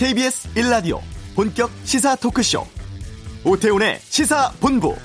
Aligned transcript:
KBS 0.00 0.54
1라디오 0.54 0.98
본격 1.36 1.70
시사 1.84 2.16
토크쇼 2.16 2.64
오태훈의 3.44 3.98
시사본부 4.00 4.96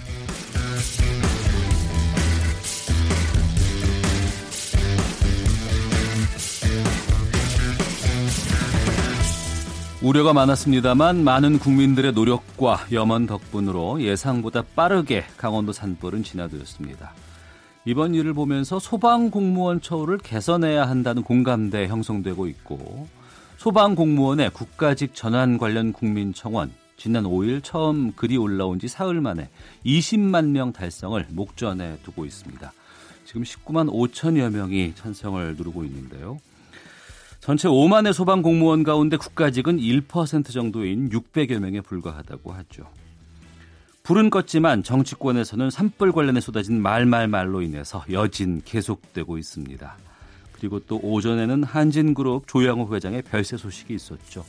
우려가 10.02 10.32
많았습니다만 10.32 11.26
많은 11.26 11.60
국민들의 11.60 12.14
노력과 12.14 12.86
염원 12.94 13.28
덕분으로 13.28 14.02
예상보다 14.02 14.64
빠르게 14.78 15.26
강원도 15.36 15.74
산불은 15.74 16.24
진화되었습니다. 16.24 17.12
이번 17.84 18.16
일을 18.16 18.34
보면서 18.34 18.80
소방 18.80 19.30
공무원 19.30 19.82
처우를 19.82 20.20
개선해야 20.20 20.88
한다는 20.88 21.22
공감대 21.22 21.88
형성되고 21.88 22.48
있고 22.48 23.08
소방 23.66 23.96
공무원의 23.96 24.52
국가직 24.52 25.16
전환 25.16 25.58
관련 25.58 25.92
국민 25.92 26.36
청원 26.36 26.72
지난 26.98 27.24
5일 27.24 27.64
처음 27.64 28.12
글이 28.12 28.38
올라온 28.38 28.78
지 28.78 28.88
사흘 28.88 29.22
만에 29.22 29.50
20만 29.84 30.50
명 30.50 30.72
달성을 30.72 31.26
목전에 31.32 31.98
두고 32.04 32.26
있습니다. 32.26 32.72
지금 33.26 33.42
19만 33.42 33.90
5천여 33.90 34.52
명이 34.52 34.94
찬성을 34.94 35.56
누르고 35.56 35.84
있는데요. 35.86 36.38
전체 37.40 37.68
5만의 37.68 38.14
소방 38.14 38.44
공무원 38.44 38.84
가운데 38.84 39.18
국가직은 39.18 39.80
1% 39.80 40.52
정도인 40.52 41.10
600여 41.10 41.58
명에 41.58 41.82
불과하다고 41.82 42.52
하죠. 42.52 42.84
불은 44.04 44.30
껐지만 44.30 44.84
정치권에서는 44.84 45.72
산불 45.72 46.12
관련해 46.12 46.40
쏟아진 46.40 46.80
말말말로 46.84 47.64
인해서 47.64 48.06
여진 48.12 48.62
계속되고 48.64 49.40
있습니다. 49.40 49.98
그리고 50.56 50.80
또 50.80 51.00
오전에는 51.04 51.64
한진그룹 51.64 52.48
조양호 52.48 52.94
회장의 52.96 53.24
별세 53.24 53.58
소식이 53.58 53.94
있었죠. 53.94 54.46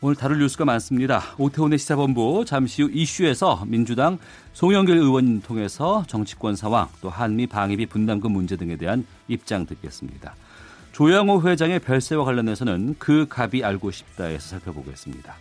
오늘 0.00 0.16
다룰 0.16 0.38
뉴스가 0.38 0.64
많습니다. 0.64 1.22
오태훈의 1.38 1.78
시사본부 1.78 2.44
잠시 2.46 2.82
후 2.82 2.90
이슈에서 2.92 3.64
민주당 3.66 4.18
송영길 4.52 4.96
의원 4.96 5.42
통해서 5.42 6.04
정치권 6.06 6.56
상황 6.56 6.88
또 7.00 7.10
한미 7.10 7.46
방위비 7.46 7.86
분담금 7.86 8.32
문제 8.32 8.56
등에 8.56 8.76
대한 8.76 9.04
입장 9.28 9.66
듣겠습니다. 9.66 10.34
조양호 10.92 11.42
회장의 11.42 11.80
별세와 11.80 12.24
관련해서는 12.24 12.96
그 12.98 13.26
값이 13.28 13.64
알고 13.64 13.90
싶다에서 13.90 14.48
살펴보겠습니다. 14.48 15.34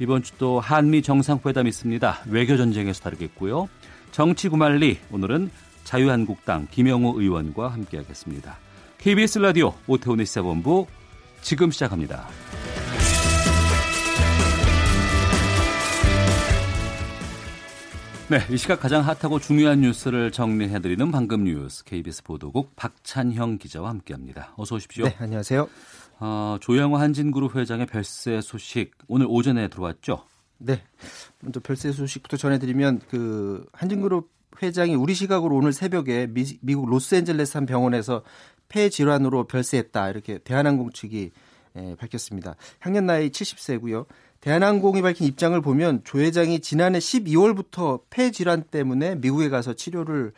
이번 0.00 0.22
주 0.22 0.32
또 0.38 0.60
한미 0.60 1.02
정상회담 1.02 1.66
있습니다. 1.66 2.22
외교 2.26 2.56
전쟁에서 2.56 3.00
다루겠고요. 3.02 3.68
정치 4.10 4.48
구말리 4.48 4.98
오늘은 5.10 5.50
자유한국당 5.84 6.66
김영호 6.70 7.20
의원과 7.20 7.68
함께하겠습니다. 7.68 8.63
KBS 9.04 9.38
라디오 9.38 9.74
오태훈의 9.86 10.24
시사본부 10.24 10.86
지금 11.42 11.70
시작합니다. 11.70 12.26
네, 18.30 18.38
이 18.50 18.56
시각 18.56 18.80
가장 18.80 19.02
핫하고 19.02 19.40
중요한 19.40 19.82
뉴스를 19.82 20.32
정리해드리는 20.32 21.10
방금 21.10 21.44
뉴스 21.44 21.84
KBS 21.84 22.22
보도국 22.22 22.74
박찬형 22.76 23.58
기자와 23.58 23.90
함께합니다. 23.90 24.54
어서 24.56 24.76
오십시오. 24.76 25.04
네, 25.04 25.14
안녕하세요. 25.18 25.68
어, 26.20 26.56
조영호 26.62 26.96
한진그룹 26.96 27.56
회장의 27.56 27.84
별세 27.84 28.40
소식 28.40 28.92
오늘 29.06 29.26
오전에 29.28 29.68
들어왔죠? 29.68 30.24
네, 30.56 30.80
먼저 31.40 31.60
별세 31.60 31.92
소식부터 31.92 32.38
전해드리면 32.38 33.02
그 33.10 33.66
한진그룹 33.74 34.32
회장이 34.62 34.94
우리 34.94 35.14
시각으로 35.14 35.56
오늘 35.56 35.72
새벽에 35.72 36.28
미, 36.28 36.44
미국 36.60 36.88
로스앤젤레스 36.88 37.58
한 37.58 37.66
병원에서 37.66 38.22
폐 38.68 38.88
질환으로 38.88 39.46
별세했다 39.46 40.10
이렇게 40.10 40.38
대한항공 40.38 40.90
측이 40.92 41.30
예, 41.76 41.96
밝혔습니다. 41.98 42.54
향년 42.80 43.06
나이 43.06 43.30
70세고요. 43.30 44.06
대한항공이 44.40 45.02
밝힌 45.02 45.26
입장을 45.26 45.58
보면 45.60 46.02
조 46.04 46.20
회장이 46.20 46.60
지난해 46.60 46.98
12월부터 46.98 48.02
폐 48.10 48.30
질환 48.30 48.62
때문에 48.62 49.16
미국에 49.16 49.48
가서 49.48 49.74
치료를 49.74 50.32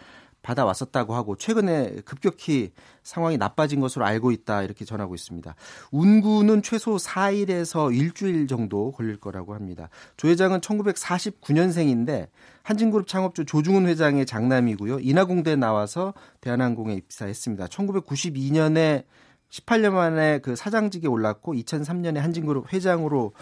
받아왔었다고 0.46 1.14
하고 1.14 1.36
최근에 1.36 1.96
급격히 2.04 2.70
상황이 3.02 3.36
나빠진 3.36 3.80
것으로 3.80 4.04
알고 4.04 4.30
있다 4.30 4.62
이렇게 4.62 4.84
전하고 4.84 5.14
있습니다. 5.14 5.54
운구는 5.90 6.62
최소 6.62 6.96
4일에서 6.96 7.94
일주일 7.94 8.46
정도 8.46 8.92
걸릴 8.92 9.18
거라고 9.18 9.54
합니다. 9.54 9.88
조 10.16 10.28
회장은 10.28 10.60
1949년생인데 10.60 12.28
한진그룹 12.62 13.08
창업주 13.08 13.44
조중훈 13.44 13.86
회장의 13.86 14.26
장남이고요. 14.26 15.00
인하공대에 15.00 15.56
나와서 15.56 16.14
대한항공에 16.40 16.94
입사했습니다. 16.94 17.66
1992년에 17.66 19.04
18년 19.50 19.92
만에 19.92 20.38
그 20.40 20.56
사장직에 20.56 21.06
올랐고 21.06 21.54
2003년에 21.54 22.16
한진그룹 22.16 22.72
회장으로 22.72 23.32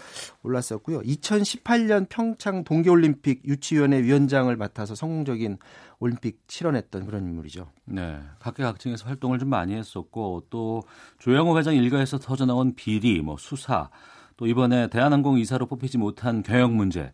올랐었고요. 0.43 1.01
2018년 1.01 2.07
평창 2.09 2.63
동계올림픽 2.63 3.43
유치위원회 3.45 4.03
위원장을 4.03 4.55
맡아서 4.55 4.95
성공적인 4.95 5.57
올림픽 5.99 6.41
실현했던 6.47 7.05
그런 7.05 7.23
인물이죠. 7.23 7.69
네, 7.85 8.19
각계각층에서 8.39 9.07
활동을 9.07 9.39
좀 9.39 9.49
많이 9.49 9.73
했었고 9.73 10.43
또 10.49 10.83
조영호 11.19 11.57
회장 11.57 11.75
일가에서 11.75 12.19
터져나온 12.19 12.75
비리, 12.75 13.21
뭐 13.21 13.37
수사, 13.37 13.89
또 14.37 14.47
이번에 14.47 14.89
대한항공 14.89 15.39
이사로 15.39 15.65
뽑히지 15.67 15.97
못한 15.97 16.43
경영 16.43 16.75
문제, 16.75 17.11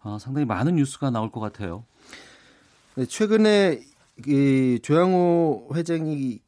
어, 0.00 0.18
상당히 0.18 0.44
많은 0.44 0.76
뉴스가 0.76 1.10
나올 1.10 1.30
것 1.30 1.40
같아요. 1.40 1.84
네, 2.96 3.06
최근에 3.06 3.80
이 4.26 4.78
조양호 4.82 5.70
회장이 5.74 6.40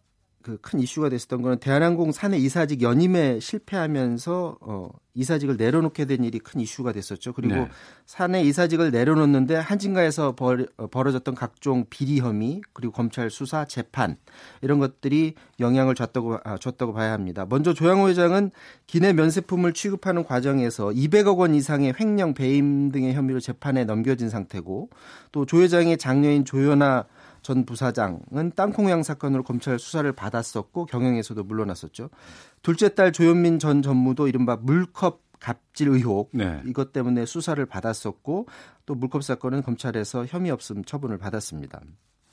그 0.42 0.58
큰 0.60 0.80
이슈가 0.80 1.08
됐었던 1.08 1.42
거는 1.42 1.58
대한항공 1.58 2.12
사내 2.12 2.38
이사직 2.38 2.82
연임에 2.82 3.40
실패하면서 3.40 4.58
어 4.60 4.88
이사직을 5.14 5.56
내려놓게 5.56 6.04
된 6.04 6.22
일이 6.22 6.38
큰 6.38 6.60
이슈가 6.60 6.92
됐었죠. 6.92 7.32
그리고 7.32 7.54
네. 7.54 7.68
사내 8.06 8.42
이사직을 8.42 8.92
내려놓는데 8.92 9.56
한진가에서 9.56 10.36
벌, 10.36 10.68
어, 10.76 10.86
벌어졌던 10.86 11.34
각종 11.34 11.86
비리 11.90 12.20
혐의 12.20 12.60
그리고 12.72 12.92
검찰 12.92 13.28
수사 13.30 13.64
재판 13.64 14.16
이런 14.62 14.78
것들이 14.78 15.34
영향을 15.58 15.96
줬다고 15.96 16.38
아, 16.44 16.56
줬다고 16.56 16.92
봐야 16.92 17.12
합니다. 17.12 17.46
먼저 17.48 17.74
조양호 17.74 18.08
회장은 18.08 18.52
기내 18.86 19.12
면세품을 19.12 19.72
취급하는 19.72 20.24
과정에서 20.24 20.90
200억 20.90 21.38
원 21.38 21.54
이상의 21.54 21.94
횡령 21.98 22.34
배임 22.34 22.92
등의 22.92 23.14
혐의로 23.14 23.40
재판에 23.40 23.84
넘겨진 23.84 24.28
상태고 24.28 24.90
또 25.32 25.44
조 25.48 25.62
회장의 25.62 25.96
장녀인 25.98 26.44
조연아 26.44 27.06
전 27.48 27.64
부사장은 27.64 28.52
땅콩양 28.56 29.02
사건으로 29.02 29.42
검찰 29.42 29.78
수사를 29.78 30.12
받았었고 30.12 30.84
경영에서도 30.84 31.42
물러났었죠. 31.44 32.10
둘째 32.60 32.94
딸 32.94 33.10
조현민 33.10 33.58
전 33.58 33.80
전무도 33.80 34.28
이른바 34.28 34.56
물컵 34.56 35.22
갑질 35.40 35.88
의혹 35.88 36.28
네. 36.34 36.60
이것 36.66 36.92
때문에 36.92 37.24
수사를 37.24 37.64
받았었고 37.64 38.48
또 38.84 38.94
물컵 38.94 39.24
사건은 39.24 39.62
검찰에서 39.62 40.26
혐의 40.26 40.50
없음 40.50 40.84
처분을 40.84 41.16
받았습니다. 41.16 41.80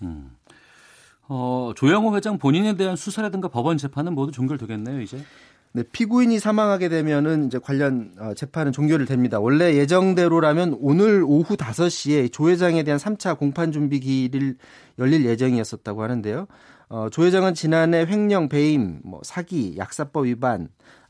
음. 0.01 0.35
어, 1.29 1.71
조영호 1.77 2.17
회장 2.17 2.37
본인에 2.37 2.75
대한 2.75 2.97
수사라든가 2.97 3.47
법원 3.47 3.77
재판은 3.77 4.15
모두 4.15 4.33
종결되겠네요, 4.33 4.99
이제. 4.99 5.17
네, 5.75 5.83
피고인이 5.83 6.39
사망하게 6.39 6.87
되면은 6.87 7.47
이제 7.47 7.59
관련 7.61 8.13
어, 8.17 8.33
재판은 8.33 8.71
종결이 8.71 9.05
됩니다. 9.05 9.41
원래 9.41 9.75
예정대로라면 9.75 10.77
오늘 10.79 11.21
오후 11.21 11.57
5시에 11.57 12.31
조 12.31 12.49
회장에 12.49 12.83
대한 12.83 12.97
3차 12.97 13.37
공판 13.37 13.73
준비 13.73 13.99
기일을 13.99 14.55
열릴 14.99 15.25
예정이었었다고 15.25 16.01
하는데요. 16.01 16.47
어, 16.89 17.09
조 17.09 17.25
회장은 17.25 17.53
지난해 17.53 18.05
횡령, 18.05 18.49
배임, 18.49 19.01
뭐 19.03 19.21
사기, 19.23 19.75
약사법 19.77 20.25
위반 20.25 20.69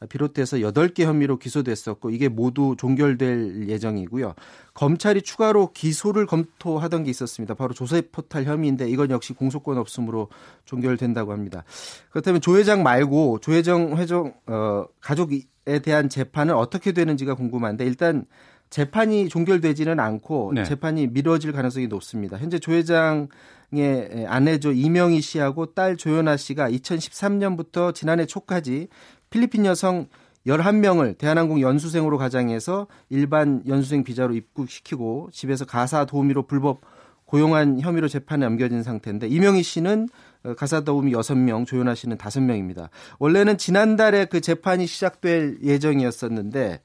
비롯해서 0.09 0.57
8개 0.57 1.03
혐의로 1.03 1.37
기소됐었고 1.37 2.09
이게 2.11 2.29
모두 2.29 2.75
종결될 2.77 3.67
예정이고요. 3.69 4.33
검찰이 4.73 5.21
추가로 5.21 5.71
기소를 5.73 6.25
검토하던 6.25 7.03
게 7.03 7.09
있었습니다. 7.09 7.53
바로 7.55 7.73
조세 7.73 8.01
포탈 8.01 8.45
혐의인데 8.45 8.89
이건 8.89 9.09
역시 9.09 9.33
공소권 9.33 9.77
없음으로 9.77 10.29
종결된다고 10.66 11.31
합니다. 11.31 11.63
그렇다면 12.09 12.41
조 12.41 12.57
회장 12.57 12.83
말고 12.83 13.39
조 13.39 13.53
회장 13.53 13.97
회장 13.97 14.33
어, 14.47 14.85
가족에 15.01 15.41
대한 15.83 16.09
재판은 16.09 16.53
어떻게 16.53 16.91
되는지가 16.91 17.35
궁금한데 17.35 17.85
일단 17.85 18.25
재판이 18.69 19.29
종결되지는 19.29 19.99
않고 19.99 20.51
네. 20.55 20.63
재판이 20.63 21.07
미뤄질 21.07 21.51
가능성이 21.51 21.87
높습니다. 21.87 22.37
현재 22.37 22.59
조 22.59 22.73
회장 22.73 23.28
의 23.73 24.26
아내죠 24.28 24.72
이명희 24.72 25.22
씨하고 25.22 25.73
딸 25.73 25.97
조연아 25.97 26.38
씨가 26.38 26.70
2013년부터 26.70 27.94
지난해 27.94 28.26
초까지 28.26 28.88
필리핀 29.29 29.66
여성 29.66 30.08
11명을 30.47 31.17
대한항공 31.17 31.59
연수생으로 31.62 32.17
가장해서 32.17 32.88
일반 33.09 33.64
연수생 33.67 34.03
비자로 34.03 34.35
입국시키고 34.35 35.29
집에서 35.32 35.66
가사 35.66 36.06
도우미로 36.06 36.44
불법 36.44 36.82
고용한 37.26 37.82
혐의로 37.82 38.08
재판에 38.08 38.46
넘겨진 38.46 38.84
상태인데 38.84 39.28
이명희 39.28 39.64
씨는 39.64 40.08
어, 40.44 40.53
가사 40.53 40.82
도우미 40.82 41.12
6명, 41.12 41.66
조연아 41.66 41.96
씨는 41.96 42.17
5명입니다. 42.17 42.90
원래는 43.17 43.58
지난달에 43.58 44.26
그 44.26 44.41
재판이 44.41 44.85
시작될 44.85 45.58
예정이었었는데 45.64 46.82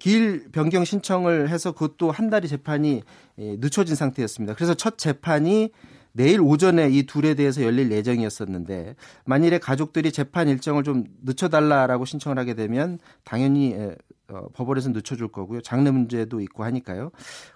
길 0.00 0.48
변경 0.50 0.84
신청을 0.84 1.48
해서 1.48 1.70
그것도 1.70 2.10
한 2.10 2.28
달이 2.28 2.48
재판이 2.48 3.02
늦춰진 3.36 3.94
상태였습니다. 3.94 4.54
그래서 4.54 4.74
첫 4.74 4.98
재판이 4.98 5.70
내일 6.16 6.40
오전에 6.40 6.88
이 6.88 7.04
둘에 7.04 7.34
대해서 7.34 7.62
열릴 7.62 7.92
예정이었었는데 7.92 8.96
만일에 9.26 9.58
가족들이 9.58 10.10
재판 10.12 10.48
일정을 10.48 10.82
좀 10.82 11.04
늦춰달라라고 11.22 12.06
신청을 12.06 12.38
하게 12.38 12.54
되면 12.54 12.98
당연히 13.22 13.76
어, 14.28 14.48
법원에서 14.54 14.90
늦춰줄 14.90 15.28
거고요. 15.28 15.60
장례 15.60 15.90
문제도 15.90 16.40
있고 16.40 16.64
하니까요. 16.64 17.10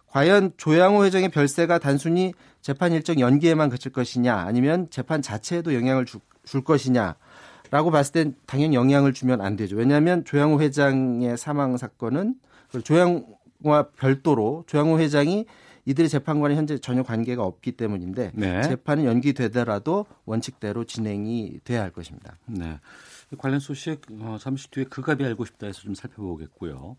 과연 0.09 0.53
조양호 0.57 1.05
회장의 1.05 1.31
별세가 1.31 1.79
단순히 1.79 2.35
재판 2.61 2.93
일정 2.93 3.19
연기에만 3.19 3.71
그칠 3.71 3.93
것이냐 3.93 4.35
아니면 4.35 4.89
재판 4.91 5.23
자체에도 5.23 5.75
영향을 5.75 6.05
주, 6.05 6.21
줄 6.45 6.63
것이냐 6.63 7.17
라고 7.71 7.91
봤을 7.91 8.13
땐 8.13 8.35
당연히 8.47 8.75
영향을 8.77 9.15
주면 9.15 9.41
안 9.41 9.57
되죠. 9.57 9.77
왜냐하면 9.77 10.25
조양호 10.25 10.61
회장의 10.61 11.39
사망 11.39 11.77
사건은 11.77 12.35
조양호와 12.85 13.89
별도로 13.97 14.65
조양호 14.67 14.99
회장이 14.99 15.47
이들의 15.91 16.09
재판과는 16.09 16.57
현재 16.57 16.79
전혀 16.79 17.03
관계가 17.03 17.43
없기 17.45 17.73
때문인데 17.73 18.33
네. 18.35 18.63
재판은 18.63 19.05
연기되더라도 19.05 20.07
원칙대로 20.25 20.85
진행이 20.85 21.61
돼야 21.65 21.83
할 21.83 21.91
것입니다. 21.91 22.37
네. 22.47 22.79
관련 23.39 23.61
소식 23.61 24.01
어, 24.21 24.37
잠시 24.41 24.71
뒤에 24.71 24.85
그갑이 24.85 25.25
알고 25.25 25.45
싶다 25.45 25.67
해서 25.67 25.81
좀 25.83 25.95
살펴보겠고요. 25.95 26.97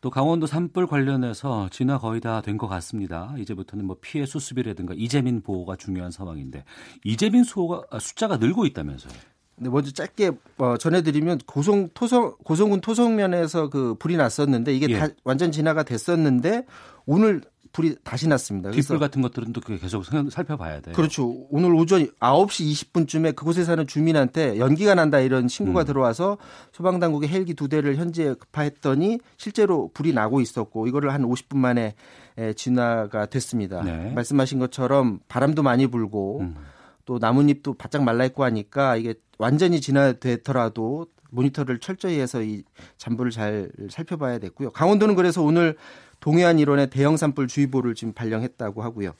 또 0.00 0.08
강원도 0.10 0.46
산불 0.46 0.86
관련해서 0.86 1.68
진화 1.70 1.98
거의 1.98 2.20
다 2.20 2.40
된 2.40 2.56
것 2.56 2.68
같습니다. 2.68 3.34
이제부터는 3.38 3.84
뭐 3.84 3.96
피해 4.00 4.24
수습이라든가 4.24 4.94
이재민 4.96 5.42
보호가 5.42 5.76
중요한 5.76 6.10
상황인데 6.10 6.64
이재민 7.04 7.44
수호가 7.44 7.82
아, 7.90 7.98
숫자가 7.98 8.38
늘고 8.38 8.64
있다면서요. 8.66 9.12
네, 9.56 9.68
먼저 9.68 9.90
짧게 9.90 10.30
어, 10.56 10.76
전해드리면 10.78 11.40
고성 11.46 11.90
토성 11.92 12.34
고성군 12.44 12.80
토성면에서 12.80 13.68
그 13.68 13.94
불이 13.98 14.16
났었는데 14.16 14.74
이게 14.74 14.86
예. 14.88 14.98
다 14.98 15.08
완전 15.22 15.52
진화가 15.52 15.82
됐었는데 15.82 16.64
오늘 17.04 17.42
불이 17.72 17.96
다시 18.02 18.26
났습니다. 18.28 18.70
뒷불 18.70 18.98
같은 18.98 19.22
것들은 19.22 19.52
또 19.52 19.60
계속 19.60 20.04
살펴봐야 20.04 20.80
돼요. 20.80 20.94
그렇죠. 20.94 21.46
오늘 21.50 21.74
오전 21.74 22.06
9시 22.20 22.92
20분쯤에 22.92 23.36
그곳에 23.36 23.64
사는 23.64 23.86
주민한테 23.86 24.58
연기가 24.58 24.94
난다 24.94 25.20
이런 25.20 25.46
신고가 25.46 25.82
음. 25.82 25.86
들어와서 25.86 26.38
소방당국이 26.72 27.28
헬기 27.28 27.54
두 27.54 27.68
대를 27.68 27.96
현지에 27.96 28.34
급파했더니 28.34 29.20
실제로 29.36 29.90
불이 29.94 30.12
나고 30.12 30.40
있었고 30.40 30.88
이거를 30.88 31.12
한 31.12 31.22
50분 31.22 31.56
만에 31.58 31.94
진화가 32.56 33.26
됐습니다. 33.26 33.82
네. 33.82 34.12
말씀하신 34.14 34.58
것처럼 34.58 35.20
바람도 35.28 35.62
많이 35.62 35.86
불고 35.86 36.40
음. 36.40 36.56
또 37.04 37.18
나뭇잎도 37.18 37.74
바짝 37.74 38.02
말라 38.02 38.24
있고 38.26 38.44
하니까 38.44 38.96
이게 38.96 39.14
완전히 39.38 39.80
진화되더라도 39.80 41.06
모니터를 41.30 41.78
철저히 41.78 42.18
해서 42.18 42.42
이 42.42 42.64
잔불을 42.98 43.30
잘 43.30 43.70
살펴봐야 43.88 44.38
됐고요. 44.38 44.70
강원도는 44.70 45.14
그래서 45.14 45.42
오늘 45.42 45.76
동해안 46.20 46.58
일원에 46.58 46.86
대형 46.86 47.16
산불 47.16 47.48
주의보를 47.48 47.94
지금 47.94 48.12
발령했다고 48.12 48.82
하고요. 48.82 49.14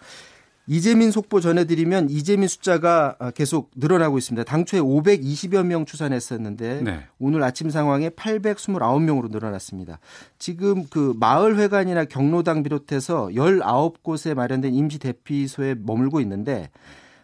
이재민 0.66 1.10
속보 1.10 1.40
전해드리면 1.40 2.10
이재민 2.10 2.46
숫자가 2.46 3.16
계속 3.34 3.72
늘어나고 3.74 4.18
있습니다. 4.18 4.44
당초에 4.44 4.78
520여 4.78 5.64
명 5.66 5.84
추산했었는데 5.84 6.82
네. 6.82 7.00
오늘 7.18 7.42
아침 7.42 7.70
상황에 7.70 8.10
829명으로 8.10 9.32
늘어났습니다. 9.32 9.98
지금 10.38 10.84
그 10.88 11.12
마을회관이나 11.18 12.04
경로당 12.04 12.62
비롯해서 12.62 13.30
19곳에 13.32 14.34
마련된 14.34 14.72
임시 14.72 15.00
대피소에 15.00 15.74
머물고 15.74 16.20
있는데 16.20 16.70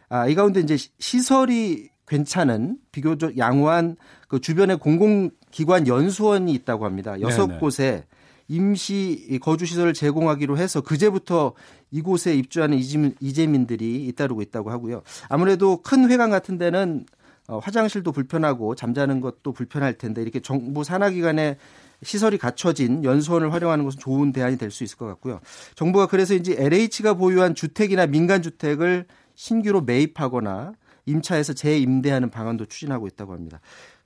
아, 0.09 0.27
이 0.27 0.35
가운데 0.35 0.59
이제 0.59 0.77
시설이 0.99 1.91
괜찮은 2.09 2.79
비교적 2.91 3.39
양호한 3.39 3.97
그 4.27 4.41
주변에 4.41 4.75
공공기관 4.75 5.87
연수원이 5.87 6.53
있다고 6.53 6.85
합니다. 6.85 7.21
여섯 7.21 7.61
곳에 7.61 8.07
임시 8.49 9.39
거주 9.43 9.67
시설을 9.67 9.93
제공하기로 9.93 10.59
해서 10.59 10.81
그제부터 10.81 11.55
이곳에 11.91 12.35
입주하는 12.35 12.79
이재민, 12.79 13.67
들이 13.67 14.07
잇따르고 14.07 14.43
있다고 14.43 14.71
하고요. 14.71 15.03
아무래도 15.29 15.83
큰 15.83 16.11
회관 16.11 16.31
같은 16.31 16.59
데는 16.59 17.07
어, 17.49 17.59
화장실도 17.59 18.11
불편하고 18.13 18.75
잠자는 18.75 19.21
것도 19.21 19.53
불편할 19.53 19.95
텐데 19.95 20.21
이렇게 20.21 20.41
정부 20.41 20.83
산하기관에 20.83 21.59
시설이 22.03 22.39
갖춰진 22.39 23.05
연수원을 23.05 23.53
활용하는 23.53 23.85
것은 23.85 24.01
좋은 24.01 24.33
대안이 24.33 24.59
될 24.59 24.71
수 24.71 24.85
있을 24.85 24.99
것 24.99 25.07
같고요. 25.07 25.41
정부가 25.77 26.07
그래서 26.07 26.35
이제 26.35 26.57
LH가 26.59 27.15
보유한 27.15 27.55
주택이나 27.55 28.07
민간 28.07 28.43
주택을 28.43 29.07
신규로 29.35 29.83
매입하거나 29.83 30.73
임차해서 31.07 31.53
재임대하는 31.53 32.31
방안도 32.31 32.67
추진하고 32.67 33.07
있다고 33.07 33.33
합니다. 33.33 33.61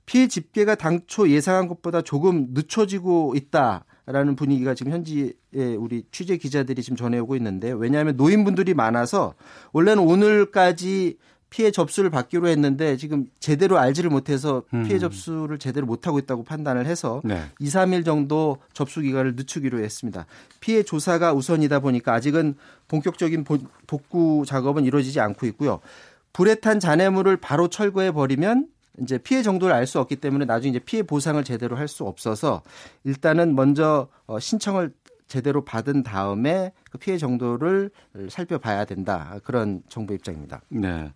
피해 0.05 0.27
집계가 0.27 0.75
당초 0.75 1.29
예상한 1.29 1.67
것보다 1.67 2.01
조금 2.01 2.47
늦춰지고 2.51 3.33
있다 3.35 3.85
라는 4.05 4.35
분위기가 4.35 4.73
지금 4.73 4.91
현지에 4.91 5.33
우리 5.77 6.03
취재 6.11 6.37
기자들이 6.37 6.81
지금 6.81 6.97
전해오고 6.97 7.35
있는데 7.35 7.71
왜냐하면 7.71 8.17
노인분들이 8.17 8.73
많아서 8.73 9.35
원래는 9.73 10.03
오늘까지 10.03 11.17
피해 11.51 11.69
접수를 11.69 12.09
받기로 12.09 12.47
했는데 12.47 12.95
지금 12.95 13.25
제대로 13.39 13.77
알지를 13.77 14.09
못해서 14.09 14.63
피해 14.71 14.93
음. 14.93 14.99
접수를 14.99 15.59
제대로 15.59 15.85
못하고 15.85 16.17
있다고 16.17 16.43
판단을 16.43 16.85
해서 16.85 17.21
네. 17.25 17.43
2, 17.59 17.67
3일 17.67 18.05
정도 18.05 18.57
접수 18.73 19.01
기간을 19.01 19.35
늦추기로 19.35 19.83
했습니다. 19.83 20.25
피해 20.61 20.81
조사가 20.81 21.33
우선이다 21.33 21.81
보니까 21.81 22.13
아직은 22.13 22.55
본격적인 22.87 23.43
복구 23.85 24.45
작업은 24.47 24.85
이루어지지 24.85 25.19
않고 25.19 25.45
있고요. 25.47 25.81
불에 26.31 26.55
탄 26.55 26.79
잔해물을 26.79 27.35
바로 27.37 27.67
철거해 27.67 28.11
버리면 28.11 28.67
이제 28.99 29.17
피해 29.17 29.41
정도를 29.41 29.73
알 29.73 29.85
수 29.87 29.99
없기 29.99 30.17
때문에 30.17 30.45
나중에 30.45 30.71
이제 30.71 30.79
피해 30.79 31.03
보상을 31.03 31.41
제대로 31.43 31.75
할 31.75 31.87
수 31.87 32.05
없어서 32.05 32.61
일단은 33.03 33.55
먼저 33.55 34.07
어, 34.25 34.39
신청을 34.39 34.93
제대로 35.27 35.63
받은 35.63 36.03
다음에 36.03 36.73
그 36.91 36.97
피해 36.97 37.17
정도를 37.17 37.89
살펴봐야 38.29 38.83
된다. 38.85 39.39
그런 39.45 39.81
정부 39.87 40.13
입장입니다. 40.13 40.61
네. 40.69 41.13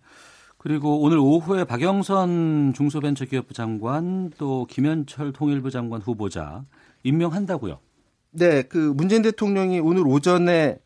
그리고 0.58 1.00
오늘 1.02 1.18
오후에 1.18 1.64
박영선 1.64 2.72
중소벤처기업부 2.74 3.52
장관 3.54 4.30
또 4.38 4.66
김현철 4.70 5.32
통일부 5.32 5.70
장관 5.70 6.00
후보자 6.00 6.64
임명한다고요? 7.04 7.78
네, 8.32 8.62
그 8.62 8.78
문재인 8.96 9.22
대통령이 9.22 9.80
오늘 9.80 10.06
오전에 10.06 10.78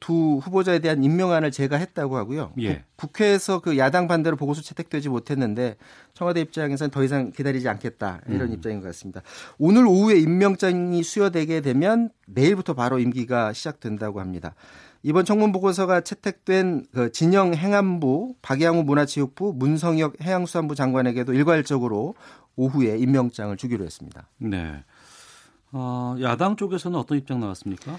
두 0.00 0.40
후보자에 0.42 0.80
대한 0.80 1.04
임명안을 1.04 1.52
제가 1.52 1.76
했다고 1.76 2.16
하고요. 2.16 2.52
예. 2.60 2.84
국회에서 2.96 3.60
그 3.60 3.78
야당 3.78 4.08
반대로 4.08 4.36
보고서 4.36 4.62
채택되지 4.62 5.08
못했는데 5.08 5.76
청와대 6.12 6.40
입장에서는 6.40 6.90
더 6.90 7.04
이상 7.04 7.30
기다리지 7.30 7.68
않겠다 7.68 8.20
이런 8.28 8.48
음. 8.48 8.52
입장인 8.54 8.80
것 8.80 8.86
같습니다. 8.88 9.22
오늘 9.58 9.86
오후에 9.86 10.18
임명장이 10.18 11.02
수여되게 11.02 11.60
되면 11.60 12.10
내일부터 12.26 12.74
바로 12.74 12.98
임기가 12.98 13.52
시작된다고 13.52 14.20
합니다. 14.20 14.54
이번 15.02 15.24
청문 15.24 15.52
보고서가 15.52 16.02
채택된 16.02 16.84
그 16.92 17.12
진영 17.12 17.54
행안부, 17.54 18.34
박양우 18.42 18.82
문화체육부, 18.82 19.54
문성혁 19.56 20.20
해양수산부 20.20 20.74
장관에게도 20.74 21.32
일괄적으로 21.32 22.14
오후에 22.56 22.98
임명장을 22.98 23.56
주기로 23.56 23.84
했습니다. 23.84 24.28
네. 24.38 24.84
어, 25.72 26.16
야당 26.20 26.56
쪽에서는 26.56 26.98
어떤 26.98 27.16
입장 27.16 27.40
나왔습니까? 27.40 27.98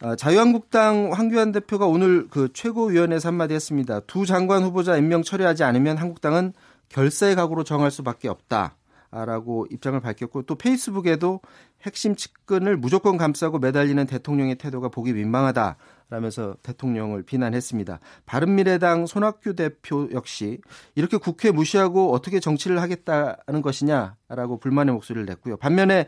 아, 0.00 0.14
자유한국당 0.14 1.12
황교안 1.12 1.50
대표가 1.50 1.86
오늘 1.86 2.28
그 2.28 2.50
최고위원회에서 2.52 3.28
한마디 3.28 3.54
했습니다. 3.54 3.98
두 4.00 4.26
장관 4.26 4.62
후보자 4.62 4.96
임명 4.96 5.22
처리하지 5.22 5.64
않으면 5.64 5.96
한국당은 5.96 6.52
결사의 6.88 7.34
각오로 7.34 7.64
정할 7.64 7.90
수밖에 7.90 8.28
없다. 8.28 8.76
라고 9.10 9.66
입장을 9.70 9.98
밝혔고 10.00 10.42
또 10.42 10.54
페이스북에도 10.54 11.40
핵심 11.80 12.14
측근을 12.14 12.76
무조건 12.76 13.16
감싸고 13.16 13.58
매달리는 13.58 14.04
대통령의 14.06 14.56
태도가 14.56 14.90
보기 14.90 15.14
민망하다 15.14 15.76
라면서 16.10 16.56
대통령을 16.62 17.22
비난했습니다. 17.22 18.00
바른미래당 18.26 19.06
손학규 19.06 19.54
대표 19.54 20.10
역시 20.12 20.60
이렇게 20.94 21.16
국회 21.16 21.50
무시하고 21.50 22.12
어떻게 22.12 22.38
정치를 22.38 22.82
하겠다는 22.82 23.62
것이냐라고 23.62 24.58
불만의 24.60 24.92
목소리를 24.92 25.24
냈고요. 25.24 25.56
반면에 25.56 26.06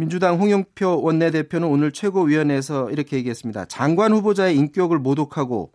민주당 0.00 0.40
홍영표 0.40 1.02
원내대표는 1.02 1.68
오늘 1.68 1.92
최고위원회에서 1.92 2.90
이렇게 2.90 3.18
얘기했습니다. 3.18 3.66
장관 3.66 4.12
후보자의 4.12 4.56
인격을 4.56 4.98
모독하고 4.98 5.72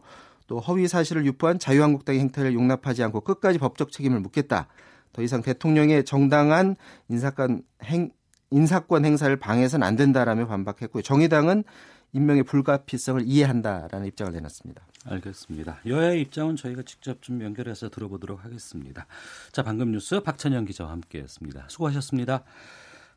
또 0.47 0.59
허위 0.59 0.87
사실을 0.87 1.27
유포한 1.27 1.59
자유한국당의 1.59 2.21
행태를 2.21 2.55
용납하지 2.55 3.03
않고 3.03 3.21
끝까지 3.21 3.59
법적 3.59 3.91
책임을 3.91 4.19
묻겠다. 4.21 4.67
더 5.13 5.21
이상 5.21 5.43
대통령의 5.43 6.05
정당한 6.05 6.75
인사권 7.07 7.61
행 7.83 8.09
인사권 8.49 9.05
행사를 9.05 9.35
방해해서는 9.35 9.85
안 9.85 9.95
된다라며 9.95 10.47
반박했고요. 10.47 11.03
정의당은 11.03 11.63
임명의 12.13 12.43
불가피성을 12.43 13.21
이해한다라는 13.25 14.07
입장을 14.07 14.33
내놨습니다. 14.33 14.87
알겠습니다. 15.05 15.81
여야의 15.85 16.21
입장은 16.21 16.55
저희가 16.55 16.81
직접 16.81 17.21
좀 17.21 17.43
연결해서 17.43 17.89
들어보도록 17.89 18.43
하겠습니다. 18.43 19.05
자, 19.51 19.61
방금 19.61 19.91
뉴스 19.91 20.19
박찬영 20.19 20.65
기자와 20.65 20.91
함께했습니다. 20.91 21.65
수고하셨습니다. 21.67 22.43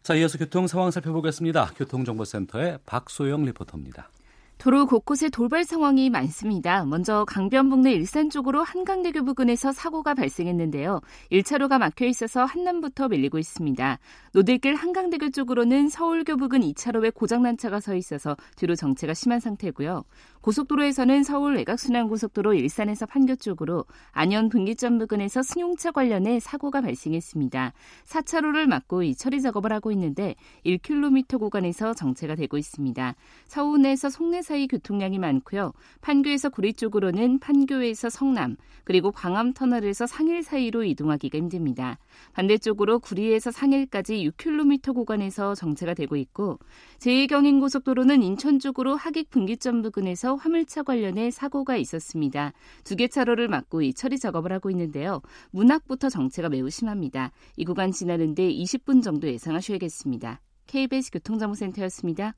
자, 0.03 0.15
이어서 0.15 0.39
교통 0.39 0.67
상황 0.67 0.91
살펴보겠습니다. 0.91 1.73
교통정보센터의 1.77 2.79
박소영 2.87 3.45
리포터입니다. 3.45 4.11
도로 4.59 4.87
곳곳에 4.87 5.29
돌발 5.29 5.63
상황이 5.63 6.11
많습니다. 6.11 6.85
먼저 6.85 7.25
강변북로 7.27 7.91
일산 7.91 8.29
쪽으로 8.29 8.65
한강대교 8.65 9.25
부근에서 9.25 9.71
사고가 9.71 10.15
발생했는데요. 10.15 11.01
1차로가 11.31 11.79
막혀 11.79 12.07
있어서 12.07 12.45
한남부터 12.45 13.09
밀리고 13.09 13.39
있습니다. 13.39 13.99
노들길 14.33 14.75
한강대교 14.75 15.31
쪽으로는 15.31 15.89
서울교 15.89 16.39
부근 16.39 16.61
2차로에 16.61 17.15
고장난 17.15 17.57
차가 17.57 17.79
서 17.79 17.95
있어서 17.95 18.37
뒤로 18.57 18.75
정체가 18.75 19.15
심한 19.15 19.39
상태고요. 19.39 20.03
고속도로에서는 20.49 21.25
서울 21.25 21.57
외곽순환고속도로 21.57 22.55
일산에서 22.55 23.05
판교 23.05 23.37
쪽으로 23.37 23.85
안현 24.13 24.49
분기점 24.49 24.97
부근에서 24.97 25.43
승용차 25.43 25.91
관련해 25.91 26.41
사고가 26.41 26.81
발생했습니다. 26.81 27.75
4차로를 28.07 28.65
막고 28.67 29.03
이 29.03 29.15
처리 29.15 29.43
작업을 29.43 29.75
하고 29.75 29.93
있는데 29.93 30.37
1km 30.65 31.39
구간에서 31.39 31.93
정체가 31.93 32.35
되고 32.35 32.57
있습니다. 32.57 33.15
서운에서 33.47 34.09
송내 34.09 34.41
사이 34.41 34.69
교통량이 34.69 35.19
많고요. 35.19 35.75
판교에서 36.01 36.49
구리 36.49 36.73
쪽으로는 36.73 37.41
판교에서 37.41 38.09
성남 38.09 38.57
그리고 38.85 39.13
광암 39.13 39.53
터널에서 39.53 40.07
상일 40.07 40.43
사이로 40.43 40.83
이동하기가 40.83 41.37
힘듭니다. 41.37 41.99
반대쪽으로 42.33 43.01
구리에서 43.01 43.51
상일까지 43.51 44.27
6km 44.31 44.95
구간에서 44.95 45.55
정체가 45.55 45.93
되고 45.93 46.17
있고 46.17 46.59
제2경인 47.01 47.61
고속도로는 47.61 48.23
인천 48.23 48.59
쪽으로 48.59 48.97
하객 48.97 49.29
분기점 49.29 49.83
부근에서 49.83 50.38
화물차 50.39 50.83
관련해 50.83 51.31
사고가 51.31 51.77
있었습니다. 51.77 52.53
두 52.85 52.97
개 52.97 53.09
차로를 53.09 53.49
막고 53.49 53.83
이 53.83 53.95
처리 53.95 54.19
작업을 54.19 54.53
하고 54.53 54.71
있는데요. 54.71 55.21
문학부터 55.51 56.09
정체가 56.09 56.49
매우 56.49 56.69
심합니다. 56.71 57.31
이 57.57 57.65
구간 57.65 57.93
지나는데 57.93 58.51
20분 58.51 59.03
정도 59.03 59.29
예상하셔야겠습니다. 59.29 60.41
KBS 60.67 61.11
교통정보센터였습니다. 61.13 62.35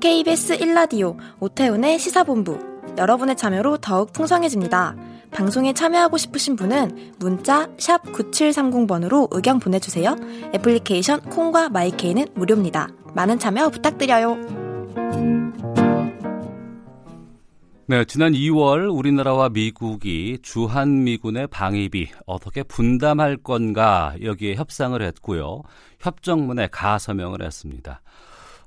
KBS 0.00 0.58
1라디오 0.58 1.16
오태훈의 1.40 1.98
시사본부 1.98 2.58
여러분의 2.98 3.36
참여로 3.36 3.78
더욱 3.78 4.12
풍성해집니다. 4.12 4.96
방송에 5.34 5.72
참여하고 5.72 6.16
싶으신 6.16 6.54
분은 6.54 7.14
문자 7.18 7.66
9730번으로 7.76 9.28
의견 9.32 9.58
보내주세요. 9.58 10.16
애플리케이션 10.54 11.20
콩과 11.22 11.70
마이케이는 11.70 12.28
무료입니다. 12.34 12.88
많은 13.14 13.40
참여 13.40 13.70
부탁드려요. 13.70 14.36
네, 17.86 18.04
지난 18.06 18.32
2월 18.32 18.96
우리나라와 18.96 19.50
미국이 19.50 20.38
주한미군의 20.40 21.48
방위비 21.48 22.08
어떻게 22.26 22.62
분담할 22.62 23.36
건가 23.36 24.14
여기에 24.22 24.54
협상을 24.54 25.02
했고요. 25.02 25.62
협정문에 26.00 26.68
가서명을 26.68 27.42
했습니다. 27.42 28.00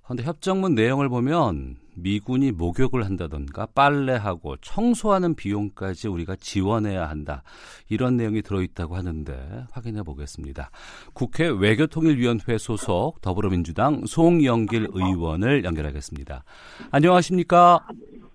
그런데 0.07 0.23
협정문 0.23 0.73
내용을 0.73 1.09
보면 1.09 1.75
미군이 1.95 2.53
목욕을 2.53 3.03
한다던가 3.05 3.67
빨래하고 3.75 4.55
청소하는 4.61 5.35
비용까지 5.35 6.07
우리가 6.07 6.37
지원해야 6.39 7.09
한다. 7.09 7.43
이런 7.89 8.15
내용이 8.15 8.41
들어있다고 8.41 8.95
하는데 8.95 9.65
확인해 9.69 10.03
보겠습니다. 10.03 10.69
국회 11.13 11.49
외교통일위원회 11.49 12.57
소속 12.57 13.19
더불어민주당 13.19 14.05
송영길 14.05 14.87
의원을 14.93 15.65
연결하겠습니다. 15.65 16.45
안녕하십니까? 16.91 17.85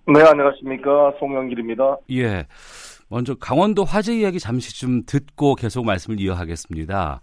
네, 0.05 0.21
안녕하십니까. 0.21 1.13
송영길입니다. 1.19 1.97
예. 2.11 2.45
먼저 3.09 3.33
강원도 3.33 3.83
화재 3.83 4.15
이야기 4.15 4.39
잠시 4.39 4.79
좀 4.79 5.01
듣고 5.07 5.55
계속 5.55 5.85
말씀을 5.85 6.19
이어가겠습니다. 6.19 7.19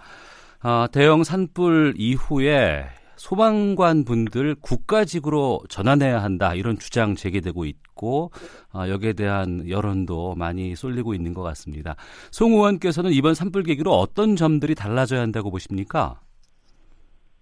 아, 0.62 0.88
대형 0.90 1.22
산불 1.22 1.94
이후에 1.96 2.86
소방관 3.20 4.04
분들 4.04 4.54
국가직으로 4.62 5.60
전환해야 5.68 6.22
한다 6.22 6.54
이런 6.54 6.76
주장 6.76 7.14
제기되고 7.14 7.66
있고 7.66 8.30
어, 8.74 8.88
여기에 8.88 9.12
대한 9.12 9.68
여론도 9.68 10.36
많이 10.36 10.74
쏠리고 10.74 11.12
있는 11.12 11.34
것 11.34 11.42
같습니다. 11.42 11.96
송 12.30 12.52
의원께서는 12.52 13.10
이번 13.12 13.34
산불 13.34 13.64
계기로 13.64 13.92
어떤 13.92 14.36
점들이 14.36 14.74
달라져야 14.74 15.20
한다고 15.20 15.50
보십니까? 15.50 16.20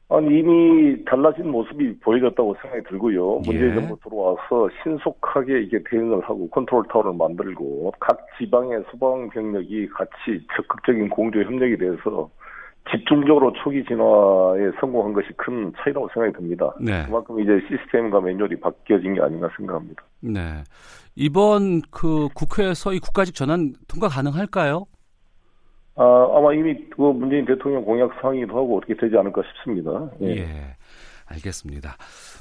아니, 0.09 0.41
이미 0.41 1.05
달라진 1.05 1.49
모습이 1.49 2.01
보여졌다고 2.01 2.57
생각이 2.61 2.83
들고요. 2.89 3.43
예. 3.47 3.51
문재인 3.53 3.75
정부 3.75 3.97
들어와서 4.03 4.69
신속하게 4.83 5.63
이게 5.63 5.79
대응을 5.89 6.23
하고 6.23 6.49
컨트롤 6.51 6.89
타워를 6.89 7.13
만들고 7.13 7.93
각 8.01 8.27
지방의 8.39 8.83
소방 8.91 9.29
병력이 9.29 9.89
같이 9.91 10.45
적극적인 10.57 11.11
공조 11.11 11.41
협력이 11.41 11.77
돼서 11.77 12.29
집중적으로 12.91 13.53
초기 13.63 13.85
진화에 13.85 14.71
성공한 14.81 15.13
것이 15.13 15.29
큰 15.37 15.73
차이라고 15.79 16.09
생각이 16.13 16.37
듭니다. 16.37 16.75
네. 16.81 17.05
그만큼 17.07 17.41
이제 17.41 17.61
시스템과 17.69 18.21
매뉴얼이 18.21 18.61
바뀌어진 18.61 19.15
게 19.15 19.21
아닌가 19.21 19.49
생각합니다. 19.57 20.03
네. 20.21 20.65
이번 21.17 21.83
그 21.91 22.29
국회에서 22.35 22.93
이 22.93 22.99
국가직 22.99 23.35
전환 23.35 23.75
통과 23.89 24.09
가능할까요? 24.09 24.87
아, 25.97 26.29
아마 26.33 26.55
이미 26.55 26.77
그 26.91 27.03
문재인 27.03 27.45
대통령 27.45 27.85
공약 27.85 28.13
사항이기도 28.21 28.57
하고 28.57 28.79
어떻게 28.79 28.95
되지 28.95 29.17
않을까 29.17 29.43
싶습니다. 29.43 30.11
예. 30.23 30.47
알겠습니다. 31.27 31.97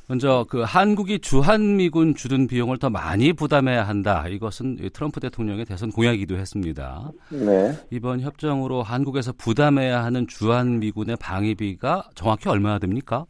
먼저 0.09 0.45
그 0.49 0.61
한국이 0.61 1.19
주한미군 1.19 2.15
주둔 2.15 2.47
비용을 2.47 2.77
더 2.77 2.89
많이 2.89 3.33
부담해야 3.33 3.85
한다. 3.85 4.25
이것은 4.29 4.77
트럼프 4.93 5.19
대통령의 5.19 5.65
대선 5.65 5.91
공약이기도 5.91 6.37
했습니다. 6.37 7.11
네. 7.29 7.77
이번 7.91 8.21
협정으로 8.21 8.83
한국에서 8.83 9.33
부담해야 9.37 10.03
하는 10.03 10.25
주한미군의 10.27 11.17
방위비가 11.17 12.09
정확히 12.15 12.47
얼마나 12.47 12.79
됩니까? 12.79 13.25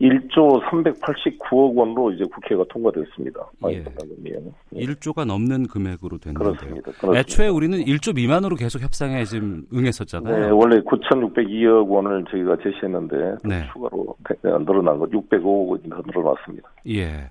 1조 0.00 0.62
389억 0.64 1.76
원으로 1.76 2.10
이제 2.12 2.24
국회가 2.24 2.64
통과됐습니다. 2.70 3.40
예. 3.68 3.82
통과금이에요. 3.82 4.54
1조가 4.72 5.26
넘는 5.26 5.66
금액으로 5.66 6.18
됐는데요. 6.18 6.52
그렇습니다. 6.54 6.90
그렇습니다. 6.92 7.20
애초에 7.20 7.48
우리는 7.48 7.78
1조 7.78 8.14
미만으로 8.14 8.56
계속 8.56 8.80
협상에 8.80 9.24
지금 9.24 9.66
응했었잖아요. 9.74 10.46
네, 10.46 10.50
원래 10.50 10.78
9,602억 10.80 11.88
원을 11.88 12.24
저희가 12.30 12.56
제시했는데 12.62 13.36
네. 13.44 13.68
추가로 13.72 14.16
늘어난 14.64 14.98
거 14.98 15.06
605억 15.06 15.68
원이 15.68 15.82
더 15.90 16.02
늘어났습니다. 16.06 16.70
예. 16.88 17.30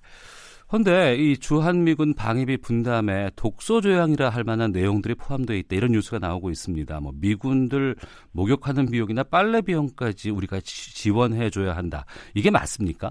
그런데 0.69 1.15
이 1.15 1.35
주한미군 1.35 2.13
방위비 2.13 2.57
분담에 2.57 3.31
독소 3.35 3.81
조항이라 3.81 4.29
할 4.29 4.43
만한 4.43 4.71
내용들이 4.71 5.15
포함되어 5.15 5.55
있다 5.57 5.75
이런 5.75 5.91
뉴스가 5.93 6.19
나오고 6.19 6.51
있습니다. 6.51 6.99
뭐 6.99 7.11
미군들 7.19 7.95
목욕하는 8.33 8.85
비용이나 8.91 9.23
빨래 9.23 9.61
비용까지 9.61 10.29
우리가 10.29 10.59
지- 10.59 10.93
지원해 10.95 11.49
줘야 11.49 11.75
한다. 11.75 12.05
이게 12.35 12.51
맞습니까? 12.51 13.09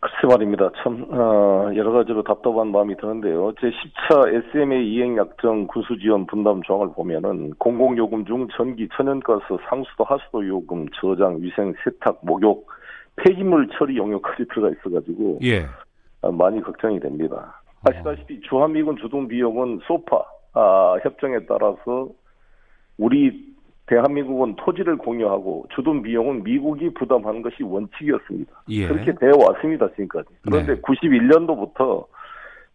글쎄 0.00 0.26
말입니다. 0.28 0.70
참 0.82 1.06
어, 1.10 1.70
여러 1.74 1.90
가지로 1.92 2.22
답답한 2.22 2.70
마음이 2.70 2.94
드는데요. 2.98 3.52
제 3.58 3.68
10차 3.70 4.28
SMA 4.52 4.92
이행 4.92 5.16
약정 5.16 5.66
군수 5.66 5.98
지원 5.98 6.26
분담 6.26 6.62
조항을 6.62 6.92
보면은 6.94 7.50
공공 7.58 7.96
요금 7.96 8.26
중 8.26 8.46
전기, 8.54 8.86
천연가스, 8.94 9.44
상수도, 9.70 10.04
하수도 10.04 10.46
요금, 10.46 10.86
저장, 11.00 11.40
위생, 11.40 11.72
세탁, 11.82 12.20
목욕, 12.22 12.68
폐기물 13.16 13.66
처리 13.78 13.96
용역까지 13.96 14.44
들어가 14.52 14.68
있어가지고 14.78 15.38
예. 15.42 15.66
아, 16.22 16.30
많이 16.30 16.60
걱정이 16.60 17.00
됩니다. 17.00 17.60
아시다시피 17.88 18.40
주한미군 18.40 18.96
주둔 18.96 19.28
비용은 19.28 19.80
소파 19.86 20.24
아, 20.54 20.96
협정에 21.02 21.40
따라서 21.46 22.08
우리 22.98 23.54
대한민국은 23.86 24.56
토지를 24.56 24.96
공유하고 24.96 25.66
주둔 25.74 26.02
비용은 26.02 26.42
미국이 26.42 26.90
부담하는 26.94 27.42
것이 27.42 27.62
원칙이었습니다. 27.62 28.52
예. 28.70 28.88
그렇게 28.88 29.14
되어 29.14 29.32
왔습니다 29.36 29.88
지금까지. 29.90 30.28
그런데 30.42 30.74
네. 30.74 30.80
91년도부터 30.80 32.06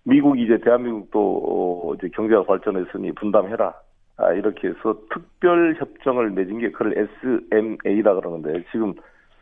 미국이 0.03 0.43
이제 0.43 0.57
대한민국도 0.60 1.19
어, 1.19 1.93
이제 1.95 2.07
경제가 2.13 2.43
발전했으니 2.43 3.12
분담해라. 3.13 3.74
아, 4.17 4.31
이렇게 4.33 4.69
해서 4.69 4.95
특별 5.13 5.75
협정을 5.75 6.31
맺은 6.31 6.60
게 6.60 6.71
그걸 6.71 7.10
SMA라 7.24 8.15
그러는데 8.15 8.63
지금 8.71 8.93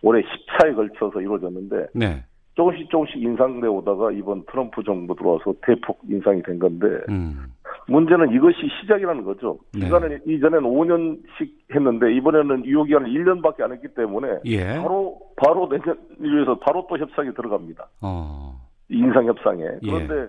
올해 0.02 0.22
10차에 0.22 0.76
걸쳐서 0.76 1.22
이루어졌는데 1.22 1.88
네. 1.94 2.24
조금씩 2.60 2.90
조금씩 2.90 3.24
인상돼 3.24 3.68
오다가 3.68 4.12
이번 4.12 4.44
트럼프 4.52 4.84
정부 4.84 5.16
들어와서 5.16 5.54
대폭 5.62 6.02
인상이 6.10 6.44
된 6.44 6.60
건데 6.60 6.88
음. 7.08 7.46
문제는 7.88 8.34
이것이 8.34 8.58
시작이라는 8.82 9.24
거죠. 9.24 9.58
네. 9.74 9.86
기간은 9.86 10.20
이전에는 10.28 10.70
5년씩 10.70 11.50
했는데 11.74 12.14
이번에는 12.16 12.66
유효 12.66 12.84
기간을 12.84 13.10
1년밖에 13.10 13.62
안 13.62 13.72
했기 13.72 13.88
때문에 13.88 14.40
예. 14.46 14.76
바로 14.76 15.18
바로 15.38 15.70
내년 15.70 15.98
위해서 16.18 16.56
바로 16.60 16.86
또 16.90 16.98
협상이 16.98 17.34
들어갑니다. 17.34 17.88
어. 18.02 18.60
인상 18.90 19.26
협상에. 19.26 19.64
그런데 19.82 20.28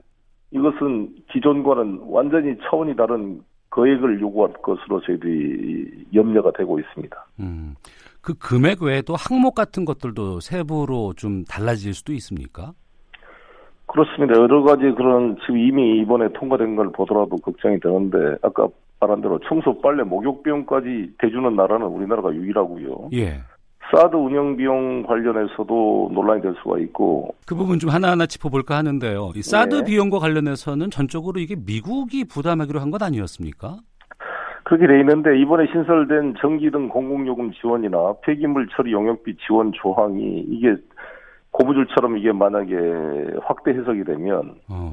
이것은 0.53 1.13
기존과는 1.33 2.03
완전히 2.05 2.57
차원이 2.63 2.95
다른 2.95 3.43
거액을 3.71 4.21
요구할 4.21 4.53
것으로 4.63 5.01
저희들이 5.01 6.07
염려가 6.15 6.53
되고 6.53 6.79
있습니다. 6.79 7.27
음. 7.41 7.75
그 8.23 8.35
금액 8.35 8.83
외에도 8.83 9.15
항목 9.17 9.55
같은 9.55 9.85
것들도 9.85 10.41
세부로 10.41 11.13
좀 11.15 11.45
달라질 11.45 11.95
수도 11.95 12.13
있습니까? 12.15 12.73
그렇습니다. 13.87 14.35
여러 14.35 14.63
가지 14.63 14.83
그런 14.97 15.37
지금 15.41 15.59
이미 15.59 16.01
이번에 16.01 16.29
통과된 16.35 16.77
걸 16.77 16.93
보더라도 16.93 17.37
걱정이 17.39 17.81
되는데 17.81 18.37
아까 18.43 18.69
말한 19.01 19.21
대로 19.21 19.39
청소, 19.49 19.81
빨래, 19.81 20.03
목욕 20.05 20.43
비용까지 20.43 21.15
대주는 21.19 21.57
나라는 21.57 21.87
우리나라가 21.87 22.33
유일하고요. 22.33 23.09
예. 23.15 23.41
사드 23.91 24.15
운영 24.15 24.57
비용 24.57 25.03
관련해서도 25.03 26.11
논란이 26.13 26.43
될 26.43 26.55
수가 26.63 26.79
있고 26.79 27.35
그 27.45 27.57
부분 27.57 27.81
좀 27.81 27.91
하나하나 27.91 28.27
짚어볼까 28.27 28.77
하는데요. 28.77 29.33
이 29.35 29.43
사드 29.43 29.75
네. 29.77 29.85
비용과 29.85 30.21
관련해서는 30.21 30.91
전적으로 30.91 31.41
이게 31.41 31.57
미국이 31.57 32.25
부담하기로 32.25 32.79
한 32.79 32.93
것 32.93 33.03
아니었습니까? 33.03 33.79
그렇게 34.71 34.87
돼 34.87 35.01
있는데 35.01 35.37
이번에 35.37 35.67
신설된 35.67 36.37
전기 36.41 36.71
등 36.71 36.89
공공요금 36.89 37.51
지원이나 37.55 38.15
폐기물 38.23 38.69
처리 38.69 38.93
용역비 38.93 39.39
지원 39.45 39.73
조항이 39.73 40.45
이게 40.47 40.77
고무줄처럼 41.51 42.17
이게 42.17 42.31
만약에 42.31 42.77
확대 43.43 43.73
해석이 43.73 44.05
되면 44.05 44.55
어. 44.69 44.93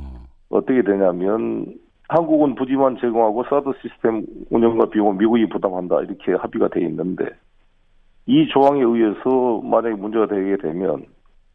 어떻게 0.50 0.81
되냐면 0.81 1.75
한국은 2.10 2.55
부지만 2.55 2.98
제공하고 2.98 3.43
사드 3.43 3.74
시스템 3.84 4.25
운영과 4.50 4.89
비용은 4.89 5.19
미국이 5.19 5.48
부담한다 5.48 6.01
이렇게 6.01 6.34
합의가 6.34 6.69
돼 6.69 6.81
있는데 6.81 7.25
이 8.25 8.48
조항에 8.48 8.81
의해서 8.81 9.62
만약에 9.63 9.93
문제가 9.93 10.25
되게 10.25 10.57
되면 10.57 11.05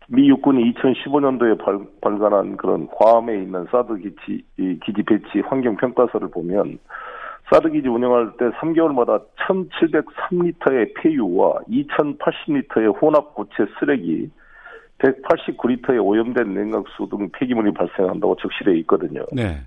미 0.07 0.29
육군이 0.29 0.73
2015년도에 0.75 1.59
발, 1.59 1.81
발간한 2.01 2.57
그런 2.57 2.87
괌에 2.87 3.35
있는 3.43 3.67
사드 3.73 3.97
기지 3.97 4.45
이 4.59 4.79
기지 4.85 5.03
배치 5.03 5.41
환경 5.45 5.75
평가서를 5.75 6.31
보면 6.31 6.79
사드 7.51 7.71
기지 7.71 7.89
운영할 7.89 8.33
때 8.39 8.51
3개월마다 8.51 9.23
1,703리터의 9.37 10.95
폐유와 10.97 11.61
2,080리터의 11.69 13.01
혼합 13.01 13.35
고체 13.35 13.67
쓰레기 13.79 14.31
189리터의 14.99 16.05
오염된 16.05 16.55
냉각수 16.55 17.09
등 17.11 17.29
폐기물이 17.33 17.73
발생한다고 17.75 18.37
적시되어 18.37 18.75
있거든요. 18.75 19.25
네. 19.33 19.61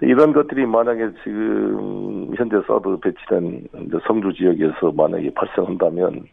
이런 0.00 0.32
것들이 0.32 0.64
만약에 0.64 1.10
지금 1.24 2.32
현재 2.36 2.56
사드 2.66 2.98
배치된 3.00 3.68
성주 4.06 4.32
지역에서 4.34 4.92
만약에 4.92 5.30
발생한다면 5.34 6.24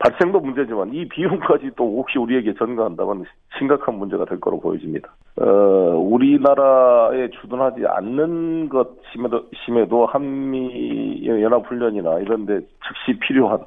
발생도 0.00 0.40
문제지만 0.40 0.92
이 0.94 1.06
비용까지 1.08 1.70
또 1.76 1.98
혹시 1.98 2.18
우리에게 2.18 2.54
전가한다면 2.54 3.24
심각한 3.58 3.94
문제가 3.96 4.24
될 4.24 4.40
거로 4.40 4.58
보여집니다. 4.58 5.14
어, 5.36 5.44
우리나라에 5.44 7.28
주둔하지 7.30 7.86
않는 7.86 8.68
것 8.70 8.88
심에도, 9.12 9.46
심에도 9.64 10.06
한미 10.06 11.24
연합훈련이나 11.26 12.20
이런 12.20 12.46
데 12.46 12.60
즉시 12.86 13.18
필요한 13.20 13.60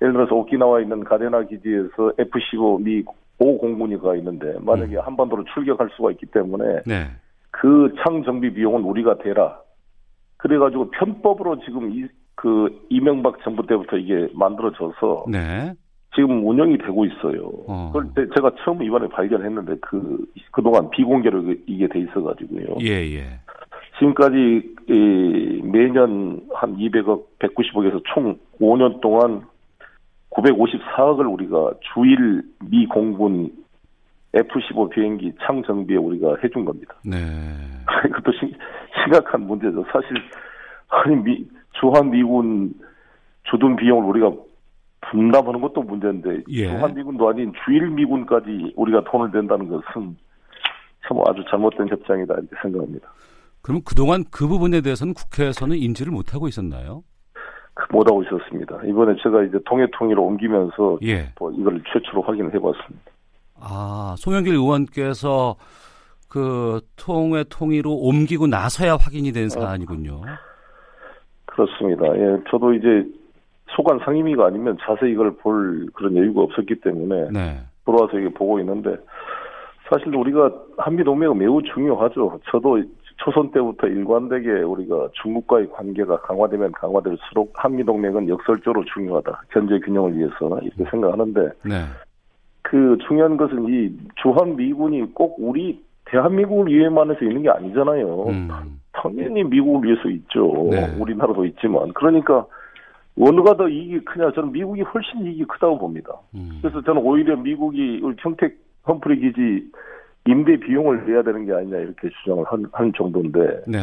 예를 0.00 0.14
들어서 0.14 0.34
오키나와에 0.34 0.82
있는 0.82 1.04
가데나 1.04 1.42
기지에서 1.42 2.12
F-15 2.18 2.82
미 2.82 3.04
5공군이가 3.38 4.18
있는데 4.18 4.56
만약에 4.60 4.96
한반도로 4.96 5.44
출격할 5.54 5.90
수가 5.96 6.10
있기 6.12 6.26
때문에 6.26 6.82
네. 6.86 7.08
그 7.50 7.92
창 8.02 8.22
정비 8.22 8.52
비용은 8.52 8.82
우리가 8.82 9.18
대라. 9.18 9.60
그래가지고 10.36 10.90
편법으로 10.90 11.58
지금 11.60 11.90
이, 11.90 12.06
그 12.40 12.68
이명박 12.88 13.42
정부 13.42 13.66
때부터 13.66 13.96
이게 13.96 14.28
만들어져서 14.32 15.24
네. 15.28 15.72
지금 16.14 16.46
운영이 16.46 16.78
되고 16.78 17.04
있어요. 17.04 17.50
어. 17.66 17.90
그걸 17.92 18.14
때 18.14 18.32
제가 18.32 18.52
처음 18.62 18.80
이번에 18.80 19.08
발견했는데 19.08 19.74
그 19.80 20.24
그동안 20.52 20.88
비공개로 20.90 21.54
이게 21.66 21.88
돼 21.88 21.98
있어 21.98 22.22
가지고요. 22.22 22.76
예, 22.82 23.02
예. 23.16 23.40
지금까지 23.98 24.36
이 24.88 25.60
매년 25.64 26.40
한 26.54 26.76
200억, 26.76 27.24
190억에서 27.40 28.02
총 28.14 28.38
5년 28.60 29.00
동안 29.00 29.42
954억을 30.30 31.32
우리가 31.32 31.72
주일 31.92 32.42
미 32.70 32.86
공군 32.86 33.50
F-15 34.32 34.90
비행기 34.90 35.32
창 35.44 35.64
정비에 35.64 35.96
우리가 35.96 36.36
해준 36.44 36.64
겁니다. 36.64 36.94
네. 37.04 37.16
이것도 38.06 38.30
심, 38.38 38.52
심각한 39.02 39.40
문제죠. 39.40 39.84
사실 39.90 40.10
아니 40.88 41.16
미, 41.16 41.44
주한 41.72 42.10
미군 42.10 42.74
주둔 43.44 43.76
비용을 43.76 44.04
우리가 44.10 44.32
분담하는 45.10 45.60
것도 45.60 45.82
문제인데 45.82 46.42
예. 46.48 46.68
주한 46.68 46.94
미군도 46.94 47.28
아닌 47.28 47.52
주일 47.64 47.88
미군까지 47.90 48.74
우리가 48.76 49.04
돈을 49.04 49.30
댄다는 49.30 49.68
것은 49.68 50.16
참 51.06 51.18
아주 51.26 51.44
잘못된 51.50 51.88
협상이다 51.88 52.34
이렇게 52.34 52.56
생각합니다. 52.62 53.08
그럼 53.62 53.80
그동안 53.84 54.24
그 54.30 54.46
부분에 54.46 54.80
대해서는 54.80 55.14
국회에서는 55.14 55.76
인지를 55.76 56.12
못하고 56.12 56.48
있었나요? 56.48 57.02
그 57.74 57.86
못하고 57.92 58.22
있었습니다. 58.24 58.80
이번에 58.84 59.14
제가 59.22 59.44
이제 59.44 59.58
통일통일로 59.64 60.22
옮기면서 60.22 60.98
예. 61.02 61.32
또 61.36 61.52
이걸 61.52 61.80
최초로 61.92 62.22
확인을 62.22 62.52
해봤습니다. 62.54 63.10
아, 63.60 64.14
송영길 64.18 64.54
의원께서 64.54 65.56
그 66.28 66.80
통회 66.96 67.44
통일로 67.48 67.92
옮기고 67.94 68.46
나서야 68.46 68.96
확인이 68.96 69.32
된 69.32 69.48
사안이군요. 69.48 70.22
그렇습니다. 71.58 72.06
예, 72.16 72.40
저도 72.48 72.72
이제 72.72 73.04
소관 73.70 73.98
상임위가 74.04 74.46
아니면 74.46 74.78
자세히 74.80 75.12
이걸 75.12 75.32
볼 75.32 75.88
그런 75.92 76.16
여유가 76.16 76.42
없었기 76.42 76.76
때문에 76.80 77.30
네. 77.32 77.58
들어와서 77.84 78.18
이게 78.18 78.28
보고 78.28 78.60
있는데 78.60 78.96
사실 79.90 80.14
우리가 80.14 80.52
한미 80.76 81.02
동맹은 81.02 81.36
매우 81.36 81.60
중요하죠. 81.62 82.38
저도 82.50 82.80
초선 83.16 83.50
때부터 83.50 83.88
일관되게 83.88 84.48
우리가 84.62 85.08
중국과의 85.20 85.70
관계가 85.72 86.20
강화되면 86.20 86.70
강화될수록 86.72 87.52
한미 87.56 87.84
동맹은 87.84 88.28
역설적으로 88.28 88.84
중요하다. 88.94 89.42
견제 89.50 89.80
균형을 89.80 90.16
위해서 90.16 90.60
이렇게 90.62 90.84
생각하는데 90.90 91.40
네. 91.64 91.84
그 92.62 92.96
중요한 93.08 93.36
것은 93.36 93.66
이 93.68 93.90
주한 94.22 94.54
미군이 94.54 95.12
꼭 95.14 95.36
우리 95.38 95.82
대한민국을 96.04 96.72
위해만 96.72 97.10
해서 97.10 97.24
있는 97.24 97.42
게 97.42 97.50
아니잖아요. 97.50 98.28
음. 98.28 98.48
당연히 99.02 99.44
미국을 99.44 99.88
위해서 99.88 100.08
있죠. 100.08 100.68
네. 100.70 100.96
우리나라도 100.98 101.44
있지만 101.46 101.92
그러니까 101.92 102.46
어느가 103.18 103.56
더 103.56 103.68
이익이 103.68 104.00
크냐 104.04 104.32
저는 104.32 104.52
미국이 104.52 104.82
훨씬 104.82 105.26
이익이 105.26 105.44
크다고 105.44 105.78
봅니다. 105.78 106.12
음. 106.34 106.58
그래서 106.60 106.82
저는 106.82 107.02
오히려 107.02 107.36
미국이 107.36 108.00
평택 108.18 108.58
험프리 108.86 109.20
기지 109.20 109.70
임대 110.26 110.56
비용을 110.56 111.06
내야 111.06 111.22
되는 111.22 111.46
게 111.46 111.52
아니냐 111.52 111.78
이렇게 111.78 112.10
주장을 112.10 112.44
한, 112.44 112.66
한 112.72 112.92
정도인데 112.96 113.62
네. 113.66 113.78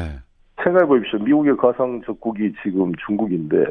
생각해 0.63 0.85
보십시오. 0.85 1.19
미국의 1.19 1.57
가상 1.57 2.01
적국이 2.05 2.53
지금 2.63 2.93
중국인데 3.05 3.65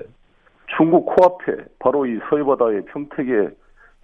중국 0.77 1.07
코앞에 1.07 1.65
바로 1.79 2.07
이 2.07 2.19
서해바다의 2.29 2.87
평택에 2.87 3.49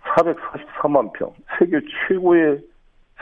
444만 0.02 1.12
평 1.12 1.32
세계 1.58 1.80
최고의 2.08 2.60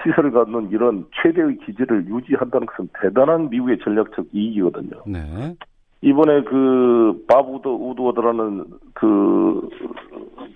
시설을 0.03 0.31
갖는 0.33 0.71
이런 0.71 1.07
최대의 1.23 1.59
기지를 1.65 2.07
유지한다는 2.07 2.67
것은 2.67 2.89
대단한 3.01 3.51
미국의 3.51 3.79
전략적 3.83 4.27
이익이거든요. 4.33 5.03
네. 5.07 5.55
이번에 6.01 6.43
그 6.45 7.25
바부드 7.27 7.67
우드워드라는 7.67 8.65
그, 8.95 9.69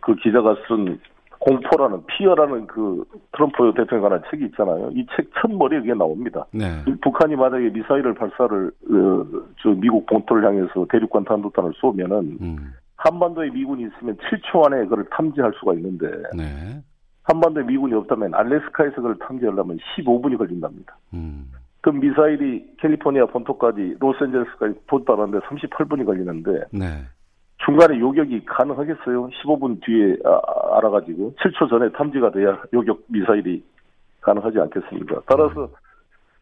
그 0.00 0.14
기자가 0.16 0.56
쓴 0.68 1.00
공포라는 1.40 2.06
피어라는 2.06 2.68
그 2.68 3.04
트럼프 3.32 3.72
대통령에 3.76 4.02
관한 4.08 4.22
책이 4.30 4.44
있잖아요. 4.46 4.90
이 4.94 5.04
책 5.16 5.28
첫머리에 5.40 5.80
그게 5.80 5.94
나옵니다. 5.94 6.46
네. 6.52 6.84
북한이 7.00 7.34
만약에 7.34 7.70
미사일을 7.70 8.14
발사를 8.14 8.68
어, 8.68 9.26
저 9.60 9.70
미국 9.70 10.06
본토를 10.06 10.44
향해서 10.46 10.86
대륙간 10.88 11.24
탄도탄을 11.24 11.72
쏘면은 11.80 12.38
음. 12.40 12.72
한반도에 12.96 13.50
미군이 13.50 13.82
있으면 13.88 14.16
7초 14.18 14.64
안에 14.66 14.84
그걸 14.84 15.04
탐지할 15.10 15.52
수가 15.58 15.74
있는데 15.74 16.06
네. 16.36 16.80
한반도에 17.24 17.64
미군이 17.64 17.94
없다면 17.94 18.34
알래스카에서 18.34 18.96
그걸 18.96 19.16
탐지하려면 19.18 19.78
15분이 19.96 20.36
걸린답니다. 20.38 20.96
음. 21.14 21.50
그 21.80 21.90
미사일이 21.90 22.76
캘리포니아 22.78 23.26
본토까지 23.26 23.96
로스앤젤레스까지 23.98 24.74
도달하는데 24.86 25.44
38분이 25.46 26.06
걸리는데 26.06 26.64
네. 26.72 27.02
중간에 27.64 27.98
요격이 27.98 28.44
가능하겠어요? 28.44 29.28
15분 29.28 29.80
뒤에 29.84 30.16
아, 30.24 30.76
알아가지고 30.76 31.34
7초 31.40 31.68
전에 31.68 31.90
탐지가 31.92 32.30
돼야 32.32 32.60
요격 32.72 33.02
미사일이 33.08 33.62
가능하지 34.20 34.60
않겠습니까? 34.60 35.22
따라서 35.26 35.68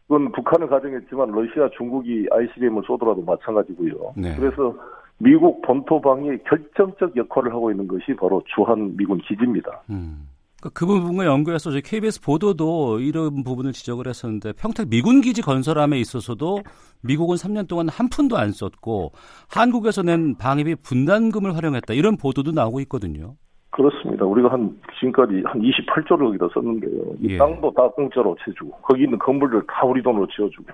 그건 0.07 0.31
북한을 0.31 0.67
가정했지만 0.67 1.31
러시아, 1.31 1.69
중국이 1.77 2.27
ICBM을 2.31 2.83
쏘더라도 2.85 3.23
마찬가지고요. 3.23 4.13
네. 4.17 4.35
그래서 4.35 4.75
미국 5.17 5.61
본토 5.61 6.01
방위에 6.01 6.37
결정적 6.45 7.15
역할을 7.15 7.53
하고 7.53 7.71
있는 7.71 7.87
것이 7.87 8.15
바로 8.15 8.43
주한 8.53 8.97
미군 8.97 9.19
기지입니다. 9.19 9.81
음. 9.89 10.27
그그 10.61 10.85
부분과 10.85 11.25
연구해서 11.25 11.71
저희 11.71 11.81
KBS 11.81 12.21
보도도 12.21 12.99
이런 12.99 13.43
부분을 13.43 13.73
지적을 13.73 14.07
했었는데 14.07 14.53
평택 14.53 14.89
미군 14.89 15.21
기지 15.21 15.41
건설함에 15.41 15.99
있어서도 15.99 16.59
미국은 17.01 17.35
3년 17.35 17.67
동안 17.67 17.89
한 17.89 18.09
푼도 18.09 18.37
안 18.37 18.51
썼고 18.51 19.11
한국에서 19.53 20.03
낸 20.03 20.35
방위비 20.37 20.75
분담금을 20.83 21.55
활용했다 21.55 21.93
이런 21.93 22.15
보도도 22.17 22.51
나오고 22.51 22.79
있거든요. 22.81 23.35
그렇습니다. 23.71 24.25
우리가 24.25 24.51
한 24.51 24.79
지금까지 24.99 25.43
한 25.45 25.61
28조를 25.61 26.19
거기다 26.19 26.47
썼는데요. 26.53 27.15
이 27.21 27.33
예. 27.33 27.37
땅도 27.37 27.73
다 27.73 27.87
공짜로 27.89 28.35
채주고 28.45 28.71
거기 28.81 29.03
있는 29.03 29.17
건물들 29.17 29.63
다 29.65 29.85
우리 29.85 30.03
돈으로 30.03 30.27
지어주고 30.27 30.65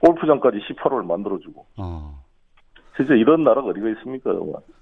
골프장까지 0.00 0.58
18호를 0.58 1.06
만들어주고 1.06 1.66
어. 1.78 2.25
진짜 2.96 3.14
이런 3.14 3.44
나라가 3.44 3.68
어디가 3.68 3.88
있습니까? 3.90 4.32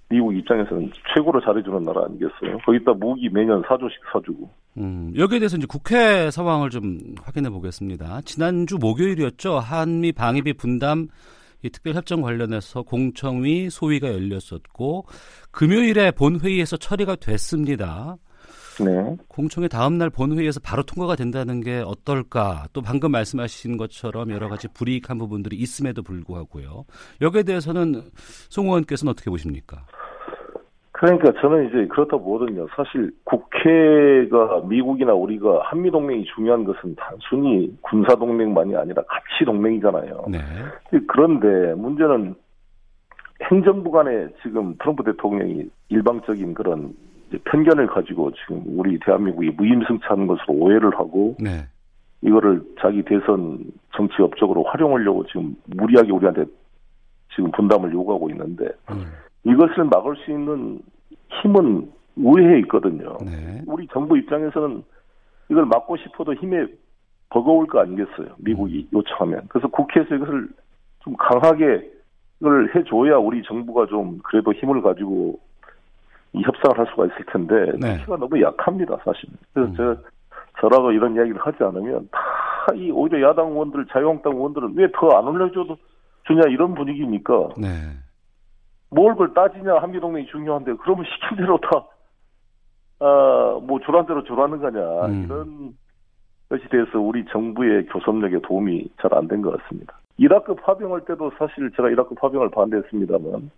미국 0.09 0.37
입장에서는 0.37 0.91
최고로 1.15 1.41
잘해주는 1.41 1.83
나라 1.83 2.05
아니겠어요? 2.05 2.59
거기다 2.65 2.93
무기 2.93 3.29
매년 3.29 3.63
4조씩 3.63 3.93
사주고 4.13 4.49
음, 4.79 5.13
여기에 5.17 5.41
대해서 5.41 5.57
이제 5.57 5.67
국회 5.69 6.31
상황을 6.31 6.71
좀 6.71 6.99
확인해 7.23 7.51
보겠습니다. 7.51 8.21
지난주 8.25 8.79
목요일이었죠. 8.79 9.59
한미 9.59 10.13
방위비 10.13 10.55
분담 10.55 11.09
이 11.63 11.71
특별협정 11.71 12.21
관련해서 12.21 12.83
공청위 12.83 13.71
소위가 13.71 14.13
열렸었고 14.13 15.07
금요일에 15.51 16.11
본회의에서 16.11 16.77
처리가 16.77 17.17
됐습니다. 17.17 18.17
네. 18.83 19.17
공청회 19.29 19.69
다음 19.69 19.99
날 19.99 20.11
본회의에서 20.11 20.61
바로 20.63 20.83
통과가 20.83 21.17
된다는 21.17 21.61
게 21.61 21.83
어떨까? 21.85 22.67
또 22.73 22.81
방금 22.81 23.13
말씀하신 23.13 23.77
것처럼 23.77 24.31
여러 24.31 24.49
가지 24.49 24.69
불이익한 24.69 25.19
부분들이 25.19 25.57
있음에도 25.57 26.03
불구하고요. 26.03 26.85
여기에 27.21 27.43
대해서는 27.45 28.03
송 28.15 28.67
의원께서는 28.67 29.11
어떻게 29.11 29.31
보십니까? 29.31 29.85
그러니까 30.93 31.33
저는 31.41 31.69
이제 31.69 31.87
그렇다 31.89 32.17
보거든요. 32.17 32.67
사실 32.77 33.11
국회가 33.25 34.61
미국이나 34.67 35.13
우리가 35.13 35.63
한미 35.65 35.91
동맹이 35.91 36.25
중요한 36.35 36.65
것은 36.65 36.95
단순히 36.95 37.77
군사 37.83 38.15
동맹만이 38.15 38.77
아니라 38.77 39.03
가치 39.03 39.45
동맹이잖아요. 39.45 40.25
네. 40.29 40.39
그런데 41.09 41.75
문제는 41.75 42.35
행정부 43.51 43.91
간에 43.91 44.29
지금 44.43 44.77
트럼프 44.79 45.03
대통령이 45.03 45.69
일방적인 45.89 46.55
그런 46.55 46.95
편견을 47.45 47.87
가지고 47.89 48.33
지금 48.33 48.63
우리 48.67 48.99
대한민국이 49.01 49.51
무임승차하는 49.51 50.27
것으로 50.27 50.55
오해를 50.55 50.95
하고 50.99 51.37
네. 51.39 51.67
이거를 52.23 52.63
자기 52.81 53.03
대선 53.03 53.65
정치 53.95 54.23
업적으로 54.23 54.63
활용하려고 54.65 55.27
지금 55.27 55.57
무리하게 55.67 56.11
우리한테 56.11 56.45
지금 57.35 57.51
분담을 57.51 57.93
요구하고 57.93 58.31
있는데 58.31 58.67
음. 58.91 59.05
이것을 59.45 59.85
막을 59.85 60.17
수 60.17 60.31
있는 60.31 60.81
힘은 61.43 61.91
의회에 62.17 62.61
있거든요. 62.61 63.19
네. 63.25 63.63
우리 63.67 63.87
정부 63.89 64.17
입장에서는 64.17 64.83
이걸 65.51 65.67
막고 65.67 65.97
싶어도 65.97 66.35
힘에 66.35 66.67
버거울 67.31 67.67
거 67.67 67.81
아니겠어요. 67.81 68.29
미국이 68.39 68.89
음. 68.93 68.99
요청하면. 68.99 69.43
그래서 69.49 69.69
국회에서 69.69 70.15
이것을 70.15 70.49
좀 71.01 71.15
강하게 71.19 71.91
이걸 72.41 72.71
해줘야 72.75 73.17
우리 73.17 73.43
정부가 73.43 73.87
좀 73.87 74.19
그래도 74.25 74.53
힘을 74.53 74.81
가지고 74.83 75.39
이 76.35 76.43
협상을 76.43 76.79
할 76.79 76.87
수가 76.91 77.07
있을 77.07 77.25
텐데 77.33 77.55
네. 77.79 77.99
국회가 77.99 78.17
너무 78.17 78.41
약합니다, 78.41 78.97
사실. 79.05 79.29
그래서 79.53 79.71
음. 79.71 79.75
저 79.77 79.97
저라고 80.61 80.93
이런 80.93 81.15
이야기를 81.17 81.41
하지 81.41 81.63
않으면 81.63 82.09
다 82.13 82.21
이 82.75 82.91
오히려 82.91 83.29
야당 83.29 83.49
의원들, 83.51 83.85
자유한국당 83.93 84.33
의원들은 84.37 84.73
왜 84.77 84.89
더 84.93 85.11
안 85.15 85.27
올려줘도 85.29 85.77
주냐 86.27 86.49
이런 86.49 86.75
분위기입니까? 86.75 87.51
네. 87.59 87.69
뭘 88.89 89.13
그걸 89.13 89.35
따지냐 89.35 89.77
한미동맹이 89.83 90.27
중요한데 90.29 90.73
그러면 90.83 91.05
시킨 91.05 91.37
대로 91.37 91.59
다 91.59 91.85
아, 93.01 93.59
뭐 93.63 93.79
조란 93.81 94.07
대로 94.07 94.25
조라는 94.25 94.61
거냐 94.61 95.07
음. 95.07 95.25
이런 95.25 95.75
것이 96.49 96.67
돼서 96.71 96.99
우리 96.99 97.27
정부의 97.27 97.85
교섭력에 97.89 98.39
도움이 98.41 98.89
잘 99.03 99.13
안 99.13 99.29
된 99.29 99.43
것 99.43 99.61
같습니다. 99.63 99.99
이라크 100.17 100.55
파병할 100.55 101.03
때도 101.05 101.33
사실 101.39 101.71
제가 101.77 101.91
이라크 101.91 102.15
파병을 102.15 102.51
반대했습니다만 102.51 103.51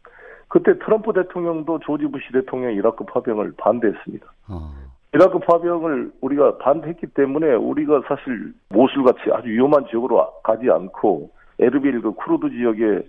그때 0.49 0.79
트럼프 0.79 1.13
대통령도 1.13 1.81
조지 1.81 2.07
부시 2.07 2.33
대통령 2.33 2.73
이라크 2.73 3.05
파병을 3.05 3.55
반대했습니다. 3.57 4.27
어. 4.49 4.73
이라크 5.15 5.39
파병을 5.39 6.13
우리가 6.21 6.59
반대했기 6.59 7.07
때문에 7.09 7.55
우리가 7.55 8.03
사실 8.07 8.53
모술같이 8.69 9.31
아주 9.33 9.49
위험한 9.49 9.87
지역으로 9.91 10.27
가지 10.43 10.71
않고 10.71 11.31
에르빌 11.59 12.01
그 12.03 12.13
쿠르드 12.13 12.51
지역에 12.51 13.03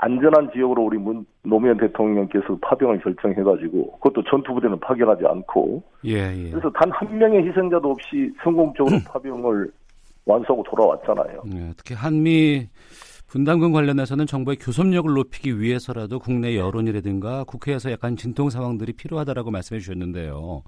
안전한 0.00 0.50
지역으로 0.52 0.84
우리 0.84 0.96
문, 0.96 1.26
노무현 1.42 1.76
대통령께서 1.76 2.56
파병을 2.62 3.00
결정해가지고 3.00 3.98
그것도 3.98 4.22
전투부대는 4.30 4.78
파견하지 4.78 5.26
않고 5.26 5.82
예, 6.04 6.32
예. 6.32 6.50
그래서 6.50 6.70
단 6.70 6.88
한 6.92 7.18
명의 7.18 7.44
희생자도 7.48 7.90
없이 7.90 8.32
성공적으로 8.44 8.96
파병을 9.12 9.68
완수하고 10.26 10.62
돌아왔잖아요. 10.62 11.42
예, 11.52 11.72
특히 11.76 11.94
한미 11.96 12.68
분담금 13.28 13.72
관련해서는 13.72 14.26
정부의 14.26 14.56
교섭력을 14.56 15.12
높이기 15.12 15.60
위해서라도 15.60 16.18
국내 16.18 16.56
여론이라든가 16.56 17.44
국회에서 17.44 17.92
약간 17.92 18.16
진통 18.16 18.48
상황들이 18.48 18.94
필요하다라고 18.94 19.50
말씀해 19.50 19.80
주셨는데요. 19.80 20.62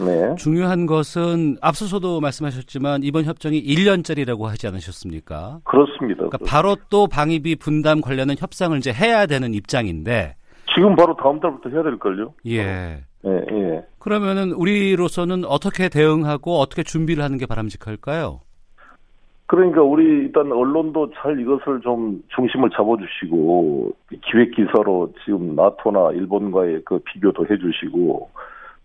네. 0.00 0.34
중요한 0.36 0.86
것은 0.86 1.58
앞서서도 1.60 2.20
말씀하셨지만 2.20 3.02
이번 3.02 3.24
협정이 3.24 3.62
1년짜리라고 3.62 4.44
하지 4.44 4.66
않으셨습니까? 4.66 5.60
그렇습니다. 5.64 6.28
그러니까 6.28 6.38
바로 6.46 6.76
또 6.88 7.06
방위비 7.06 7.56
분담 7.56 8.00
관련한 8.00 8.36
협상을 8.38 8.76
이제 8.78 8.92
해야 8.92 9.26
되는 9.26 9.52
입장인데 9.52 10.36
지금 10.74 10.96
바로 10.96 11.14
다음 11.16 11.38
달부터 11.38 11.68
해야 11.70 11.82
될 11.82 11.98
걸요? 11.98 12.32
예. 12.46 13.02
예, 13.26 13.30
예. 13.30 13.84
그러면은 13.98 14.52
우리로서는 14.52 15.44
어떻게 15.44 15.88
대응하고 15.88 16.58
어떻게 16.58 16.82
준비를 16.82 17.22
하는 17.22 17.38
게 17.38 17.46
바람직할까요? 17.46 18.40
그러니까 19.46 19.82
우리 19.82 20.04
일단 20.04 20.50
언론도 20.50 21.12
잘 21.14 21.38
이것을 21.38 21.80
좀 21.80 22.22
중심을 22.34 22.70
잡아주시고 22.70 23.92
기획 24.22 24.50
기사로 24.52 25.12
지금 25.24 25.54
나토나 25.54 26.12
일본과의 26.12 26.82
그 26.84 26.98
비교도 26.98 27.46
해주시고 27.48 28.28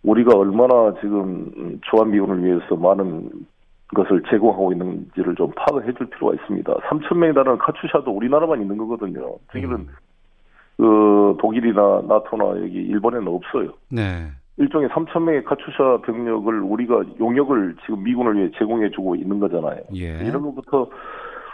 우리가 0.04 0.38
얼마나 0.38 0.94
지금 1.02 1.80
조한 1.84 2.12
미군을 2.12 2.44
위해서 2.44 2.76
많은 2.76 3.30
것을 3.96 4.22
제공하고 4.30 4.72
있는지를 4.72 5.36
좀 5.36 5.52
파악을 5.56 5.88
해줄 5.88 6.10
필요가 6.10 6.36
있습니다. 6.36 6.74
3천 6.74 7.18
명에 7.18 7.34
달하는 7.34 7.58
카츄샤도 7.58 8.12
우리나라만 8.12 8.62
있는 8.62 8.78
거거든요. 8.78 9.36
저기는 9.52 9.76
음. 9.76 9.88
그 10.78 11.38
독일이나 11.40 12.02
나토나 12.08 12.62
여기 12.62 12.74
일본에는 12.74 13.28
없어요. 13.28 13.74
네. 13.90 14.32
일종의 14.58 14.90
3천 14.90 15.24
명의 15.24 15.44
카투샤 15.44 16.02
병력을 16.06 16.62
우리가 16.62 17.04
용역을 17.20 17.76
지금 17.86 18.04
미군을 18.04 18.38
위해 18.38 18.52
제공해주고 18.58 19.16
있는 19.16 19.40
거잖아요. 19.40 19.80
예. 19.96 20.20
이런 20.26 20.42
것부터 20.44 20.90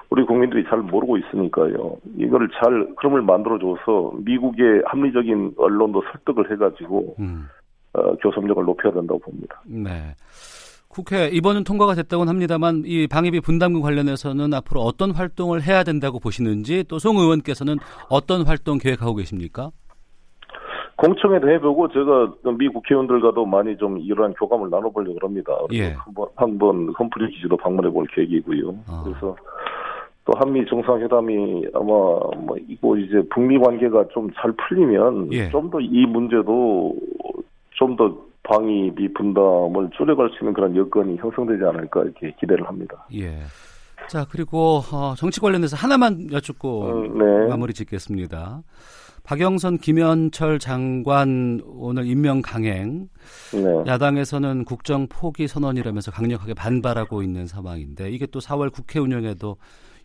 우리 0.09 0.25
국민들이 0.25 0.63
잘 0.69 0.79
모르고 0.79 1.17
있으니까요. 1.17 1.97
이거를 2.17 2.49
잘 2.59 2.87
흐름을 2.97 3.21
만들어줘서 3.21 4.13
미국의 4.25 4.83
합리적인 4.85 5.53
언론도 5.57 6.01
설득을 6.11 6.51
해가지고 6.51 7.15
음. 7.19 7.47
어, 7.93 8.15
교섭력을 8.17 8.63
높여야 8.63 8.93
된다고 8.93 9.19
봅니다. 9.19 9.61
네. 9.65 10.15
국회 10.87 11.27
이번은 11.27 11.63
통과가 11.63 11.93
됐다고는 11.95 12.29
합니다만 12.29 12.83
이 12.85 13.05
방위비 13.07 13.41
분담금 13.41 13.81
관련해서는 13.81 14.53
앞으로 14.53 14.81
어떤 14.81 15.11
활동을 15.11 15.61
해야 15.61 15.83
된다고 15.83 16.19
보시는지 16.19 16.83
또 16.87 16.97
송 16.97 17.17
의원께서는 17.17 17.77
어떤 18.09 18.43
활동 18.47 18.79
계획하고 18.79 19.13
계십니까? 19.15 19.69
공청회도 20.97 21.49
해보고 21.49 21.87
제가 21.89 22.33
미 22.57 22.67
국회의원들과도 22.67 23.45
많이 23.45 23.77
좀 23.77 23.97
이러한 23.99 24.33
교감을 24.33 24.69
나눠보려고 24.69 25.19
합니다. 25.21 25.55
예. 25.73 25.91
한번 25.91 26.27
한번 26.35 26.93
험프리 26.97 27.31
기지도 27.31 27.55
방문해 27.57 27.89
볼 27.89 28.05
계획이고요. 28.07 28.75
아. 28.87 29.03
그래서 29.05 29.35
또 30.25 30.33
한미 30.37 30.65
정상회담이 30.65 31.67
아마 31.73 31.85
뭐 31.85 32.57
이거 32.67 32.97
이제 32.97 33.21
북미 33.29 33.57
관계가 33.59 34.07
좀 34.11 34.29
잘 34.35 34.51
풀리면 34.53 35.31
예. 35.33 35.49
좀더 35.49 35.79
이 35.79 36.05
문제도 36.05 36.95
좀 37.71 37.95
더 37.95 38.27
방위비 38.43 39.13
분담을 39.13 39.89
줄여갈 39.97 40.29
수 40.29 40.37
있는 40.39 40.53
그런 40.53 40.75
여건이 40.75 41.17
형성되지 41.17 41.63
않을까 41.65 42.03
이렇게 42.03 42.33
기대를 42.39 42.65
합니다. 42.67 43.05
예. 43.13 43.39
자 44.07 44.25
그리고 44.31 44.81
어, 44.91 45.13
정치 45.17 45.41
관련해서 45.41 45.75
하나만 45.75 46.31
여쭙고 46.31 46.85
음, 46.85 47.17
네. 47.17 47.47
마무리 47.49 47.73
짓겠습니다. 47.73 48.61
박영선, 49.27 49.79
김현철 49.79 50.57
장관 50.57 51.59
오늘 51.65 52.07
임명 52.07 52.41
강행. 52.41 53.09
네. 53.51 53.83
야당에서는 53.85 54.63
국정 54.63 55.07
포기 55.09 55.47
선언이라면서 55.47 56.11
강력하게 56.11 56.53
반발하고 56.53 57.21
있는 57.21 57.45
상황인데 57.45 58.09
이게 58.09 58.25
또 58.25 58.39
4월 58.39 58.71
국회 58.71 58.99
운영에도 58.99 59.57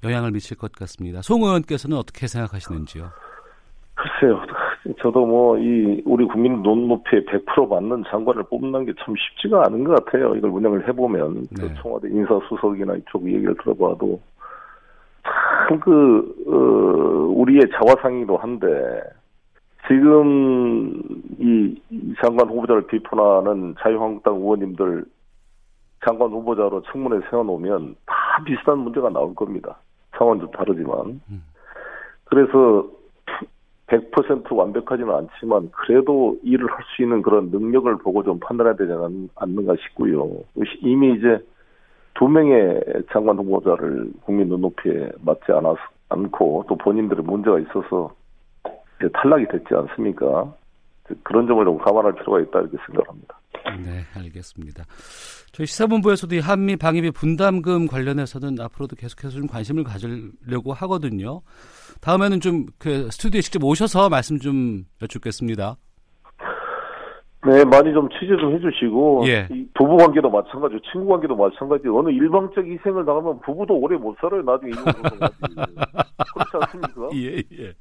영향을 0.02 0.32
미칠 0.32 0.56
것 0.56 0.72
같습니다. 0.72 1.22
송 1.22 1.44
의원께서는 1.44 1.96
어떻게 1.96 2.26
생각하시는지요? 2.26 3.10
글쎄요. 3.94 4.40
저도 5.00 5.24
뭐 5.24 5.56
이 5.56 6.02
우리 6.04 6.24
국민 6.26 6.60
논높이에 6.60 7.24
100% 7.26 7.68
맞는 7.68 8.02
장관을 8.10 8.42
뽑는 8.50 8.86
게 8.86 8.92
참 9.04 9.14
쉽지가 9.16 9.62
않은 9.66 9.84
것 9.84 10.04
같아요. 10.04 10.34
이걸 10.34 10.50
운영을 10.50 10.88
해보면 10.88 11.46
네. 11.52 11.68
그 11.68 11.74
청와대 11.80 12.08
인사수석이나 12.08 12.96
이쪽 12.96 13.24
얘기를 13.24 13.54
들어봐도 13.62 14.18
참그 15.68 16.44
어, 16.46 16.52
우리의 17.40 17.62
자화상이기도 17.72 18.36
한데 18.36 19.02
지금 19.88 21.02
이 21.38 21.80
장관 22.22 22.48
후보자를 22.48 22.86
비판하는 22.86 23.74
자유한국당 23.80 24.36
의원님들 24.36 25.04
장관 26.04 26.30
후보자로 26.30 26.82
청문회 26.82 27.20
세워놓으면 27.30 27.96
다 28.06 28.42
비슷한 28.44 28.78
문제가 28.78 29.08
나올 29.10 29.34
겁니다. 29.34 29.78
상황 30.16 30.38
좀 30.40 30.50
다르지만. 30.50 31.20
그래서 32.24 32.86
100% 33.86 34.54
완벽하지는 34.54 35.12
않지만 35.12 35.70
그래도 35.72 36.36
일을 36.42 36.66
할 36.70 36.82
수 36.96 37.02
있는 37.02 37.22
그런 37.22 37.50
능력을 37.50 37.94
보고 37.98 38.22
좀 38.22 38.38
판단해야 38.40 38.74
되지 38.74 38.92
않는가 39.36 39.74
싶고요. 39.76 40.28
이미 40.80 41.14
이제 41.14 41.38
두 42.14 42.28
명의 42.28 42.80
장관 43.12 43.36
후보자를 43.38 44.10
국민 44.24 44.48
눈높이에 44.48 45.10
맞지 45.20 45.52
않았, 45.52 45.76
않고 46.08 46.66
또 46.68 46.76
본인들의 46.76 47.24
문제가 47.24 47.58
있어서 47.58 48.14
탈락이 49.14 49.46
됐지 49.48 49.74
않습니까? 49.74 50.54
그런 51.22 51.46
점을 51.46 51.64
좀 51.64 51.78
감안할 51.78 52.14
필요가 52.14 52.40
있다 52.40 52.60
이렇게 52.60 52.76
생각합니다. 52.86 53.38
네, 53.84 54.00
알겠습니다. 54.20 54.84
저희 55.52 55.66
시사본부에서도 55.66 56.34
이 56.34 56.38
한미 56.38 56.76
방위비 56.76 57.10
분담금 57.12 57.86
관련해서는 57.86 58.60
앞으로도 58.60 58.96
계속해서 58.96 59.30
좀 59.30 59.46
관심을 59.46 59.84
가지려고 59.84 60.72
하거든요. 60.72 61.42
다음에는 62.00 62.40
좀 62.40 62.66
그 62.78 63.10
스튜디오에 63.10 63.42
직접 63.42 63.62
오셔서 63.64 64.08
말씀 64.08 64.38
좀 64.38 64.84
여쭙겠습니다. 65.02 65.76
네, 67.44 67.64
많이 67.64 67.92
좀 67.92 68.08
취재 68.10 68.36
좀 68.36 68.54
해주시고 68.54 69.24
예. 69.26 69.48
부부 69.74 69.96
관계도 69.96 70.30
마찬가지고 70.30 70.80
친구 70.92 71.08
관계도 71.08 71.34
마찬가지. 71.34 71.88
어느 71.88 72.10
일방적 72.10 72.64
희생을 72.64 73.04
당하면 73.04 73.40
부부도 73.40 73.74
오래 73.74 73.96
못 73.96 74.16
살아요. 74.20 74.42
나중에 74.42 74.70
그렇지 74.70 76.50
않습니까? 76.52 77.08
예, 77.14 77.38
예. 77.38 77.72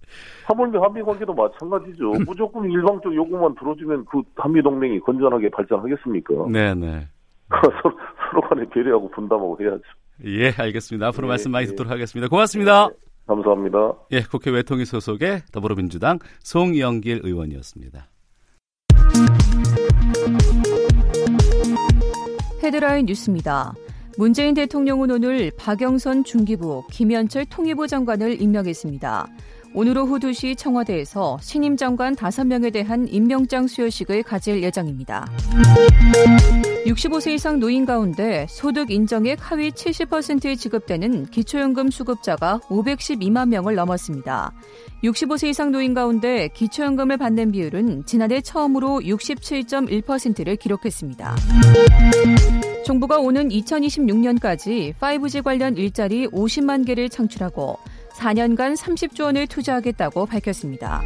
하물며 0.47 0.81
한미 0.81 1.03
관계도 1.03 1.35
마찬가지죠. 1.35 2.11
무조건 2.25 2.71
일방적 2.71 3.13
요구만 3.13 3.53
들어주면 3.53 4.05
그 4.05 4.23
한미 4.35 4.63
동맹이 4.63 4.99
건전하게 5.01 5.49
발전하겠습니까? 5.49 6.33
네, 6.49 6.73
네. 6.73 7.07
서로, 7.49 7.95
서로 8.31 8.41
간에 8.49 8.65
배려하고 8.67 9.11
분담하고 9.11 9.57
해야죠. 9.61 9.83
예, 10.25 10.51
알겠습니다. 10.57 11.07
앞으로 11.07 11.27
예, 11.27 11.29
말씀 11.29 11.51
많이 11.51 11.67
예. 11.67 11.69
듣도록 11.69 11.91
하겠습니다. 11.91 12.29
고맙습니다. 12.29 12.87
네, 12.87 12.93
감사합니다. 13.27 13.93
예, 14.11 14.21
국회 14.21 14.49
외통위 14.49 14.85
소속의 14.85 15.41
더불어민주당 15.51 16.17
송영길 16.39 17.21
의원이었습니다. 17.23 18.07
헤드라인 22.63 23.07
뉴스입니다. 23.07 23.73
문재인 24.17 24.53
대통령은 24.53 25.09
오늘 25.09 25.51
박영선 25.57 26.23
중기부, 26.23 26.83
김현철 26.91 27.45
통일부 27.45 27.87
장관을 27.87 28.39
임명했습니다. 28.39 29.27
오늘 29.73 29.97
오후 29.97 30.19
2시 30.19 30.57
청와대에서 30.57 31.39
신임 31.41 31.77
장관 31.77 32.15
5명에 32.15 32.71
대한 32.71 33.07
임명장 33.07 33.67
수여식을 33.67 34.23
가질 34.23 34.61
예정입니다. 34.61 35.25
65세 36.85 37.31
이상 37.31 37.59
노인 37.59 37.85
가운데 37.85 38.45
소득 38.49 38.91
인정액 38.91 39.39
하위 39.41 39.71
70%에 39.71 40.55
지급되는 40.55 41.27
기초연금 41.27 41.89
수급자가 41.89 42.59
512만 42.67 43.47
명을 43.47 43.75
넘었습니다. 43.75 44.51
65세 45.03 45.47
이상 45.47 45.71
노인 45.71 45.93
가운데 45.93 46.47
기초연금을 46.49 47.17
받는 47.17 47.51
비율은 47.51 48.05
지난해 48.05 48.39
처음으로 48.41 48.99
67.1%를 48.99 50.55
기록했습니다. 50.55 51.35
정부가 52.85 53.17
오는 53.17 53.49
2026년까지 53.49 54.93
5G 54.95 55.43
관련 55.43 55.75
일자리 55.75 56.27
50만 56.27 56.85
개를 56.85 57.09
창출하고 57.09 57.79
4년간 58.13 58.77
30조 58.77 59.23
원을 59.23 59.47
투자하겠다고 59.47 60.27
밝혔습니다. 60.27 61.01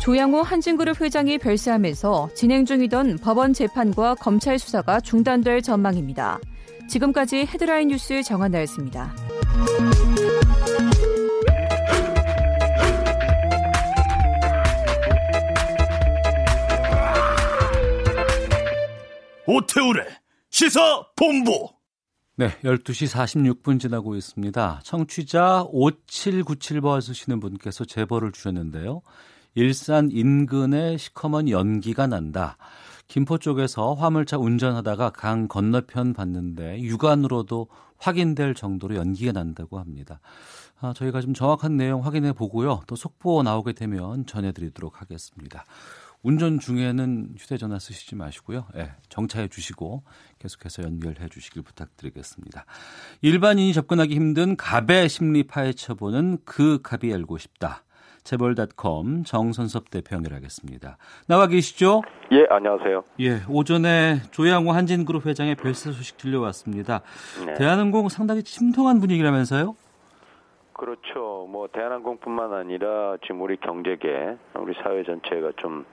조양호 0.00 0.42
한진그룹 0.42 1.00
회장이 1.00 1.38
별세하면서 1.38 2.30
진행 2.34 2.64
중이던 2.64 3.18
법원 3.18 3.52
재판과 3.52 4.16
검찰 4.16 4.58
수사가 4.58 5.00
중단될 5.00 5.62
전망입니다. 5.62 6.40
지금까지 6.88 7.46
헤드라인 7.46 7.88
뉴스 7.88 8.22
정한나였습니다. 8.22 9.14
오태우래 19.50 20.04
시사 20.50 21.06
본부. 21.16 21.70
네, 22.36 22.50
12시 22.64 23.10
46분 23.62 23.80
지나고 23.80 24.14
있습니다. 24.14 24.82
청취자 24.84 25.64
5797번 25.72 27.00
쓰시는 27.00 27.40
분께서 27.40 27.86
제보를 27.86 28.30
주셨는데요. 28.32 29.00
일산 29.54 30.10
인근에 30.10 30.98
시커먼 30.98 31.48
연기가 31.48 32.06
난다. 32.06 32.58
김포 33.06 33.38
쪽에서 33.38 33.94
화물차 33.94 34.36
운전하다가 34.36 35.10
강 35.10 35.48
건너편 35.48 36.12
봤는데 36.12 36.82
육안으로도 36.82 37.68
확인될 37.96 38.52
정도로 38.52 38.96
연기가 38.96 39.32
난다고 39.32 39.78
합니다. 39.78 40.20
아, 40.78 40.92
저희가 40.92 41.22
좀 41.22 41.32
정확한 41.32 41.78
내용 41.78 42.04
확인해 42.04 42.34
보고요. 42.34 42.82
또 42.86 42.96
속보 42.96 43.42
나오게 43.42 43.72
되면 43.72 44.26
전해드리도록 44.26 45.00
하겠습니다. 45.00 45.64
운전 46.28 46.58
중에는 46.58 47.36
휴대전화 47.38 47.78
쓰시지 47.78 48.14
마시고요. 48.14 48.66
예, 48.76 48.92
정차해 49.08 49.48
주시고 49.48 50.02
계속해서 50.38 50.82
연결해 50.82 51.26
주시길 51.30 51.62
부탁드리겠습니다. 51.62 52.66
일반인이 53.22 53.72
접근하기 53.72 54.14
힘든 54.14 54.54
갑의 54.54 55.08
심리 55.08 55.44
파헤쳐보는 55.44 56.40
그 56.44 56.80
갑이 56.82 57.14
알고 57.14 57.38
싶다. 57.38 57.82
재벌닷컴 58.24 59.24
정선섭 59.24 59.88
대표 59.88 60.16
연결하겠습니다. 60.16 60.98
나와 61.28 61.46
계시죠? 61.46 62.02
예, 62.32 62.44
안녕하세요. 62.50 63.04
예, 63.20 63.40
오전에 63.48 64.20
조양호 64.30 64.72
한진그룹 64.72 65.24
회장의 65.24 65.54
별세 65.54 65.90
소식 65.92 66.18
들려왔습니다. 66.18 67.00
네. 67.46 67.54
대한항공 67.54 68.10
상당히 68.10 68.42
침통한 68.42 69.00
분위기라면서요? 69.00 69.76
그렇죠. 70.78 71.46
뭐 71.50 71.68
대한항공뿐만 71.70 72.54
아니라 72.54 73.18
지금 73.22 73.42
우리 73.42 73.58
경제계, 73.58 74.38
우리 74.54 74.72
사회 74.82 75.02
전체가 75.02 75.52
좀 75.56 75.84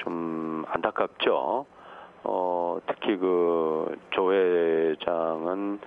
좀 0.00 0.64
안타깝죠. 0.68 1.66
어, 2.24 2.78
특히 2.86 3.16
그 3.16 3.96
조 4.10 4.32
회장은 4.32 5.78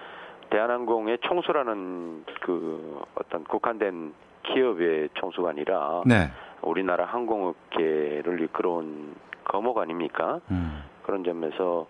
대한항공의 0.50 1.20
총수라는 1.22 2.26
그 2.42 3.02
어떤 3.16 3.44
국한된 3.44 4.14
기업의 4.44 5.10
총수가 5.16 5.50
아니라 5.50 6.04
네. 6.06 6.30
우리나라 6.62 7.06
항공업계를 7.06 8.42
이끌어온 8.42 9.16
거목 9.46 9.78
아닙니까? 9.80 10.40
음. 10.52 10.84
그런 11.04 11.24
점에서 11.24 11.88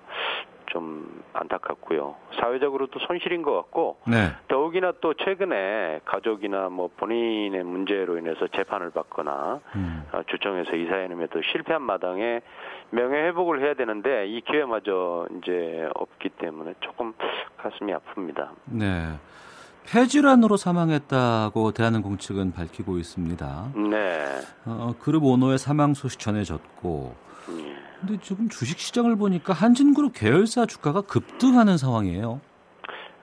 좀 0.74 1.24
안타깝고요. 1.34 2.16
사회적으로도 2.40 3.00
손실인 3.08 3.44
것 3.44 3.54
같고 3.54 3.98
네. 4.08 4.32
더욱이나 4.48 4.92
또 5.02 5.14
최근에 5.14 6.02
가족이나 6.04 6.70
뭐 6.70 6.90
본인의 6.98 7.64
문제로 7.64 8.18
인해서 8.18 8.48
재판을 8.48 8.90
받거나 8.90 9.60
음. 9.76 10.04
어, 10.12 10.22
주청에서 10.28 10.76
이사회님에도 10.76 11.42
실패한 11.52 11.84
마당에 11.84 12.42
명예 12.90 13.28
회복을 13.28 13.62
해야 13.62 13.76
되는데 13.76 14.28
이 14.28 14.42
기회마저 14.42 15.28
이제 15.38 15.88
없기 15.94 16.30
때문에 16.30 16.74
조금 16.82 17.14
가슴이 17.58 17.94
아픕니다. 17.94 18.50
네. 18.66 19.14
폐질환으로 19.86 20.58
사망했다고 20.58 21.72
대한항공 21.74 22.18
측은 22.18 22.54
밝히고 22.54 22.98
있습니다. 22.98 23.74
네. 23.76 24.40
어, 24.66 24.94
그룹 25.00 25.26
오너의 25.26 25.58
사망 25.58 25.94
소식 25.94 26.20
전해졌고, 26.20 27.16
예. 27.60 27.73
근데 28.06 28.20
지금 28.22 28.50
주식 28.50 28.80
시장을 28.80 29.16
보니까 29.16 29.54
한진그룹 29.54 30.12
계열사 30.14 30.66
주가가 30.66 31.02
급등하는 31.02 31.78
상황이에요. 31.78 32.42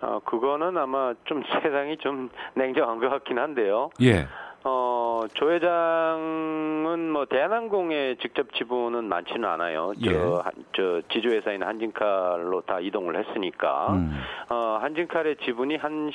어, 0.00 0.20
그거는 0.24 0.78
아마 0.78 1.12
좀 1.24 1.42
세상이 1.62 1.98
좀 1.98 2.30
냉정한 2.54 2.98
것 2.98 3.10
같긴 3.10 3.38
한데요. 3.38 3.90
예. 4.00 4.26
어, 4.64 5.22
조 5.34 5.50
회장은 5.52 7.10
뭐 7.12 7.24
대한항공의 7.26 8.16
직접 8.18 8.52
지분은 8.54 9.04
많지는 9.04 9.46
않아요. 9.48 9.92
저, 10.02 10.10
예. 10.10 10.16
한- 10.16 10.52
저 10.74 11.00
지주회사인 11.12 11.62
한진칼로 11.62 12.62
다 12.62 12.78
이동을 12.80 13.16
했으니까. 13.18 13.92
음. 13.92 14.18
어, 14.48 14.78
한진칼의 14.80 15.36
지분이 15.44 15.76
한 15.76 16.10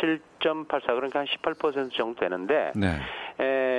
17.84 0.00 0.80
그러니까 0.86 1.20
한 1.20 1.26
18% 1.26 1.92
정도 1.92 2.18
되는데 2.20 2.72
네. 2.76 2.98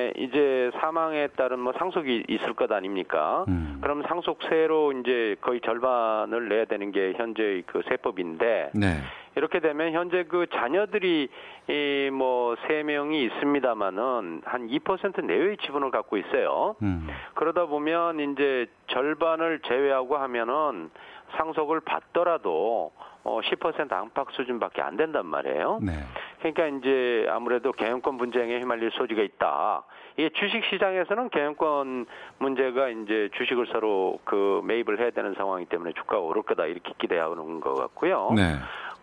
에, 0.10 0.24
이제 0.24 0.72
사망에 0.80 1.28
따른 1.36 1.60
뭐 1.60 1.74
상속이 1.78 2.26
있을 2.28 2.54
것 2.54 2.72
아닙니까? 2.72 3.46
음. 3.48 3.80
그럼 3.82 4.04
상속세로 4.08 4.94
이제 4.94 5.36
거의 5.42 5.62
절반을 5.62 6.50
내야 6.50 6.66
되는 6.66 6.92
게 6.92 7.14
현재의 7.16 7.64
그 7.66 7.82
세법인데 7.88 8.72
네. 8.74 8.98
이렇게 9.36 9.60
되면 9.60 9.94
현재 9.94 10.24
그 10.24 10.48
자녀들이 10.54 11.30
이뭐세 11.68 12.84
명이 12.84 13.24
있습니다만은 13.26 14.42
한 14.44 14.68
2% 14.68 15.24
내외의 15.24 15.58
지분을 15.58 15.92
갖고 15.92 16.18
있어요. 16.18 16.76
음. 16.82 17.08
그러다 17.36 17.68
보면 17.68 18.20
이제 18.20 18.66
절반을 18.88 19.62
제외하고 19.66 20.18
하면은 20.18 20.90
상속을 21.36 21.82
받더라도 21.82 22.92
어, 23.24 23.40
10% 23.42 23.92
안팎 23.92 24.28
수준밖에 24.32 24.82
안 24.82 24.98
된단 24.98 25.26
말이에요. 25.26 25.80
네. 25.82 25.94
그러니까 26.40 26.68
이제 26.68 27.28
아무래도 27.30 27.72
경영권 27.72 28.18
분쟁에 28.18 28.60
휘말릴 28.60 28.92
소지가 28.92 29.22
있다. 29.22 29.84
이게 30.18 30.30
주식 30.30 30.64
시장에서는 30.66 31.30
경영권 31.30 32.06
문제가 32.40 32.90
이제 32.90 33.30
주식을 33.38 33.68
서로 33.72 34.20
그 34.24 34.62
매입을 34.64 35.00
해야 35.00 35.12
되는 35.12 35.34
상황이기 35.34 35.70
때문에 35.70 35.94
주가가 35.94 36.20
오를 36.20 36.42
거다 36.44 36.66
이렇게 36.66 36.94
기대하는 36.98 37.60
것 37.60 37.76
같고요. 37.76 38.32
네. 38.36 38.56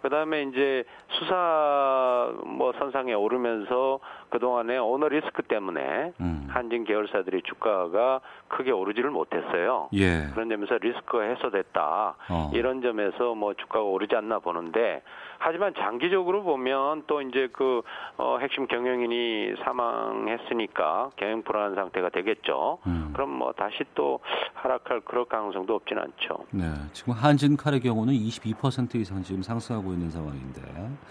그다음에 0.02 0.42
이제 0.42 0.84
수사 1.08 2.32
뭐 2.44 2.72
선상에 2.78 3.12
오르면서 3.14 4.00
그동안에 4.30 4.78
오너 4.78 5.08
리스크 5.08 5.42
때문에 5.42 6.12
음. 6.20 6.46
한진 6.50 6.84
계열사들의 6.84 7.42
주가가 7.42 8.20
크게 8.48 8.70
오르지를 8.70 9.10
못했어요. 9.10 9.88
예. 9.94 10.28
그런 10.34 10.48
점에서 10.48 10.78
리스크가 10.78 11.22
해소됐다. 11.22 12.14
어. 12.30 12.50
이런 12.54 12.82
점에서 12.82 13.34
뭐 13.34 13.54
주가가 13.54 13.84
오르지 13.84 14.14
않나 14.16 14.38
보는데 14.38 15.02
하지만 15.38 15.74
장기적으로 15.74 16.42
보면 16.42 17.04
또 17.06 17.20
이제 17.22 17.48
그 17.52 17.82
어, 18.16 18.38
핵심 18.40 18.66
경영인이 18.66 19.56
사망했으니까 19.64 21.10
경영 21.16 21.42
불안한 21.42 21.74
상태가 21.74 22.08
되겠죠. 22.10 22.78
음. 22.86 23.10
그럼 23.12 23.30
뭐 23.30 23.52
다시 23.52 23.84
또 23.94 24.20
하락할 24.54 25.00
그럴 25.00 25.24
가능성도 25.24 25.74
없지는 25.74 26.02
않죠. 26.02 26.44
네. 26.50 26.64
지금 26.92 27.12
한진칼의 27.12 27.80
경우는 27.80 28.14
22% 28.14 28.94
이상 28.96 29.22
지금 29.22 29.42
상승하고 29.42 29.92
있는 29.92 30.10
상황인데 30.10 30.62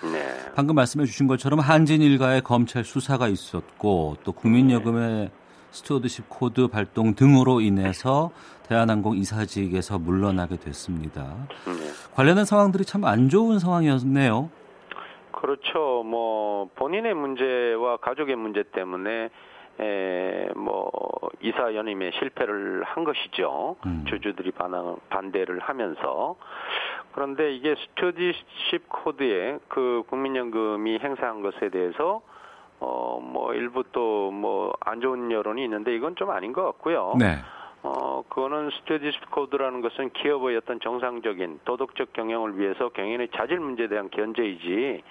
네. 0.04 0.52
방금 0.56 0.76
말씀해 0.76 1.06
주신 1.06 1.28
것처럼 1.28 1.60
한진 1.60 2.02
일가의 2.02 2.42
검찰 2.42 2.84
수사가 2.84 3.28
있었고 3.28 4.18
또 4.24 4.32
국민여금의 4.32 5.30
stewardship 5.76 6.30
code 6.30 6.68
발동 6.68 7.16
등으로 7.16 7.60
인해서 7.60 8.32
대한항공 8.68 9.18
이사직에서 9.18 10.00
물러나게 10.00 10.56
됐습니다. 10.56 11.24
네. 11.66 12.14
관련된 12.16 12.46
상황들이 12.46 12.86
참 12.86 13.04
안 13.04 13.30
좋은 13.30 13.60
상황이었네요. 13.60 14.50
그렇죠. 15.32 16.04
뭐 16.04 16.70
본인의 16.76 17.14
문제와 17.14 17.98
가족의 17.98 18.36
문제 18.38 18.64
때문에 18.64 19.30
에, 19.82 20.48
뭐 20.56 20.90
이사 21.42 21.76
연임에 21.76 22.12
실패를 22.18 22.84
한 22.86 23.04
것이죠. 23.04 23.76
음. 23.86 24.06
주주들이 24.08 24.52
반항, 24.52 24.96
반대를 25.10 25.60
하면서 25.60 26.36
그런데 27.12 27.54
이게 27.54 27.76
stewardship 27.76 28.88
code에 28.88 29.60
그 29.68 30.04
국민연금이 30.10 30.98
행사한 31.00 31.42
것에 31.42 31.70
대해서 31.70 32.22
어 32.86 33.20
뭐 33.20 33.54
일부 33.54 33.84
또 33.92 34.30
뭐 34.32 34.74
안 34.82 35.02
좋은 35.02 35.32
여론이 35.32 35.64
있는데 35.64 35.96
이건 35.96 36.16
좀 36.16 36.30
아닌 36.30 36.54
것 36.54 36.64
같고요. 36.64 37.16
네. 37.18 37.40
어, 37.82 38.24
그거는 38.30 38.70
스튜디십 38.72 39.30
코드라는 39.32 39.82
것은 39.82 40.10
기업의 40.12 40.58
어떤 40.58 40.80
정상적인 40.80 41.60
도덕적 41.66 42.14
경영을 42.14 42.58
위해서 42.58 42.90
경영의 42.90 43.30
자질 43.36 43.60
문제에 43.60 43.88
대한 43.88 44.10
견제이지, 44.10 45.04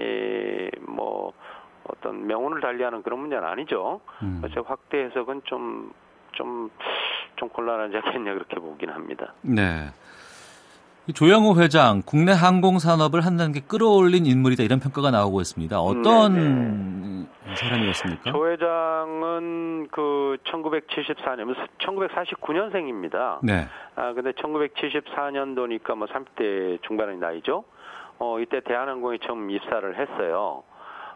에, 0.00 0.70
뭐, 0.80 1.32
어떤 1.84 2.26
명운을 2.26 2.60
달리하는 2.60 3.02
그런 3.02 3.20
문제는 3.20 3.44
아니죠. 3.44 4.00
음. 4.22 4.40
그래서 4.42 4.60
확대 4.60 5.04
해석은 5.04 5.42
좀, 5.44 5.90
좀, 6.32 6.70
좀 7.36 7.48
곤란하지 7.48 7.96
않겠냐, 7.96 8.34
그렇게 8.34 8.56
보긴 8.56 8.90
합니다. 8.90 9.32
네. 9.40 9.88
이 11.08 11.12
조영호 11.14 11.56
회장, 11.56 12.02
국내 12.04 12.32
항공 12.32 12.78
산업을 12.78 13.24
한 13.24 13.38
단계 13.38 13.60
끌어올린 13.60 14.26
인물이다 14.26 14.62
이런 14.62 14.78
평가가 14.78 15.10
나오고 15.10 15.40
있습니다. 15.40 15.80
어떤 15.80 17.26
사람이었습니까? 17.54 18.30
조 18.30 18.50
회장은 18.50 19.88
그 19.90 20.36
1974년, 20.44 21.56
1949년생입니다. 21.78 23.38
네. 23.42 23.64
아, 23.96 24.12
근데 24.12 24.32
1974년도니까 24.32 25.94
뭐 25.96 26.06
30대 26.08 26.82
중반의 26.82 27.16
나이죠. 27.16 27.64
어, 28.18 28.38
이때 28.40 28.60
대한항공에 28.60 29.16
처음 29.26 29.50
입사를 29.50 29.98
했어요. 29.98 30.62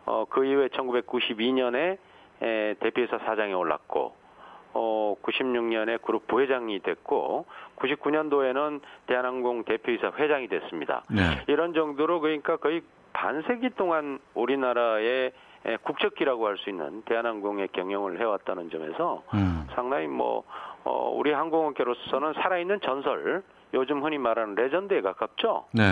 어, 0.06 0.24
그 0.30 0.46
이후에 0.46 0.68
1992년에 0.68 1.98
에, 2.40 2.74
대표이사 2.80 3.18
사장에 3.26 3.52
올랐고, 3.52 4.00
어, 4.00 4.14
96년에 5.32 6.02
그룹 6.02 6.26
부회장이 6.26 6.80
됐고, 6.80 7.46
99년도에는 7.76 8.80
대한항공 9.06 9.64
대표이사 9.64 10.12
회장이 10.16 10.48
됐습니다. 10.48 11.02
네. 11.10 11.22
이런 11.48 11.74
정도로 11.74 12.20
그러니까 12.20 12.56
거의 12.56 12.82
반세기 13.12 13.70
동안 13.70 14.18
우리나라의 14.34 15.32
에, 15.64 15.76
국적기라고 15.82 16.46
할 16.46 16.56
수 16.56 16.70
있는 16.70 17.02
대한항공의 17.02 17.68
경영을 17.72 18.18
해왔다는 18.18 18.70
점에서 18.70 19.22
음. 19.34 19.66
상당히 19.74 20.08
뭐 20.08 20.42
어, 20.84 21.12
우리 21.16 21.32
항공업계로서는 21.32 22.32
살아있는 22.34 22.80
전설, 22.80 23.42
요즘 23.74 24.02
흔히 24.02 24.18
말하는 24.18 24.54
레전드에 24.56 25.00
가깝죠. 25.00 25.66
네. 25.72 25.82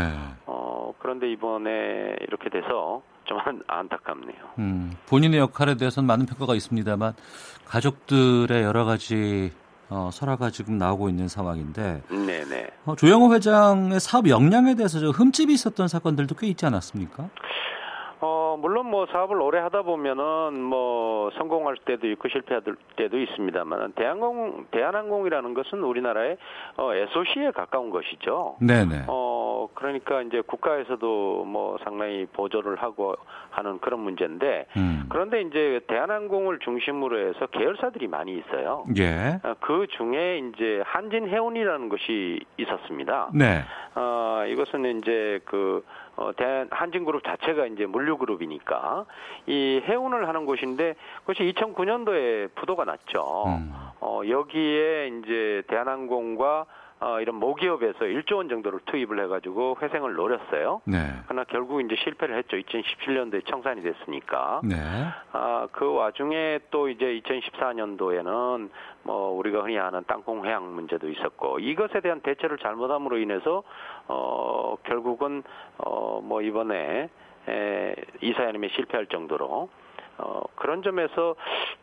어, 0.47 0.93
그런데 0.99 1.31
이번에 1.31 2.17
이렇게 2.23 2.51
돼서 2.51 3.03
좀 3.31 3.39
안, 3.39 3.63
안타깝네요. 3.69 4.39
음, 4.59 4.97
본인의 5.07 5.39
역할에 5.39 5.77
대해서는 5.77 6.07
많은 6.07 6.27
평가가 6.27 6.55
있습니다만 6.57 7.15
가족들의 7.65 8.63
여러 8.63 8.85
가지 8.85 9.53
어, 9.89 10.11
설화가 10.13 10.51
지금 10.51 10.79
나오고 10.79 11.09
있는 11.09 11.29
상황인데 11.29 12.03
네네. 12.09 12.71
어, 12.87 12.97
조영호 12.97 13.33
회장의 13.35 13.99
사업 14.01 14.29
역량에 14.29 14.75
대해서 14.75 15.01
저 15.01 15.11
흠집이 15.11 15.53
있었던 15.53 15.89
사건들도 15.89 16.35
꽤 16.37 16.49
있지 16.49 16.67
않았습니까? 16.67 17.29
어, 18.61 18.71
물론 18.71 18.87
뭐 18.87 19.07
사업을 19.07 19.41
오래 19.41 19.59
하다 19.59 19.83
보면은 19.83 20.63
뭐 20.63 21.31
성공할 21.39 21.77
때도 21.85 22.07
있고 22.09 22.29
실패할 22.29 22.63
때도 22.97 23.19
있습니다만 23.19 23.93
대한항공 23.93 24.67
대한항공이라는 24.71 25.55
것은 25.55 25.83
우리나라의 25.83 26.37
어, 26.77 26.95
SOC에 26.95 27.51
가까운 27.53 27.91
것이죠. 27.91 28.57
네네. 28.61 29.05
어, 29.09 29.69
그러니까 29.75 30.23
이제 30.23 30.43
국가에서도 30.43 31.45
뭐 31.45 31.79
상당히 31.83 32.27
보조를 32.33 32.77
하고 32.77 33.17
하는 33.51 33.79
그런 33.81 34.01
문제인데 34.01 34.67
음. 34.77 35.07
그런데 35.09 35.41
이제 35.43 35.81
대한항공을 35.89 36.59
중심으로 36.61 37.29
해서 37.29 37.47
계열사들이 37.47 38.07
많이 38.07 38.37
있어요. 38.37 38.85
예. 38.99 39.41
어, 39.43 39.55
그 39.61 39.87
중에 39.97 40.39
이제 40.39 40.83
한진해운이라는 40.85 41.89
것이 41.89 42.41
있었습니다. 42.59 43.31
네. 43.35 43.65
어, 43.95 44.45
이것은 44.47 44.99
이제 44.99 45.41
그, 45.45 45.85
어, 46.21 46.33
대한, 46.37 46.69
한진그룹 46.71 47.25
자체가 47.25 47.67
이제 47.67 47.87
물류그룹이니까, 47.87 49.07
이 49.47 49.83
해운을 49.83 50.29
하는 50.29 50.45
곳인데, 50.45 50.95
그것이 51.21 51.51
2009년도에 51.55 52.55
부도가 52.55 52.85
났죠. 52.85 53.45
음. 53.47 53.73
어, 54.01 54.21
여기에 54.29 55.09
이제 55.09 55.63
대한항공과 55.69 56.67
어, 57.03 57.19
이런 57.21 57.37
모기업에서 57.37 58.01
1조 58.01 58.37
원 58.37 58.49
정도를 58.51 58.81
투입을 58.85 59.19
해가지고 59.25 59.79
회생을 59.81 60.13
노렸어요. 60.15 60.83
네. 60.85 60.99
그러나 61.27 61.45
결국 61.45 61.81
이제 61.81 61.97
실패를 62.05 62.37
했죠. 62.37 62.59
2017년도에 62.59 63.47
청산이 63.47 63.81
됐으니까. 63.83 64.61
네. 64.65 64.77
아, 65.33 65.67
그 65.73 65.91
와중에 65.95 66.59
또 66.71 66.89
이제 66.91 67.19
2014년도에는 67.25 68.69
뭐 69.05 69.31
우리가 69.31 69.63
흔히 69.63 69.79
아는 69.79 70.03
땅콩 70.07 70.45
회항 70.45 70.75
문제도 70.75 71.09
있었고 71.09 71.59
이것에 71.61 72.01
대한 72.01 72.21
대처를 72.21 72.59
잘못함으로 72.59 73.17
인해서 73.19 73.63
어 74.09 74.77
결국은 74.85 75.43
어 75.79 76.21
뭐 76.23 76.43
이번에 76.43 77.09
에, 77.49 77.95
이사연임에 78.21 78.69
실패할 78.69 79.07
정도로 79.07 79.71
어 80.19 80.43
그런 80.57 80.83
점에서 80.83 81.35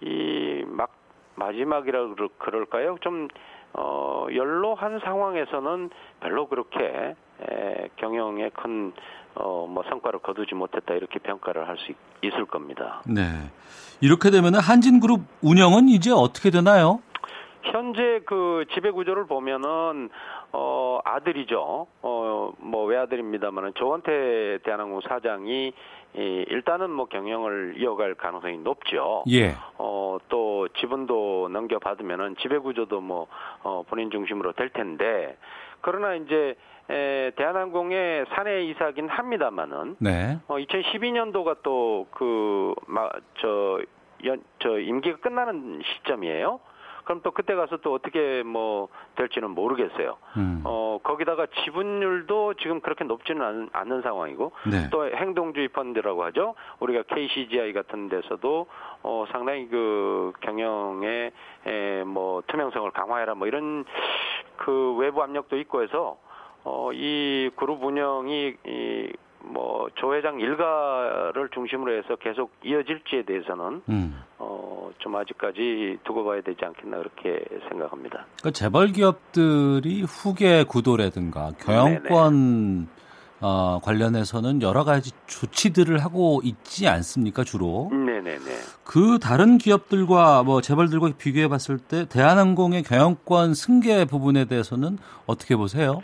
이 0.01 0.63
막 0.67 0.91
마지막이라 1.36 2.08
그럴- 2.10 2.30
그럴까요? 2.39 2.97
좀 3.01 3.27
어, 3.73 4.27
연로한 4.34 4.99
상황에서는 5.03 5.89
별로 6.21 6.47
그렇게 6.47 7.15
에, 7.41 7.88
경영에 7.97 8.49
큰 8.49 8.91
어, 9.36 9.67
뭐 9.69 9.84
성과를 9.89 10.19
거두지 10.19 10.56
못했다 10.56 10.95
이렇게 10.95 11.19
평가를 11.19 11.67
할 11.67 11.77
수 11.77 11.93
있을 12.23 12.45
겁니다. 12.45 13.03
네. 13.06 13.21
이렇게 14.01 14.32
되면 14.32 14.56
한진그룹 14.56 15.21
운영은 15.43 15.89
이제 15.89 16.12
어떻게 16.12 16.49
되나요? 16.49 16.99
현재 17.71 18.21
그 18.25 18.65
지배 18.73 18.91
구조를 18.91 19.27
보면은 19.27 20.10
어 20.51 20.99
아들이죠. 21.03 21.88
어뭐 22.01 22.86
외아들입니다만은 22.86 23.73
조원태 23.75 24.60
대한항공 24.63 25.01
사장이 25.01 25.73
이, 26.15 26.45
일단은 26.49 26.89
뭐 26.89 27.06
경영을 27.06 27.75
이어갈 27.77 28.15
가능성이 28.15 28.58
높죠. 28.58 29.23
예. 29.30 29.56
어, 29.77 30.17
또 30.30 30.67
지분도 30.80 31.49
넘겨 31.51 31.80
받으면은 31.80 32.36
지배 32.41 32.58
구조도 32.58 33.01
뭐, 33.01 33.27
어, 33.63 33.84
본인 33.88 34.10
중심으로 34.10 34.53
될 34.53 34.69
텐데, 34.69 35.38
그러나 35.82 36.15
이제, 36.15 36.56
에, 36.89 37.32
대한항공의 37.36 38.25
사내 38.30 38.63
이사긴 38.63 39.10
합니다만은, 39.10 39.97
네. 39.99 40.39
어, 40.47 40.56
2012년도가 40.58 41.58
또 41.62 42.08
그, 42.12 42.73
마, 42.88 43.10
저, 43.39 43.80
연, 44.25 44.41
저, 44.60 44.80
임기가 44.80 45.17
끝나는 45.17 45.82
시점이에요. 45.86 46.60
그럼 47.08 47.22
또 47.24 47.32
그때 47.32 47.56
가서 47.56 47.78
또 47.78 47.93
어떻게 47.93 48.43
뭐 48.43 48.89
될지는 49.15 49.52
모르겠어요. 49.52 50.17
음. 50.36 50.62
어, 50.65 51.00
거기다가 51.02 51.48
지분율도 51.63 52.56
지금 52.56 52.82
그렇게 52.82 53.06
높지는 53.06 53.41
않은, 53.41 53.70
않는 53.72 54.02
상황이고, 54.02 54.52
네. 54.70 54.89
또 54.89 55.08
행동주의 55.08 55.70
펀드라고 55.70 56.26
하죠. 56.26 56.56
우리가 56.82 57.04
KCGI 57.04 57.72
같은 57.72 58.10
데서도 58.10 58.67
어 59.04 59.26
상당히 59.32 59.70
그 59.70 60.34
경영의 60.41 61.32
에, 61.65 62.04
뭐 62.04 62.43
투명성을 62.48 62.91
강화해라 62.91 63.36
뭐 63.36 63.48
이런 63.48 63.86
그 64.58 64.96
외부 64.98 65.24
압력도 65.24 65.58
있고 65.60 65.84
해서 65.84 66.17
어 66.65 66.91
이 66.91 67.50
그룹 67.56 67.86
운영이 67.86 68.56
이 68.65 69.13
뭐 69.41 69.78
조 69.95 70.13
회장 70.15 70.39
일가를 70.39 71.50
중심으로 71.54 71.97
해서 71.97 72.15
계속 72.17 72.52
이어질지에 72.63 73.23
대해서는 73.23 73.82
음. 73.89 74.21
어좀 74.38 75.15
아직까지 75.15 76.00
두고 76.04 76.23
봐야 76.26 76.41
되지 76.41 76.63
않겠나 76.63 76.97
그렇게 76.97 77.43
생각합니다. 77.69 78.26
그러니까 78.39 78.52
재벌 78.52 78.91
기업들이 78.91 80.04
후계 80.04 80.63
구도라든가 80.63 81.52
경영권 81.60 82.88
어, 83.39 83.80
관련해서는 83.84 84.63
여러 84.63 84.84
가지 84.84 85.12
조치들을 85.28 86.00
하고 86.00 86.41
있지 86.43 86.88
않습니까 86.88 87.43
주로? 87.43 87.88
네네네. 87.91 88.39
그 88.84 89.19
다른 89.19 89.60
기업들과 89.60 90.41
뭐 90.41 90.62
재벌들과 90.62 91.12
비교해 91.19 91.47
봤을 91.47 91.78
때 91.78 92.06
대한항공의 92.10 92.82
경영권 92.82 93.53
승계 93.53 94.05
부분에 94.05 94.45
대해서는 94.45 94.97
어떻게 95.28 95.55
보세요? 95.55 96.01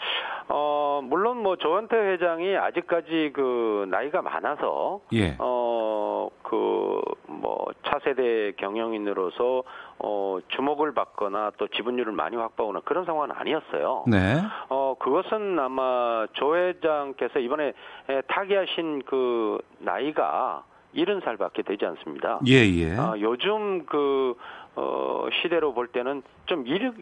뭐 1.44 1.58
조원태 1.58 1.96
회장이 1.96 2.56
아직까지 2.56 3.32
그 3.34 3.86
나이가 3.90 4.22
많아서 4.22 5.02
예. 5.12 5.36
어, 5.40 6.30
그뭐 6.42 7.68
차세대 7.86 8.54
경영인으로서 8.58 9.64
어, 10.00 10.40
주목을 10.48 10.94
받거나 10.94 11.52
또 11.58 11.68
지분율을 11.68 12.14
많이 12.14 12.38
확보하거나 12.38 12.82
그런 12.86 13.06
상황은 13.06 13.36
아니었어요. 13.36 14.06
네. 14.08 14.42
어, 14.70 14.96
그것은 14.98 15.60
아마 15.60 16.26
조 16.34 16.56
회장께서 16.56 17.40
이번에 17.40 17.74
에, 18.10 18.22
타계하신 18.28 19.04
그 19.06 19.60
나이가 19.80 20.64
70살밖에 20.96 21.66
되지 21.66 21.86
않습니다. 21.86 22.40
예, 22.48 22.54
예. 22.54 22.96
아, 22.96 23.16
요즘 23.20 23.86
그 23.86 24.36
어, 24.76 25.28
시대로 25.42 25.74
볼 25.74 25.88
때는 25.88 26.24
좀 26.46 26.66
일, 26.68 26.94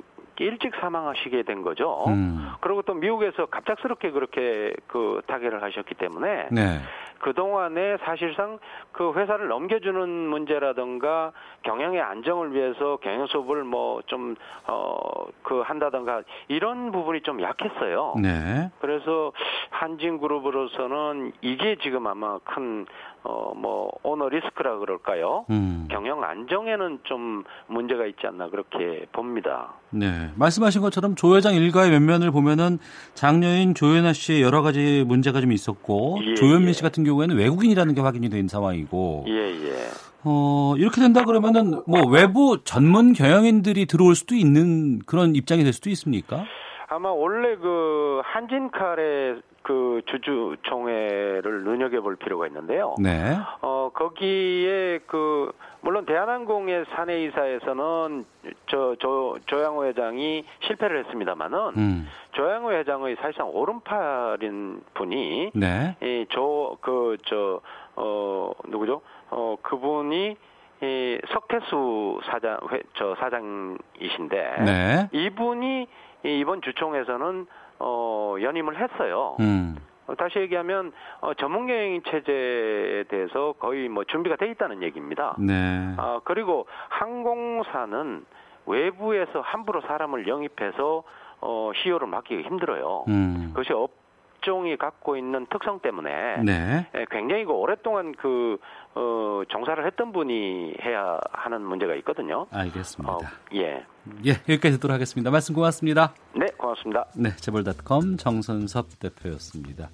일찍 0.42 0.74
사망하시게 0.80 1.44
된 1.44 1.62
거죠. 1.62 2.06
음. 2.08 2.50
그리고 2.62 2.82
또 2.82 2.94
미국에서 2.94 3.46
갑작스럽게 3.46 4.12
그렇게 4.12 4.74
그 4.88 5.22
타계를 5.28 5.62
하셨기 5.64 5.96
때문에 5.96 6.48
네. 6.52 6.80
그동안에 7.20 7.98
사실상 8.04 8.58
그 8.92 9.14
회사를 9.14 9.48
넘겨주는 9.48 10.10
문제라든가 10.10 11.32
경영의 11.62 12.02
안정을 12.02 12.54
위해서 12.56 12.98
경영 12.98 13.28
수업을 13.28 13.64
뭐 13.64 14.02
좀 14.08 14.36
어 14.68 15.12
그 15.44 15.62
한다든가 15.62 16.22
이런 16.48 16.92
부분이 16.92 17.22
좀 17.22 17.42
약했어요. 17.42 18.16
네. 18.22 18.70
그래서 18.80 19.32
한진 19.70 20.18
그룹으로서는 20.20 21.34
이게 21.42 21.76
지금 21.82 22.08
아마 22.08 22.40
큰 22.40 22.86
어 23.24 23.52
뭐 23.62 23.92
오너 24.04 24.30
리스크라 24.30 24.80
그럴까요? 24.80 25.46
음. 25.52 25.88
경영 25.92 26.24
안정에는 26.24 27.00
좀 27.04 27.44
문제가 27.68 28.06
있지 28.06 28.26
않나 28.26 28.50
그렇게 28.50 29.06
봅니다. 29.12 29.74
네. 29.92 30.30
말씀하신 30.36 30.82
것처럼 30.82 31.16
조 31.16 31.36
회장 31.36 31.54
일가의 31.54 31.92
면면을 31.92 32.32
보면은 32.32 32.80
장녀인 33.14 33.76
조연아 33.76 34.14
씨의 34.14 34.42
여러 34.42 34.62
가지 34.62 35.04
문제가 35.06 35.42
좀 35.42 35.52
있었고 35.52 36.20
예, 36.24 36.34
조현민 36.36 36.70
예. 36.70 36.74
씨 36.74 36.82
같은 36.82 37.04
경우에는 37.04 37.38
외국인이라는 37.38 37.94
게 37.94 38.02
확인이 38.02 38.30
된 38.30 38.48
상황이고 38.48 39.26
예, 39.28 39.34
예. 39.34 39.76
어, 40.24 40.76
이렇게 40.78 41.02
된다 41.02 41.24
그러면은 41.26 41.82
뭐 41.88 42.06
외부 42.10 42.64
전문 42.64 43.14
경영인들이 43.14 43.86
들어올 43.86 44.16
수도 44.16 44.36
있는 44.36 45.00
그런 45.06 45.36
입장이 45.36 45.64
될 45.64 45.74
수도 45.74 45.90
있습니까? 45.92 46.46
아마 46.88 47.10
원래 47.12 47.56
그 47.58 48.22
한진칼의 48.24 49.42
그 49.64 50.02
주주총회를 50.08 51.64
눈여겨볼 51.64 52.16
필요가 52.16 52.48
있는데요. 52.48 52.96
네. 53.00 53.38
어 53.62 53.92
거기에 53.94 55.00
그 55.08 55.52
물론 55.82 56.06
대한항공의 56.06 56.86
사내 56.94 57.24
이사에서는 57.26 58.26
저 58.68 58.96
조 59.00 59.38
조양호 59.46 59.86
회장이 59.86 60.46
실패를 60.66 61.06
했습니다만은 61.06 61.58
음. 61.78 62.08
조양호 62.32 62.72
회장의 62.72 63.16
사실상 63.18 63.50
오른팔인 63.50 64.82
분이 64.96 65.52
네. 65.54 65.96
이조 66.02 66.78
그 66.82 67.18
저 67.26 67.62
어 67.96 68.52
누구죠? 68.70 69.02
어 69.30 69.58
그분이 69.62 70.38
이 70.82 71.20
석태수 71.32 72.22
사장 72.26 72.58
회, 72.72 72.82
저 72.96 73.16
사장이신데 73.20 74.56
네. 74.66 75.10
이분이 75.12 75.88
이 76.24 76.40
이번 76.40 76.62
주총에서는 76.62 77.48
어 77.82 78.36
연임을 78.40 78.80
했어요. 78.80 79.36
음. 79.40 79.76
어, 80.08 80.16
다시 80.16 80.40
얘기하면 80.40 80.92
어, 81.22 81.34
전문 81.36 81.68
경영 81.68 82.02
체제에 82.04 83.04
대해서 83.04 83.54
거의 83.60 83.88
뭐 83.90 84.04
준비가 84.04 84.36
돼 84.36 84.50
있다는 84.52 84.84
얘기입니다. 84.84 85.36
네. 85.40 85.94
아 85.98 86.20
그리고 86.24 86.68
항공사는 86.90 88.26
외부에서 88.66 89.42
함부로 89.42 89.82
사람을 89.82 90.28
영입해서 90.28 91.04
어 91.42 91.72
CEO를 91.82 92.08
맡기기 92.08 92.44
힘들어요. 92.44 93.06
음. 93.08 93.52
그것이 93.54 93.74
업종이 93.74 94.76
갖고 94.78 95.16
있는 95.18 95.48
특성 95.50 95.80
때문에 95.80 96.44
네. 96.44 96.88
예, 96.96 97.06
굉장히 97.10 97.46
그 97.46 97.52
오랫동안 97.54 98.14
그 98.14 98.58
어, 98.94 99.42
정사를 99.52 99.86
했던 99.86 100.12
분이 100.12 100.76
해야 100.84 101.20
하는 101.32 101.62
문제가 101.62 101.96
있거든요. 101.96 102.48
알겠습니다. 102.52 103.14
어, 103.14 103.20
예, 103.54 103.86
예, 104.26 104.32
여기까지 104.32 104.76
듣도록 104.76 104.94
하겠습니다. 104.94 105.32
말씀 105.32 105.56
고맙습니다. 105.56 106.14
네, 106.36 106.46
고맙습니다. 106.58 107.06
네, 107.16 107.36
재벌닷컴 107.38 108.18
정선섭 108.18 109.00
대표였습니다. 109.00 109.90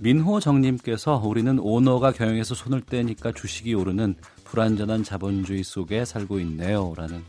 민호 0.00 0.38
정님께서 0.40 1.20
우리는 1.24 1.58
오너가 1.58 2.12
경영에서 2.12 2.54
손을 2.54 2.82
떼니까 2.82 3.32
주식이 3.32 3.74
오르는 3.74 4.14
불안전한 4.44 5.02
자본주의 5.02 5.64
속에 5.64 6.04
살고 6.04 6.38
있네요. 6.40 6.92
라는 6.96 7.22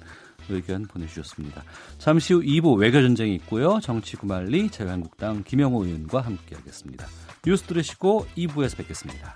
의견 0.50 0.84
보내주셨습니다. 0.84 1.64
잠시 1.98 2.34
후 2.34 2.42
2부 2.42 2.80
외교전쟁이 2.80 3.36
있고요. 3.36 3.80
정치구말리 3.82 4.70
자유한국당 4.70 5.44
김영호 5.44 5.86
의원과 5.86 6.22
함께하겠습니다. 6.22 7.06
뉴스 7.44 7.64
들으시고 7.64 8.26
2부에서 8.36 8.78
뵙겠습니다. 8.78 9.36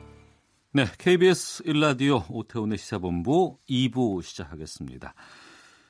네, 0.73 0.85
KBS 0.97 1.63
1라디오 1.63 2.23
오태훈의 2.29 2.77
시사본부 2.77 3.57
2부 3.69 4.21
시작하겠습니다. 4.23 5.13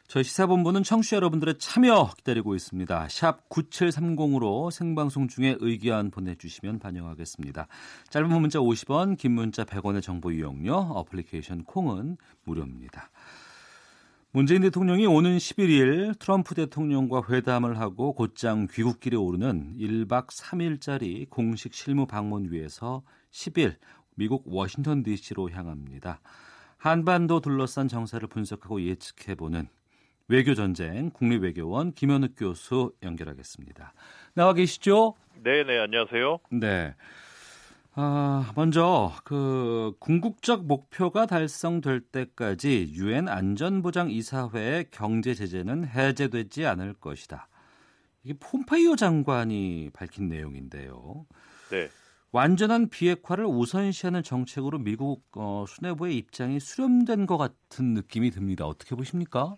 저희 0.07 0.23
시사본부는 0.23 0.81
청취자 0.81 1.17
여러분들의 1.17 1.59
참여 1.59 2.13
기다리고 2.17 2.55
있습니다. 2.55 3.07
샵 3.09 3.47
9730으로 3.49 4.71
생방송 4.71 5.27
중에 5.27 5.55
의견 5.59 6.09
보내주시면 6.09 6.79
반영하겠습니다. 6.79 7.67
짧은 8.09 8.41
문자 8.41 8.57
50원, 8.57 9.19
긴 9.19 9.33
문자 9.33 9.65
100원의 9.65 10.01
정보 10.01 10.31
이용료, 10.31 10.73
어플리케이션 10.73 11.63
콩은 11.65 12.17
무료입니다. 12.45 13.11
문재인 14.31 14.61
대통령이 14.61 15.05
오는 15.05 15.37
11일 15.37 16.17
트럼프 16.17 16.55
대통령과 16.55 17.23
회담을 17.29 17.77
하고 17.79 18.13
곧장 18.13 18.65
귀국길에 18.71 19.15
오르는 19.15 19.75
1박 19.77 20.27
3일짜리 20.29 21.29
공식 21.29 21.75
실무 21.75 22.07
방문 22.07 22.51
위해서 22.51 23.03
10일 23.31 23.75
미국 24.15 24.43
워싱턴 24.45 25.03
DC로 25.03 25.49
향합니다. 25.51 26.21
한반도 26.77 27.41
둘러싼 27.41 27.87
정세를 27.87 28.27
분석하고 28.27 28.81
예측해보는 28.81 29.67
외교 30.27 30.55
전쟁 30.55 31.09
국립외교원 31.11 31.93
김현욱 31.93 32.31
교수 32.37 32.93
연결하겠습니다. 33.03 33.93
나와 34.33 34.53
계시죠? 34.53 35.15
네, 35.43 35.63
네, 35.63 35.77
안녕하세요. 35.79 36.39
네. 36.51 36.95
아, 37.93 38.53
먼저 38.55 39.11
그 39.25 39.93
궁극적 39.99 40.65
목표가 40.65 41.25
달성될 41.25 41.99
때까지 41.99 42.93
유엔 42.93 43.27
안전보장 43.27 44.09
이사회의 44.09 44.85
경제 44.91 45.33
제재는 45.33 45.87
해제되지 45.87 46.65
않을 46.65 46.93
것이다. 46.93 47.49
이게 48.23 48.33
폼페이오 48.39 48.95
장관이 48.95 49.89
밝힌 49.93 50.29
내용인데요. 50.29 51.25
네. 51.71 51.89
완전한 52.33 52.89
비핵화를 52.89 53.45
우선시하는 53.45 54.23
정책으로 54.23 54.79
미국 54.79 55.23
어, 55.35 55.65
수뇌부의 55.67 56.15
입장이 56.15 56.59
수렴된 56.59 57.25
것 57.25 57.37
같은 57.37 57.93
느낌이 57.93 58.31
듭니다. 58.31 58.65
어떻게 58.65 58.95
보십니까? 58.95 59.55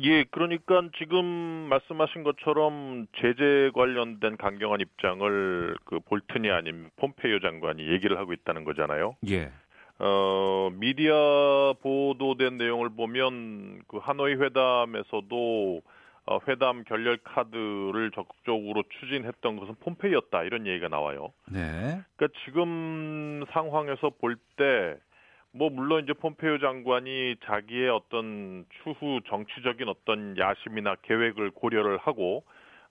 예, 0.00 0.24
그러니까 0.24 0.82
지금 0.98 1.24
말씀하신 1.24 2.22
것처럼 2.24 3.06
제재 3.18 3.70
관련된 3.74 4.36
강경한 4.36 4.80
입장을 4.80 5.76
그 5.84 6.00
볼튼이 6.00 6.50
아닌 6.50 6.90
폼페이오 6.96 7.40
장관이 7.40 7.88
얘기를 7.92 8.18
하고 8.18 8.32
있다는 8.32 8.64
거잖아요. 8.64 9.16
예. 9.30 9.52
어, 9.98 10.68
미디어 10.74 11.74
보도된 11.80 12.58
내용을 12.58 12.90
보면 12.90 13.82
그 13.88 13.96
하노이 13.96 14.34
회담에서도 14.34 15.80
어, 16.26 16.38
회담 16.48 16.84
결렬 16.84 17.18
카드를 17.18 18.10
적극적으로 18.14 18.82
추진했던 19.00 19.56
것은 19.56 19.76
폼페이였다 19.80 20.42
이런 20.44 20.66
얘기가 20.66 20.88
나와요. 20.88 21.32
네. 21.50 22.00
그러니까 22.16 22.38
지금 22.44 23.44
상황에서 23.52 24.10
볼 24.10 24.36
때 24.56 24.96
뭐 25.56 25.70
물론 25.70 26.04
이제 26.04 26.12
폼페이오 26.12 26.58
장관이 26.58 27.36
자기의 27.46 27.88
어떤 27.88 28.66
추후 28.82 29.20
정치적인 29.26 29.88
어떤 29.88 30.36
야심이나 30.36 30.96
계획을 31.02 31.50
고려를 31.52 31.96
하고 31.96 32.44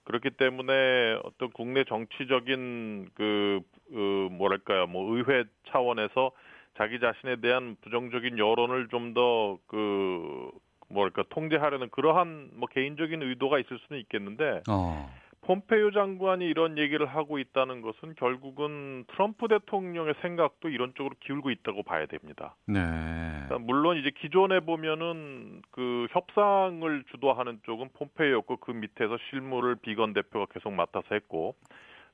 그렇기 0.04 0.30
때문에 0.30 1.20
어떤 1.24 1.50
국내 1.52 1.84
정치적인 1.84 3.10
그, 3.14 3.60
그 3.88 4.28
뭐랄까요 4.32 4.86
뭐 4.88 5.16
의회 5.16 5.44
차원에서 5.68 6.32
자기 6.76 6.98
자신에 7.00 7.36
대한 7.36 7.76
부정적인 7.82 8.38
여론을 8.38 8.88
좀 8.88 9.14
더 9.14 9.58
그 9.68 10.50
뭐랄까 10.88 11.24
통제하려는 11.30 11.90
그러한 11.90 12.50
뭐 12.54 12.68
개인적인 12.68 13.22
의도가 13.22 13.58
있을 13.58 13.78
수는 13.86 14.00
있겠는데 14.00 14.62
어. 14.68 15.10
폼페이오 15.46 15.92
장관이 15.92 16.44
이런 16.44 16.76
얘기를 16.76 17.06
하고 17.06 17.38
있다는 17.38 17.80
것은 17.80 18.16
결국은 18.16 19.04
트럼프 19.12 19.46
대통령의 19.46 20.14
생각도 20.20 20.68
이런 20.68 20.92
쪽으로 20.96 21.14
기울고 21.20 21.50
있다고 21.50 21.84
봐야 21.84 22.06
됩니다. 22.06 22.56
네. 22.66 22.80
그러니까 22.80 23.58
물론 23.60 23.96
이제 23.96 24.10
기존에 24.10 24.58
보면은 24.60 25.62
그 25.70 26.08
협상을 26.10 27.04
주도하는 27.12 27.60
쪽은 27.62 27.90
폼페이오였고 27.94 28.56
그 28.56 28.72
밑에서 28.72 29.18
실무를 29.30 29.76
비건 29.76 30.14
대표가 30.14 30.46
계속 30.52 30.72
맡아서 30.72 31.06
했고 31.12 31.54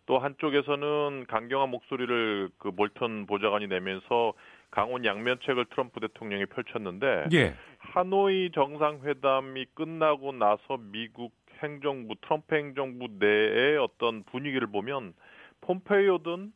또 0.04 0.18
한쪽에서는 0.18 1.24
강경한 1.28 1.70
목소리를 1.70 2.50
그 2.58 2.68
몰턴 2.68 3.24
보좌관이 3.26 3.66
내면서 3.66 4.34
강원 4.72 5.04
양면책을 5.04 5.66
트럼프 5.66 6.00
대통령이 6.00 6.46
펼쳤는데 6.46 7.26
예. 7.32 7.54
하노이 7.78 8.50
정상회담이 8.52 9.66
끝나고 9.74 10.32
나서 10.32 10.78
미국 10.80 11.32
행정부 11.62 12.16
트럼프 12.22 12.56
행정부 12.56 13.06
내의 13.20 13.78
어떤 13.78 14.24
분위기를 14.24 14.66
보면 14.66 15.14
폼페이오든 15.60 16.52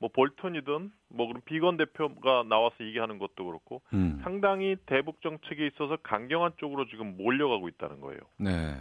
뭐 0.00 0.10
볼턴이든 0.12 0.90
뭐 1.08 1.26
그런 1.28 1.42
비건 1.44 1.76
대표가 1.76 2.44
나와서 2.48 2.74
얘기하는 2.80 3.18
것도 3.18 3.46
그렇고 3.46 3.82
음. 3.94 4.20
상당히 4.22 4.76
대북 4.86 5.22
정책에 5.22 5.66
있어서 5.66 5.96
강경한 6.02 6.52
쪽으로 6.56 6.86
지금 6.88 7.16
몰려가고 7.16 7.68
있다는 7.68 8.00
거예요. 8.00 8.20
네. 8.38 8.76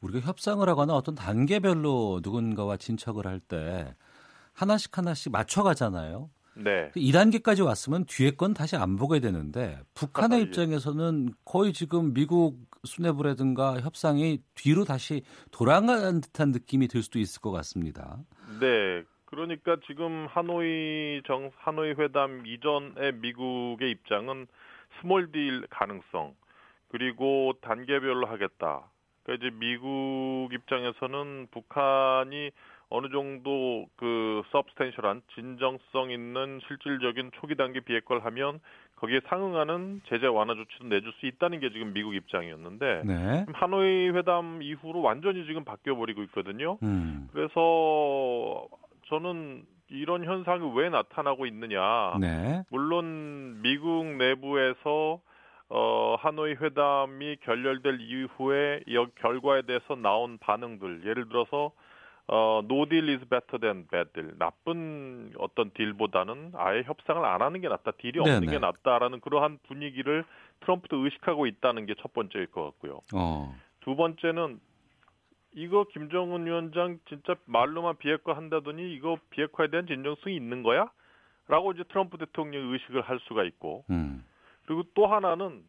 우리가 0.00 0.20
협상을 0.26 0.66
하거나 0.68 0.94
어떤 0.94 1.14
단계별로 1.14 2.20
누군가와 2.22 2.76
진척을 2.76 3.26
할 3.26 3.40
때 3.40 3.94
하나씩 4.54 4.96
하나씩 4.96 5.32
맞춰가잖아요. 5.32 6.30
네. 6.54 6.90
2단계까지 6.94 7.64
왔으면 7.64 8.04
뒤에 8.06 8.32
건 8.32 8.54
다시 8.54 8.76
안 8.76 8.96
보게 8.96 9.20
되는데 9.20 9.78
북한의 9.94 10.38
예. 10.38 10.42
입장에서는 10.42 11.30
거의 11.44 11.72
지금 11.72 12.12
미국 12.12 12.58
수뇌부라든가 12.84 13.80
협상이 13.80 14.40
뒤로 14.54 14.84
다시 14.84 15.22
돌아간 15.50 16.20
듯한 16.20 16.50
느낌이 16.50 16.88
들 16.88 17.02
수도 17.02 17.18
있을 17.18 17.40
것 17.40 17.50
같습니다. 17.52 18.18
네. 18.60 19.02
그러니까 19.24 19.76
지금 19.86 20.26
하노이 20.28 21.22
정 21.26 21.50
하노이 21.56 21.94
회담 21.98 22.46
이전의 22.46 23.14
미국의 23.14 23.90
입장은 23.90 24.46
small 25.00 25.32
deal 25.32 25.66
가능성 25.70 26.34
그리고 26.88 27.54
단계별로 27.62 28.26
하겠다. 28.26 28.90
그러니까 29.22 29.46
이제 29.46 29.56
미국 29.56 30.50
입장에서는 30.52 31.48
북한이 31.50 32.50
어느 32.92 33.08
정도 33.08 33.86
그 33.96 34.42
서브스텐셜한 34.52 35.22
진정성 35.34 36.10
있는 36.10 36.60
실질적인 36.68 37.30
초기 37.40 37.56
단계 37.56 37.80
비핵화를 37.80 38.24
하면 38.26 38.60
거기에 38.96 39.20
상응하는 39.28 40.02
제재 40.08 40.26
완화 40.26 40.54
조치도 40.54 40.84
내줄 40.84 41.10
수 41.14 41.26
있다는 41.26 41.60
게 41.60 41.70
지금 41.70 41.94
미국 41.94 42.14
입장이었는데 42.14 43.02
네. 43.04 43.46
하노이 43.54 44.10
회담 44.10 44.62
이후로 44.62 45.00
완전히 45.00 45.46
지금 45.46 45.64
바뀌어 45.64 45.96
버리고 45.96 46.22
있거든요. 46.24 46.78
음. 46.82 47.28
그래서 47.32 48.68
저는 49.08 49.64
이런 49.88 50.24
현상이 50.24 50.70
왜 50.76 50.90
나타나고 50.90 51.46
있느냐. 51.46 52.18
네. 52.20 52.62
물론 52.70 53.60
미국 53.62 54.04
내부에서 54.04 55.20
어, 55.70 56.16
하노이 56.18 56.56
회담이 56.60 57.36
결렬될 57.42 58.00
이후에 58.02 58.80
이 58.86 59.06
결과에 59.16 59.62
대해서 59.62 59.96
나온 59.96 60.36
반응들, 60.36 61.06
예를 61.06 61.28
들어서 61.30 61.72
어, 62.28 62.62
no 62.64 62.82
is 62.82 63.24
better 63.28 63.58
than 63.60 63.86
bad 63.88 64.12
deal. 64.12 64.38
나쁜 64.38 65.32
어떤 65.38 65.70
딜보다는 65.70 66.52
아예 66.54 66.82
협상을 66.82 67.24
안 67.24 67.42
하는 67.42 67.60
게 67.60 67.68
낫다. 67.68 67.92
딜이 67.92 68.18
없는 68.18 68.40
네네. 68.40 68.52
게 68.52 68.58
낫다라는 68.58 69.20
그러한 69.20 69.58
분위기를 69.66 70.24
트럼프도 70.60 70.98
의식하고 71.04 71.46
있다는 71.46 71.86
게 71.86 71.94
첫 72.00 72.12
번째일 72.12 72.46
것 72.46 72.64
같고요. 72.64 73.00
어. 73.14 73.54
두 73.80 73.96
번째는 73.96 74.60
이거 75.54 75.84
김정은 75.92 76.46
위원장 76.46 76.98
진짜 77.08 77.34
말로만 77.44 77.98
비핵화 77.98 78.34
한다더니 78.34 78.94
이거 78.94 79.18
비핵화에 79.30 79.68
대한 79.68 79.86
진정성이 79.86 80.34
있는 80.36 80.62
거야? 80.62 80.90
라고 81.48 81.72
이제 81.72 81.82
트럼프 81.88 82.16
대통령이 82.18 82.72
의식을 82.72 83.02
할 83.02 83.18
수가 83.24 83.44
있고 83.44 83.84
음. 83.90 84.24
그리고 84.64 84.84
또 84.94 85.06
하나는 85.06 85.64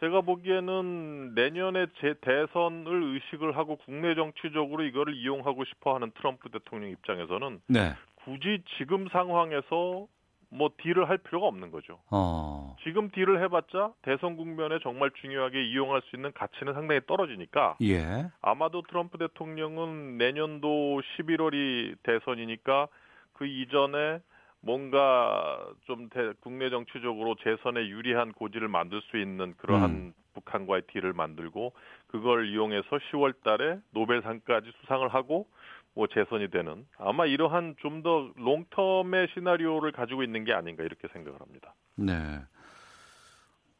제가 0.00 0.20
보기에는 0.20 1.34
내년에 1.34 1.86
제 2.00 2.14
대선을 2.20 3.14
의식을 3.14 3.56
하고 3.56 3.76
국내 3.76 4.14
정치적으로 4.14 4.84
이거를 4.84 5.14
이용하고 5.14 5.64
싶어 5.64 5.94
하는 5.94 6.10
트럼프 6.16 6.50
대통령 6.50 6.90
입장에서는 6.90 7.60
네. 7.68 7.94
굳이 8.16 8.62
지금 8.78 9.08
상황에서 9.08 10.06
뭐 10.48 10.70
딜을 10.78 11.08
할 11.08 11.18
필요가 11.18 11.46
없는 11.46 11.70
거죠. 11.70 11.98
어. 12.10 12.76
지금 12.84 13.10
딜을 13.10 13.42
해봤자 13.42 13.92
대선 14.02 14.36
국면에 14.36 14.78
정말 14.82 15.10
중요하게 15.20 15.64
이용할 15.66 16.02
수 16.02 16.16
있는 16.16 16.32
가치는 16.32 16.74
상당히 16.74 17.00
떨어지니까 17.06 17.76
예. 17.82 18.26
아마도 18.42 18.82
트럼프 18.82 19.18
대통령은 19.18 20.18
내년도 20.18 21.00
11월이 21.18 21.96
대선이니까 22.02 22.88
그 23.32 23.46
이전에 23.46 24.20
뭔가 24.66 25.64
좀 25.84 26.08
대- 26.08 26.32
국내 26.40 26.70
정치적으로 26.70 27.36
재선에 27.36 27.86
유리한 27.86 28.32
고지를 28.32 28.66
만들 28.66 29.00
수 29.02 29.16
있는 29.16 29.54
그러한 29.58 29.90
음. 29.90 30.12
북한과의 30.34 30.82
딜을 30.88 31.12
만들고 31.12 31.72
그걸 32.08 32.48
이용해서 32.48 32.84
10월 33.10 33.32
달에 33.44 33.78
노벨상까지 33.92 34.72
수상을 34.80 35.06
하고 35.14 35.46
뭐 35.94 36.08
재선이 36.08 36.50
되는 36.50 36.84
아마 36.98 37.24
이러한 37.26 37.76
좀 37.78 38.02
더 38.02 38.30
롱텀의 38.36 39.32
시나리오를 39.34 39.92
가지고 39.92 40.22
있는 40.24 40.44
게 40.44 40.52
아닌가 40.52 40.82
이렇게 40.82 41.08
생각을 41.12 41.40
합니다. 41.40 41.72
네. 41.96 42.12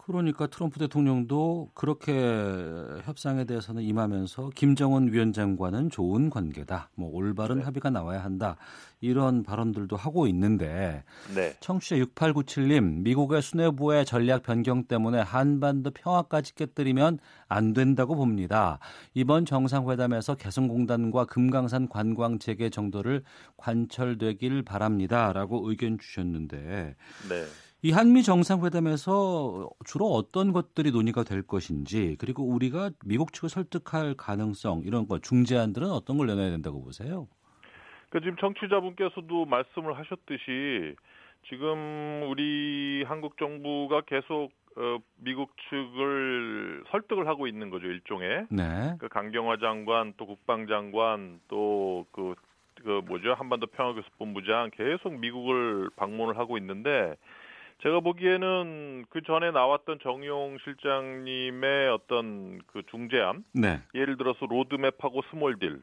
그러니까 0.07 0.46
트럼프 0.46 0.78
대통령도 0.78 1.72
그렇게 1.74 2.12
협상에 3.02 3.44
대해서는 3.44 3.82
임하면서 3.82 4.50
김정은 4.54 5.12
위원장과는 5.12 5.90
좋은 5.90 6.30
관계다. 6.30 6.90
뭐 6.94 7.11
올바른 7.12 7.59
네. 7.59 7.64
합의가 7.64 7.90
나와야 7.90 8.22
한다. 8.22 8.57
이런 9.00 9.42
발언들도 9.42 9.96
하고 9.96 10.28
있는데 10.28 11.02
네. 11.34 11.54
청취자 11.59 11.96
6897님, 11.96 13.02
미국의 13.02 13.42
수뇌부의 13.42 14.07
전략 14.07 14.44
변경 14.44 14.84
때문에 14.84 15.20
한반도 15.20 15.90
평화까지 15.90 16.54
깨뜨리면 16.54 17.18
안 17.48 17.72
된다고 17.72 18.14
봅니다. 18.14 18.78
이번 19.12 19.44
정상회담에서 19.44 20.36
개성공단과 20.36 21.24
금강산 21.24 21.88
관광 21.88 22.38
재개 22.38 22.70
정도를 22.70 23.24
관철되길 23.57 24.62
바랍니다. 24.62 25.32
라고 25.32 25.68
의견 25.68 25.98
주셨는데 25.98 26.94
네. 27.28 27.44
이 27.87 27.93
한미 27.93 28.24
정상회담에서 28.24 29.70
주로 29.84 30.07
어떤 30.07 30.53
것들이 30.53 30.91
논의가 30.91 31.22
될 31.22 31.47
것인지 31.47 32.16
그리고 32.18 32.43
우리가 32.43 32.91
미국 33.05 33.32
측을 33.32 33.49
설득할 33.49 34.14
가능성 34.14 34.82
이런 34.84 35.07
것 35.07 35.22
중재안들은 35.22 35.93
어떤 35.93 36.18
걸 36.18 36.26
내놔야 36.26 36.51
된다고 36.51 36.82
보세요? 36.82 37.28
그 38.11 38.18
지금 38.18 38.34
청취자분께서도 38.39 39.45
말씀을 39.45 39.97
하셨듯이 39.99 40.97
지금 41.49 42.28
우리 42.28 43.05
한국 43.07 43.39
정부가 43.39 44.01
계속 44.01 44.51
어, 44.74 44.99
미국 45.18 45.53
측을 45.70 46.82
설득을 46.91 47.28
하고 47.28 47.47
있는 47.47 47.70
거죠 47.70 47.87
일종의 47.87 48.47
네. 48.51 48.97
그 48.99 49.07
강경화 49.09 49.59
장관 49.59 50.12
또 50.16 50.26
국방장관 50.26 51.39
또그 51.47 52.34
그 52.82 53.01
뭐죠 53.07 53.34
한반도 53.34 53.68
평화교섭본부장 53.68 54.72
계속 54.74 55.16
미국을 55.20 55.89
방문을 55.95 56.37
하고 56.37 56.59
있는데 56.59 57.14
제가 57.83 58.01
보기에는 58.01 59.05
그 59.11 59.22
전에 59.22 59.51
나왔던 59.51 59.99
정의용 60.03 60.57
실장님의 60.64 61.89
어떤 61.91 62.59
그 62.66 62.83
중재안 62.91 63.45
네. 63.53 63.81
예를 63.95 64.16
들어서 64.16 64.47
로드맵하고 64.47 65.22
small 65.30 65.58
deal 65.58 65.80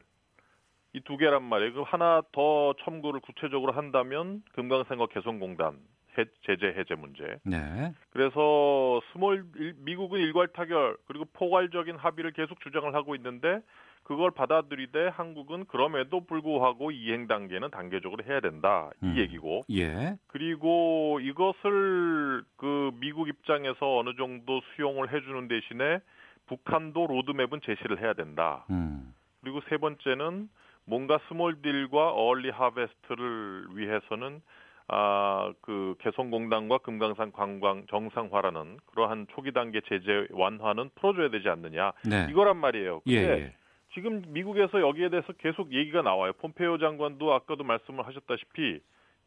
이 0.96 1.00
두 1.04 1.16
개란 1.16 1.42
말이에요. 1.42 1.72
그 1.74 1.82
하나 1.82 2.22
더 2.32 2.72
첨부를 2.84 3.20
구체적으로 3.20 3.72
한다면 3.72 4.42
금강산과 4.52 5.06
개성공단 5.08 5.76
해- 6.16 6.24
제재 6.46 6.66
해제 6.78 6.94
문제. 6.94 7.38
네. 7.44 7.92
그래서 8.10 9.00
small 9.12 9.44
일- 9.56 9.74
미국은 9.78 10.20
일괄 10.20 10.46
타결 10.48 10.96
그리고 11.08 11.24
포괄적인 11.32 11.96
합의를 11.96 12.30
계속 12.32 12.60
주장을 12.60 12.92
하고 12.94 13.16
있는데 13.16 13.60
그걸 14.04 14.30
받아들이되 14.30 15.08
한국은 15.08 15.64
그럼에도 15.64 16.24
불구하고 16.24 16.90
이행 16.90 17.26
단계는 17.26 17.70
단계적으로 17.70 18.22
해야 18.24 18.40
된다 18.40 18.90
이 19.02 19.06
음. 19.06 19.16
얘기고 19.16 19.62
예. 19.72 20.16
그리고 20.26 21.18
이것을 21.20 22.44
그 22.56 22.90
미국 23.00 23.28
입장에서 23.28 23.98
어느 23.98 24.14
정도 24.16 24.60
수용을 24.76 25.12
해주는 25.12 25.48
대신에 25.48 26.00
북한도 26.46 27.06
로드맵은 27.06 27.60
제시를 27.64 28.00
해야 28.00 28.12
된다. 28.12 28.66
음. 28.70 29.14
그리고 29.40 29.60
세 29.70 29.78
번째는 29.78 30.48
뭔가 30.84 31.18
small 31.28 31.62
deal과 31.62 32.12
early 32.12 32.50
harvest를 32.50 33.68
위해서는 33.74 34.42
아, 34.86 35.50
그 35.62 35.94
개성공단과 36.00 36.78
금강산 36.78 37.32
관광 37.32 37.86
정상화라는 37.88 38.78
그러한 38.86 39.26
초기 39.34 39.52
단계 39.52 39.80
제재 39.80 40.26
완화는 40.30 40.90
풀어줘야 40.96 41.30
되지 41.30 41.48
않느냐 41.48 41.92
네. 42.06 42.26
이거란 42.30 42.58
말이에요. 42.58 43.00
예, 43.06 43.20
근데 43.22 43.42
예. 43.44 43.54
지금 43.94 44.22
미국에서 44.28 44.80
여기에 44.80 45.08
대해서 45.08 45.32
계속 45.34 45.72
얘기가 45.72 46.02
나와요. 46.02 46.32
폼페이오 46.34 46.78
장관도 46.78 47.32
아까도 47.32 47.64
말씀을 47.64 48.06
하셨다시피 48.06 48.80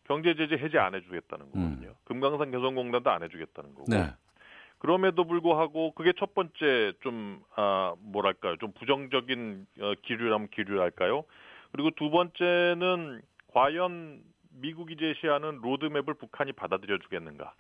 경제 0.06 0.36
제재 0.36 0.56
해제 0.56 0.78
안 0.78 0.94
해주겠다는 0.96 1.46
거거든요. 1.52 1.96
금강산 2.06 2.52
개성공단도 2.52 3.10
안 3.10 3.24
해주겠다는 3.24 3.74
거고. 3.76 3.86
음. 3.90 3.92
네. 3.92 4.14
그럼에도 4.80 5.26
불구하고 5.26 5.92
그게 5.94 6.14
첫 6.20 6.36
번째 6.36 6.94
좀 7.02 7.42
아, 7.56 7.96
뭐랄까요 8.00 8.58
좀 8.58 8.72
부정적인 8.74 9.66
어, 9.82 9.94
기류라면 10.04 10.50
기류랄까요. 10.50 11.24
그리고 11.72 11.90
두 11.92 12.10
번째는 12.12 13.22
과연 13.54 14.22
미국이 14.52 14.98
제시하는 14.98 15.60
로드맵을 15.62 16.14
북한이 16.14 16.52
받아들여 16.54 17.00
주겠는가? 17.00 17.54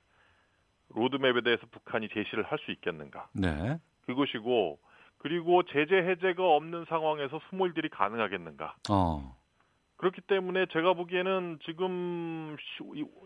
로드맵에 0.89 1.41
대해서 1.41 1.65
북한이 1.71 2.09
제시를 2.09 2.43
할 2.43 2.59
수 2.59 2.71
있겠는가? 2.71 3.27
네. 3.33 3.77
그것이고 4.05 4.79
그리고 5.17 5.63
제재 5.63 5.95
해제가 5.95 6.43
없는 6.43 6.85
상황에서 6.85 7.39
스몰딜이 7.49 7.89
가능하겠는가? 7.89 8.75
어. 8.89 9.35
그렇기 9.97 10.21
때문에 10.21 10.67
제가 10.67 10.93
보기에는 10.93 11.57
지금 11.65 12.55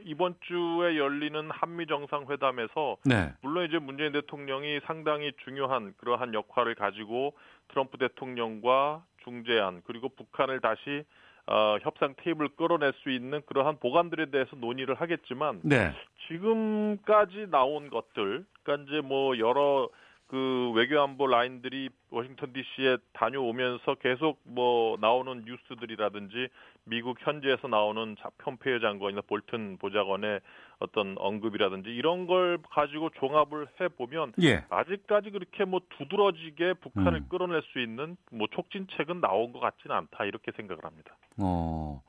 이번 0.05 0.35
주에 0.41 0.97
열리는 0.97 1.49
한미 1.51 1.85
정상회담에서 1.85 2.97
네. 3.03 3.33
물론 3.41 3.67
이제 3.67 3.77
문재인 3.77 4.13
대통령이 4.13 4.79
상당히 4.85 5.33
중요한 5.43 5.93
그러한 5.97 6.33
역할을 6.33 6.75
가지고 6.75 7.33
트럼프 7.69 7.97
대통령과 7.97 9.03
중재안 9.23 9.81
그리고 9.85 10.07
북한을 10.09 10.61
다시 10.61 11.03
어, 11.47 11.77
협상 11.81 12.13
테이블 12.17 12.47
끌어낼 12.55 12.93
수 13.03 13.09
있는 13.09 13.41
그러한 13.45 13.79
보관들에 13.79 14.31
대해서 14.31 14.55
논의를 14.55 14.95
하겠지만 14.95 15.59
네. 15.63 15.91
지금까지 16.27 17.47
나온 17.49 17.89
것들, 17.89 18.45
그러니까 18.63 18.85
이제 18.87 19.01
뭐 19.01 19.37
여러 19.39 19.89
그 20.31 20.71
외교안보 20.75 21.27
라인들이 21.27 21.89
워싱턴 22.09 22.53
D.C.에 22.53 22.95
다녀오면서 23.11 23.95
계속 23.95 24.39
뭐 24.45 24.97
나오는 25.01 25.43
뉴스들이라든지 25.45 26.47
미국 26.85 27.17
현지에서 27.19 27.67
나오는 27.67 28.15
자- 28.17 28.29
폼페이오 28.37 28.79
장관이나 28.79 29.23
볼튼 29.27 29.77
보좌관의 29.77 30.39
어떤 30.79 31.17
언급이라든지 31.17 31.89
이런 31.89 32.27
걸 32.27 32.59
가지고 32.69 33.09
종합을 33.19 33.67
해 33.81 33.89
보면 33.89 34.31
예. 34.41 34.63
아직까지 34.69 35.31
그렇게 35.31 35.65
뭐 35.65 35.81
두드러지게 35.97 36.75
북한을 36.75 37.13
음. 37.19 37.27
끌어낼 37.27 37.61
수 37.73 37.79
있는 37.79 38.15
뭐 38.31 38.47
촉진책은 38.55 39.19
나온 39.19 39.51
것 39.51 39.59
같지는 39.59 39.93
않다 39.97 40.23
이렇게 40.23 40.53
생각을 40.55 40.85
합니다. 40.85 41.13
어. 41.41 42.01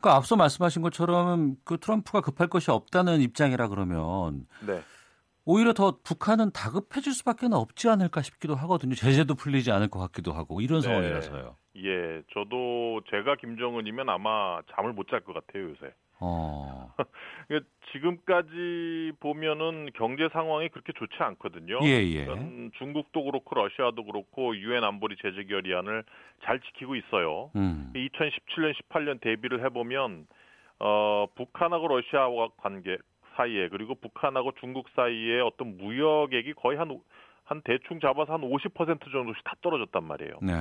그 0.00 0.08
앞서 0.08 0.34
말씀하신 0.34 0.80
것처럼 0.80 1.56
그 1.62 1.76
트럼프가 1.78 2.22
급할 2.22 2.48
것이 2.48 2.70
없다는 2.70 3.20
입장이라 3.20 3.68
그러면 3.68 4.46
네. 4.66 4.80
오히려 5.46 5.72
더 5.72 5.96
북한은 6.02 6.50
다급해질 6.52 7.12
수밖에 7.12 7.46
없지 7.50 7.88
않을까 7.88 8.20
싶기도 8.22 8.56
하거든요. 8.56 8.94
제재도 8.94 9.36
풀리지 9.36 9.70
않을 9.70 9.88
것 9.88 10.00
같기도 10.00 10.32
하고 10.32 10.60
이런 10.60 10.80
네. 10.80 10.88
상황이라서요. 10.88 11.56
예, 11.76 12.22
저도 12.32 13.00
제가 13.10 13.36
김정은이면 13.36 14.08
아마 14.08 14.60
잠을 14.74 14.92
못 14.92 15.06
잘 15.08 15.20
것 15.20 15.32
같아요 15.34 15.70
요새. 15.70 15.92
어. 16.20 16.92
지금까지 17.92 19.12
보면은 19.20 19.90
경제 19.94 20.28
상황이 20.32 20.68
그렇게 20.68 20.92
좋지 20.94 21.14
않거든요. 21.18 21.78
예, 21.84 22.02
예. 22.02 22.26
음, 22.26 22.70
중국도 22.78 23.22
그렇고 23.24 23.54
러시아도 23.54 24.04
그렇고 24.04 24.56
유엔 24.56 24.82
안보리 24.82 25.16
제재 25.22 25.44
결의안을 25.44 26.04
잘 26.44 26.58
지키고 26.60 26.96
있어요. 26.96 27.50
음. 27.54 27.92
2017년, 27.94 28.74
18년 28.90 29.20
대비를 29.20 29.64
해보면 29.66 30.26
어, 30.80 31.26
북한하고 31.36 31.86
러시아와 31.88 32.48
관계 32.56 32.98
사이에 33.36 33.68
그리고 33.68 33.94
북한하고 33.94 34.52
중국 34.60 34.88
사이에 34.94 35.40
어떤 35.40 35.76
무역액이 35.76 36.54
거의 36.54 36.78
한, 36.78 36.98
한 37.44 37.62
대충 37.62 38.00
잡아서 38.00 38.32
한 38.34 38.40
50% 38.40 39.12
정도씩 39.12 39.44
다 39.44 39.54
떨어졌단 39.62 40.04
말이에요. 40.04 40.38
네. 40.42 40.52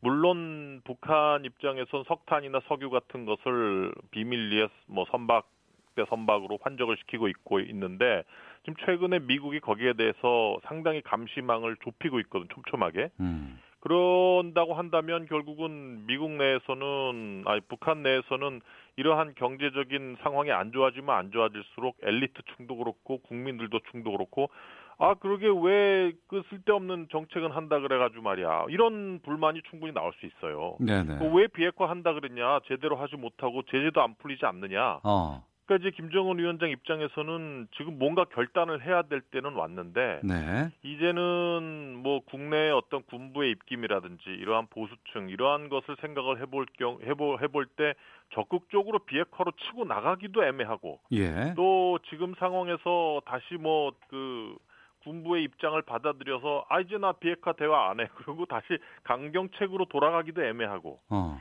물론 0.00 0.80
북한 0.84 1.44
입장에선 1.44 2.04
석탄이나 2.06 2.60
석유 2.68 2.90
같은 2.90 3.26
것을 3.26 3.92
비밀리에 4.10 4.68
뭐 4.86 5.04
선박 5.10 5.48
대 5.96 6.04
선박으로 6.08 6.58
환적을 6.62 6.96
시키고 6.98 7.28
있고 7.28 7.60
있는데 7.60 8.22
지금 8.64 8.74
최근에 8.84 9.20
미국이 9.20 9.60
거기에 9.60 9.94
대해서 9.94 10.58
상당히 10.64 11.02
감시망을 11.02 11.76
좁히고 11.82 12.20
있거든 12.20 12.46
촘촘하게. 12.54 13.10
음. 13.20 13.58
그런다고 13.80 14.74
한다면 14.74 15.26
결국은 15.26 16.06
미국 16.06 16.30
내에서는 16.32 17.44
아니 17.46 17.60
북한 17.62 18.02
내에서는 18.02 18.60
이러한 18.96 19.34
경제적인 19.36 20.18
상황이 20.22 20.52
안 20.52 20.72
좋아지면 20.72 21.14
안 21.14 21.30
좋아질수록 21.32 21.96
엘리트층도 22.02 22.76
그렇고 22.76 23.18
국민들도 23.22 23.80
충도 23.90 24.12
그렇고 24.12 24.50
아 24.98 25.14
그러게 25.14 25.46
왜 25.48 26.12
그 26.30 26.42
쓸데없는 26.48 27.08
정책은 27.10 27.50
한다 27.50 27.80
그래가지고 27.80 28.22
말이야 28.22 28.66
이런 28.68 29.18
불만이 29.24 29.62
충분히 29.68 29.92
나올 29.92 30.12
수 30.20 30.26
있어요. 30.26 30.76
네네. 30.78 31.18
그왜 31.18 31.48
비핵화 31.48 31.88
한다 31.88 32.12
그랬냐 32.12 32.60
제대로 32.66 32.96
하지 32.96 33.16
못하고 33.16 33.62
제재도 33.64 34.00
안 34.00 34.14
풀리지 34.14 34.46
않느냐. 34.46 35.00
어. 35.02 35.42
이제 35.76 35.90
김정은 35.90 36.38
위원장 36.38 36.70
입장에서는 36.70 37.68
지금 37.76 37.98
뭔가 37.98 38.24
결단을 38.24 38.84
해야 38.84 39.02
될 39.02 39.20
때는 39.20 39.54
왔는데 39.54 40.20
네. 40.22 40.70
이제는 40.82 42.00
뭐 42.02 42.20
국내의 42.20 42.72
어떤 42.72 43.02
군부의 43.04 43.50
입김이라든지 43.52 44.24
이러한 44.28 44.66
보수층 44.70 45.28
이러한 45.28 45.68
것을 45.68 45.96
생각을 46.00 46.40
해볼 46.40 46.66
경 46.78 46.98
해볼 47.02 47.42
해볼 47.42 47.66
때 47.66 47.94
적극적으로 48.34 49.00
비핵화로 49.00 49.52
치고 49.52 49.84
나가기도 49.84 50.44
애매하고 50.44 51.00
예. 51.12 51.54
또 51.56 51.98
지금 52.10 52.34
상황에서 52.38 53.22
다시 53.26 53.54
뭐그 53.54 54.56
군부의 55.02 55.44
입장을 55.44 55.80
받아들여서 55.82 56.66
아 56.68 56.80
이제 56.80 56.98
나 56.98 57.12
비핵화 57.12 57.52
대화 57.52 57.90
안 57.90 58.00
해. 58.00 58.08
그리고 58.16 58.46
다시 58.46 58.66
강경책으로 59.04 59.86
돌아가기도 59.86 60.44
애매하고 60.44 61.00
어. 61.10 61.40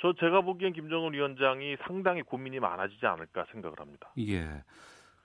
저 0.00 0.12
제가 0.18 0.40
보기엔 0.40 0.72
김정은 0.72 1.12
위원장이 1.12 1.76
상당히 1.86 2.22
고민이 2.22 2.58
많아지지 2.60 3.04
않을까 3.06 3.44
생각을 3.52 3.78
합니다. 3.78 4.10
예. 4.18 4.46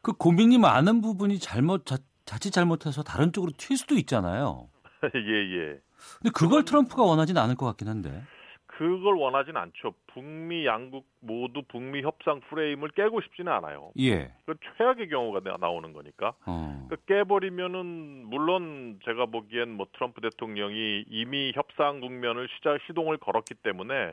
그 0.02 0.14
고민이 0.14 0.58
많은 0.58 1.02
부분이 1.02 1.40
잘못 1.40 1.86
자, 1.86 1.98
자칫 2.26 2.52
잘못해서 2.52 3.02
다른 3.04 3.32
쪽으로 3.32 3.52
튈 3.58 3.78
수도 3.78 3.96
있잖아요. 3.96 4.68
예, 5.16 5.20
예. 5.20 5.80
근데 6.20 6.30
그걸 6.34 6.66
트럼프가 6.66 7.04
원하진 7.04 7.38
않을 7.38 7.56
것 7.56 7.66
같긴 7.68 7.88
한데. 7.88 8.22
그걸 8.68 9.16
원하진 9.16 9.56
않죠. 9.56 9.94
북미 10.08 10.66
양국 10.66 11.08
모두 11.22 11.62
북미 11.70 12.02
협상 12.02 12.42
프레임을 12.50 12.90
깨고 12.90 13.22
싶지는 13.22 13.50
않아요. 13.54 13.92
예. 14.00 14.34
그 14.46 14.56
최악의 14.78 15.08
경우가 15.08 15.40
나- 15.40 15.56
나오는 15.58 15.94
거니까. 15.94 16.34
어. 16.46 16.86
그 16.90 16.98
깨버리면은 17.06 18.26
물론 18.28 19.00
제가 19.06 19.28
보기엔 19.28 19.70
뭐 19.78 19.88
트럼프 19.94 20.20
대통령이 20.20 21.06
이미 21.08 21.54
협상 21.56 22.02
국면을 22.02 22.50
시작 22.58 22.78
시동을 22.86 23.18
걸었기 23.18 23.54
때문에 23.64 24.12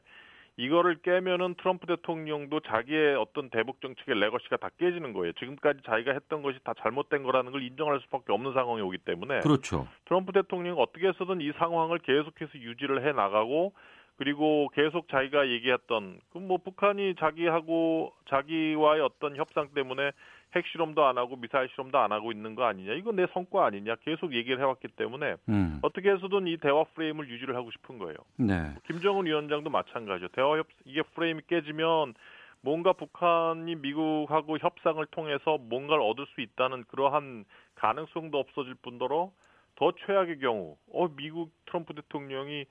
이거를 0.56 1.00
깨면은 1.02 1.54
트럼프 1.54 1.86
대통령도 1.86 2.60
자기의 2.60 3.16
어떤 3.16 3.48
대북 3.48 3.80
정책의 3.80 4.20
레거시가 4.20 4.58
다 4.58 4.68
깨지는 4.78 5.12
거예요. 5.14 5.32
지금까지 5.32 5.80
자기가 5.86 6.12
했던 6.12 6.42
것이 6.42 6.58
다 6.62 6.74
잘못된 6.80 7.22
거라는 7.22 7.52
걸 7.52 7.62
인정할 7.62 8.00
수밖에 8.00 8.32
없는 8.32 8.52
상황이 8.52 8.82
오기 8.82 8.98
때문에 8.98 9.40
그렇죠. 9.40 9.88
트럼프 10.04 10.32
대통령이 10.32 10.78
어떻게 10.78 11.08
해서든 11.08 11.40
이 11.40 11.52
상황을 11.52 11.98
계속해서 12.00 12.58
유지를 12.58 13.06
해 13.06 13.12
나가고 13.12 13.72
그리고 14.18 14.68
계속 14.74 15.08
자기가 15.08 15.48
얘기했던 15.48 16.20
그 16.32 16.38
뭐 16.38 16.58
북한이 16.58 17.14
자기하고 17.16 18.12
자기와의 18.28 19.00
어떤 19.00 19.36
협상 19.36 19.68
때문에 19.74 20.10
핵 20.54 20.66
실험도 20.66 21.04
안 21.04 21.18
하고 21.18 21.36
미사일 21.36 21.68
실험도 21.70 21.98
안 21.98 22.12
하고 22.12 22.32
있는 22.32 22.54
거 22.54 22.64
아니냐 22.64 22.94
이건 22.94 23.16
내 23.16 23.26
성과 23.32 23.66
아니냐 23.66 23.96
계속 23.96 24.34
얘기를 24.34 24.58
해왔기 24.60 24.88
때문에 24.88 25.36
음. 25.48 25.78
어떻게 25.82 26.10
해서든 26.10 26.46
이 26.46 26.56
대화 26.58 26.84
프레임을 26.84 27.28
유지를 27.28 27.56
하고 27.56 27.70
싶은 27.70 27.98
거예요. 27.98 28.16
네. 28.36 28.74
김정은 28.86 29.26
위원장도 29.26 29.70
마찬가지죠. 29.70 30.28
대화 30.28 30.58
협 30.58 30.66
이게 30.84 31.02
프레임이 31.02 31.42
깨지면 31.46 32.14
뭔가 32.60 32.92
북한이 32.92 33.74
미국하고 33.76 34.58
협상을 34.58 35.04
통해서 35.06 35.58
뭔가를 35.58 36.02
얻을 36.02 36.26
수 36.34 36.40
있다는 36.40 36.84
그러한 36.84 37.44
가능성도 37.74 38.38
없어질 38.38 38.74
뿐더러 38.82 39.32
더 39.76 39.92
최악의 40.06 40.38
경우 40.38 40.76
어 40.92 41.08
미국 41.16 41.50
트럼프 41.66 41.94
대통령이 41.94 42.66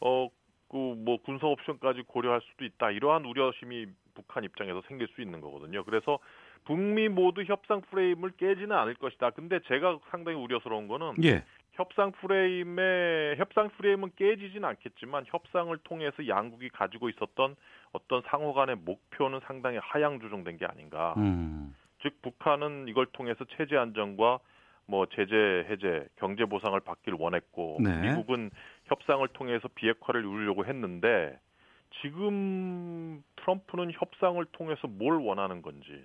어 0.00 0.28
그 0.72 0.96
뭐 0.96 1.18
군사 1.22 1.46
옵션까지 1.46 2.02
고려할 2.08 2.40
수도 2.40 2.64
있다 2.64 2.90
이러한 2.90 3.26
우려심이 3.26 3.86
북한 4.14 4.42
입장에서 4.42 4.82
생길 4.88 5.06
수 5.08 5.20
있는 5.20 5.40
거거든요. 5.42 5.84
그래서 5.84 6.18
북미 6.64 7.08
모두 7.08 7.42
협상 7.42 7.80
프레임을 7.82 8.32
깨지는 8.36 8.72
않을 8.72 8.94
것이다. 8.94 9.30
근데 9.30 9.60
제가 9.66 9.98
상당히 10.10 10.38
우려스러운 10.38 10.88
거는 10.88 11.14
예. 11.24 11.44
협상 11.72 12.12
프레임의 12.12 13.36
협상 13.38 13.70
프레임은 13.70 14.12
깨지진 14.16 14.64
않겠지만 14.64 15.24
협상을 15.26 15.76
통해서 15.78 16.28
양국이 16.28 16.68
가지고 16.68 17.08
있었던 17.08 17.56
어떤 17.92 18.22
상호 18.26 18.52
간의 18.52 18.76
목표는 18.76 19.40
상당히 19.46 19.78
하향 19.78 20.20
조정된 20.20 20.58
게 20.58 20.66
아닌가. 20.66 21.14
음. 21.16 21.74
즉 22.02 22.20
북한은 22.22 22.88
이걸 22.88 23.06
통해서 23.06 23.44
체제 23.56 23.76
안정과 23.76 24.38
뭐 24.86 25.06
제재 25.06 25.34
해제, 25.70 26.06
경제 26.16 26.44
보상을 26.44 26.78
받길 26.80 27.14
원했고 27.18 27.78
네. 27.80 27.96
미국은 28.00 28.50
협상을 28.86 29.26
통해서 29.28 29.68
비핵화를 29.74 30.20
이루려고 30.20 30.66
했는데 30.66 31.38
지금 32.00 33.22
트럼프는 33.36 33.92
협상을 33.92 34.44
통해서 34.52 34.86
뭘 34.88 35.14
원하는 35.14 35.62
건지 35.62 36.04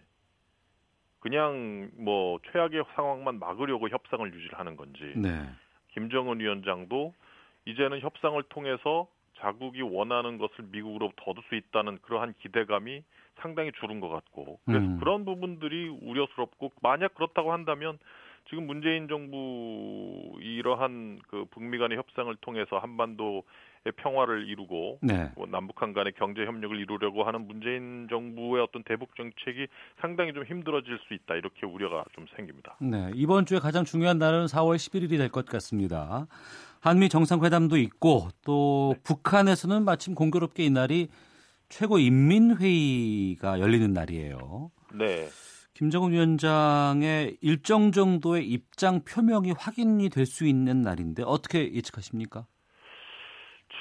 그냥 1.19 1.89
뭐 1.97 2.39
최악의 2.51 2.83
상황만 2.95 3.39
막으려고 3.39 3.89
협상을 3.89 4.33
유지를 4.33 4.59
하는 4.59 4.75
건지 4.75 5.13
네. 5.15 5.49
김정은 5.93 6.39
위원장도 6.39 7.13
이제는 7.65 7.99
협상을 8.01 8.41
통해서 8.43 9.07
자국이 9.37 9.81
원하는 9.81 10.37
것을 10.37 10.65
미국으로부터 10.71 11.31
얻을 11.31 11.43
수 11.49 11.55
있다는 11.55 11.99
그러한 12.01 12.33
기대감이 12.39 13.03
상당히 13.39 13.71
줄은 13.79 13.99
것 13.99 14.09
같고 14.09 14.59
그래서 14.65 14.85
음. 14.85 14.99
그런 14.99 15.25
부분들이 15.25 15.89
우려스럽고 15.89 16.71
만약 16.81 17.13
그렇다고 17.13 17.51
한다면 17.51 17.99
지금 18.49 18.65
문재인 18.65 19.07
정부 19.07 20.37
이러한 20.39 21.19
그 21.27 21.45
북미 21.51 21.77
간의 21.77 21.97
협상을 21.97 22.33
통해서 22.37 22.79
한반도의 22.79 23.43
평화를 23.91 24.47
이루고 24.49 24.99
네. 25.01 25.31
뭐 25.35 25.45
남북한 25.47 25.93
간의 25.93 26.13
경제 26.17 26.45
협력을 26.45 26.77
이루려고 26.79 27.23
하는 27.23 27.47
문재인 27.47 28.07
정부의 28.09 28.63
어떤 28.63 28.83
대북 28.83 29.15
정책이 29.15 29.67
상당히 30.01 30.33
좀 30.33 30.43
힘들어질 30.43 30.99
수 31.07 31.13
있다 31.13 31.35
이렇게 31.35 31.65
우려가 31.65 32.03
좀 32.13 32.25
생깁니다. 32.35 32.77
네, 32.81 33.11
이번 33.15 33.45
주에 33.45 33.59
가장 33.59 33.83
중요한 33.85 34.17
날은 34.17 34.45
4월 34.45 34.75
11일이 34.75 35.17
될 35.17 35.29
것 35.29 35.45
같습니다. 35.45 36.27
한미 36.79 37.09
정상회담도 37.09 37.77
있고 37.77 38.29
또 38.45 38.95
북한에서는 39.03 39.83
마침 39.83 40.15
공교롭게 40.15 40.63
이 40.65 40.69
날이 40.69 41.09
최고 41.69 41.99
인민회의가 41.99 43.59
열리는 43.59 43.91
날이에요. 43.93 44.71
네. 44.93 45.27
김정은 45.73 46.11
위원장의 46.11 47.37
일정 47.41 47.91
정도의 47.91 48.47
입장 48.49 49.01
표명이 49.03 49.51
확인이 49.57 50.09
될 50.09 50.25
수 50.25 50.45
있는 50.47 50.81
날인데 50.81 51.23
어떻게 51.23 51.71
예측하십니까? 51.73 52.45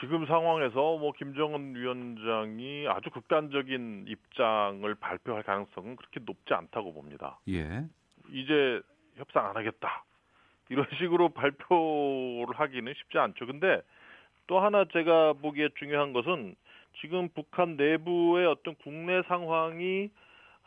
지금 0.00 0.26
상황에서 0.26 0.98
뭐 0.98 1.12
김정은 1.12 1.74
위원장이 1.74 2.86
아주 2.88 3.10
극단적인 3.10 4.06
입장을 4.08 4.94
발표할 4.96 5.42
가능성은 5.42 5.96
그렇게 5.96 6.20
높지 6.20 6.54
않다고 6.54 6.92
봅니다. 6.92 7.38
예. 7.48 7.84
이제 8.30 8.80
협상 9.14 9.46
안 9.46 9.56
하겠다. 9.56 10.04
이런 10.68 10.86
식으로 10.98 11.30
발표를 11.30 12.48
하기는 12.54 12.92
쉽지 12.94 13.18
않죠. 13.18 13.46
근데 13.46 13.80
또 14.46 14.60
하나 14.60 14.84
제가 14.92 15.34
보기에 15.34 15.70
중요한 15.78 16.12
것은 16.12 16.54
지금 17.00 17.28
북한 17.30 17.76
내부의 17.76 18.46
어떤 18.46 18.74
국내 18.76 19.22
상황이 19.22 20.10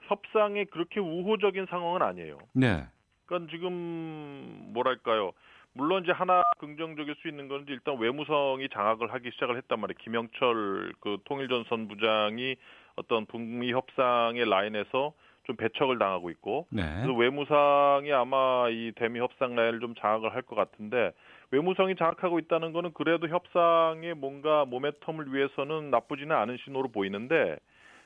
협상에 0.08 0.66
그렇게 0.66 1.00
우호적인 1.00 1.68
상황은 1.68 2.02
아니에요. 2.02 2.38
네. 2.54 2.88
그러니까 3.26 3.52
지금 3.52 4.72
뭐랄까요? 4.74 5.34
물론 5.74 6.04
이제 6.04 6.12
하나 6.12 6.42
긍정적일 6.58 7.16
수 7.22 7.28
있는 7.28 7.48
건 7.48 7.66
일단 7.70 7.98
외무성이 7.98 8.70
장악을 8.70 9.14
하기 9.14 9.32
시작을 9.32 9.58
했단 9.58 9.80
말이에요. 9.80 9.98
김영철 10.00 10.94
그 11.00 11.18
통일전선 11.26 11.88
부장이 11.88 12.56
어떤 12.96 13.26
북미 13.26 13.72
협상의 13.72 14.50
라인에서 14.50 15.14
좀 15.46 15.56
배척을 15.56 15.98
당하고 15.98 16.30
있고 16.32 16.68
네. 16.70 16.84
그래서 16.84 17.14
외무상이 17.14 18.12
아마 18.12 18.68
이 18.70 18.92
대미 18.96 19.20
협상 19.20 19.56
라인을 19.56 19.80
좀 19.80 19.96
장악을 19.96 20.34
할 20.34 20.42
것 20.44 20.56
같은데 20.56 21.12
외무성이 21.52 21.96
장악하고 21.96 22.40
있다는 22.40 22.74
거는 22.74 22.94
그래도 22.94 23.28
협상에 23.28 24.14
뭔가 24.14 24.66
모멘텀을 24.66 25.32
위해서는 25.34 25.90
나쁘지는 25.92 26.36
않은 26.36 26.58
신호로 26.66 26.90
보이는데 26.90 27.58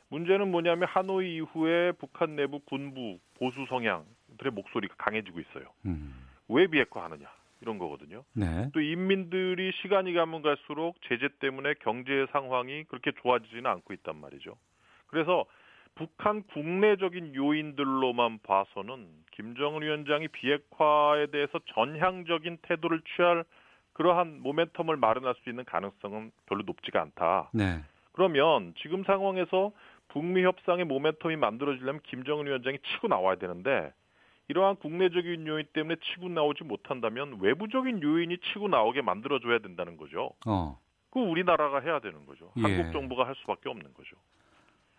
문제는 0.09 0.51
뭐냐면 0.51 0.87
하노이 0.87 1.35
이후에 1.35 1.93
북한 1.93 2.35
내부 2.35 2.59
군부 2.59 3.17
보수 3.39 3.65
성향들의 3.67 4.53
목소리가 4.53 4.95
강해지고 4.97 5.39
있어요. 5.39 5.65
음. 5.85 6.13
왜 6.49 6.67
비핵화 6.67 7.05
하느냐 7.05 7.27
이런 7.63 7.77
거거든요. 7.79 8.23
네. 8.33 8.69
또 8.73 8.81
인민들이 8.81 9.71
시간이 9.81 10.13
가면 10.13 10.41
갈수록 10.41 10.95
제재 11.07 11.29
때문에 11.39 11.73
경제 11.81 12.27
상황이 12.31 12.83
그렇게 12.83 13.11
좋아지지는 13.21 13.65
않고 13.65 13.93
있단 13.93 14.17
말이죠. 14.17 14.55
그래서 15.07 15.45
북한 15.95 16.43
국내적인 16.43 17.35
요인들로만 17.35 18.39
봐서는 18.43 19.07
김정은 19.31 19.81
위원장이 19.81 20.27
비핵화에 20.27 21.27
대해서 21.27 21.59
전향적인 21.73 22.57
태도를 22.63 23.01
취할 23.15 23.43
그러한 23.93 24.41
모멘텀을 24.43 24.97
마련할 24.97 25.35
수 25.43 25.49
있는 25.49 25.63
가능성은 25.65 26.31
별로 26.47 26.63
높지가 26.63 27.01
않다. 27.01 27.49
네. 27.53 27.79
그러면 28.11 28.73
지금 28.81 29.03
상황에서 29.03 29.71
북미 30.09 30.43
협상의 30.43 30.85
모멘텀이 30.85 31.37
만들어지려면 31.37 32.01
김정은 32.03 32.47
위원장이 32.47 32.79
치고 32.79 33.07
나와야 33.07 33.35
되는데 33.35 33.93
이러한 34.49 34.75
국내적인 34.77 35.47
요인 35.47 35.65
때문에 35.73 35.95
치고 36.03 36.29
나오지 36.29 36.63
못한다면 36.63 37.39
외부적인 37.39 38.01
요인이 38.01 38.37
치고 38.39 38.67
나오게 38.67 39.01
만들어줘야 39.01 39.59
된다는 39.59 39.97
거죠. 39.97 40.31
어. 40.45 40.79
그 41.11 41.19
우리나라가 41.19 41.79
해야 41.79 41.99
되는 41.99 42.25
거죠. 42.25 42.51
예. 42.57 42.61
한국 42.61 42.91
정부가 42.91 43.27
할 43.27 43.35
수밖에 43.35 43.69
없는 43.69 43.93
거죠. 43.93 44.15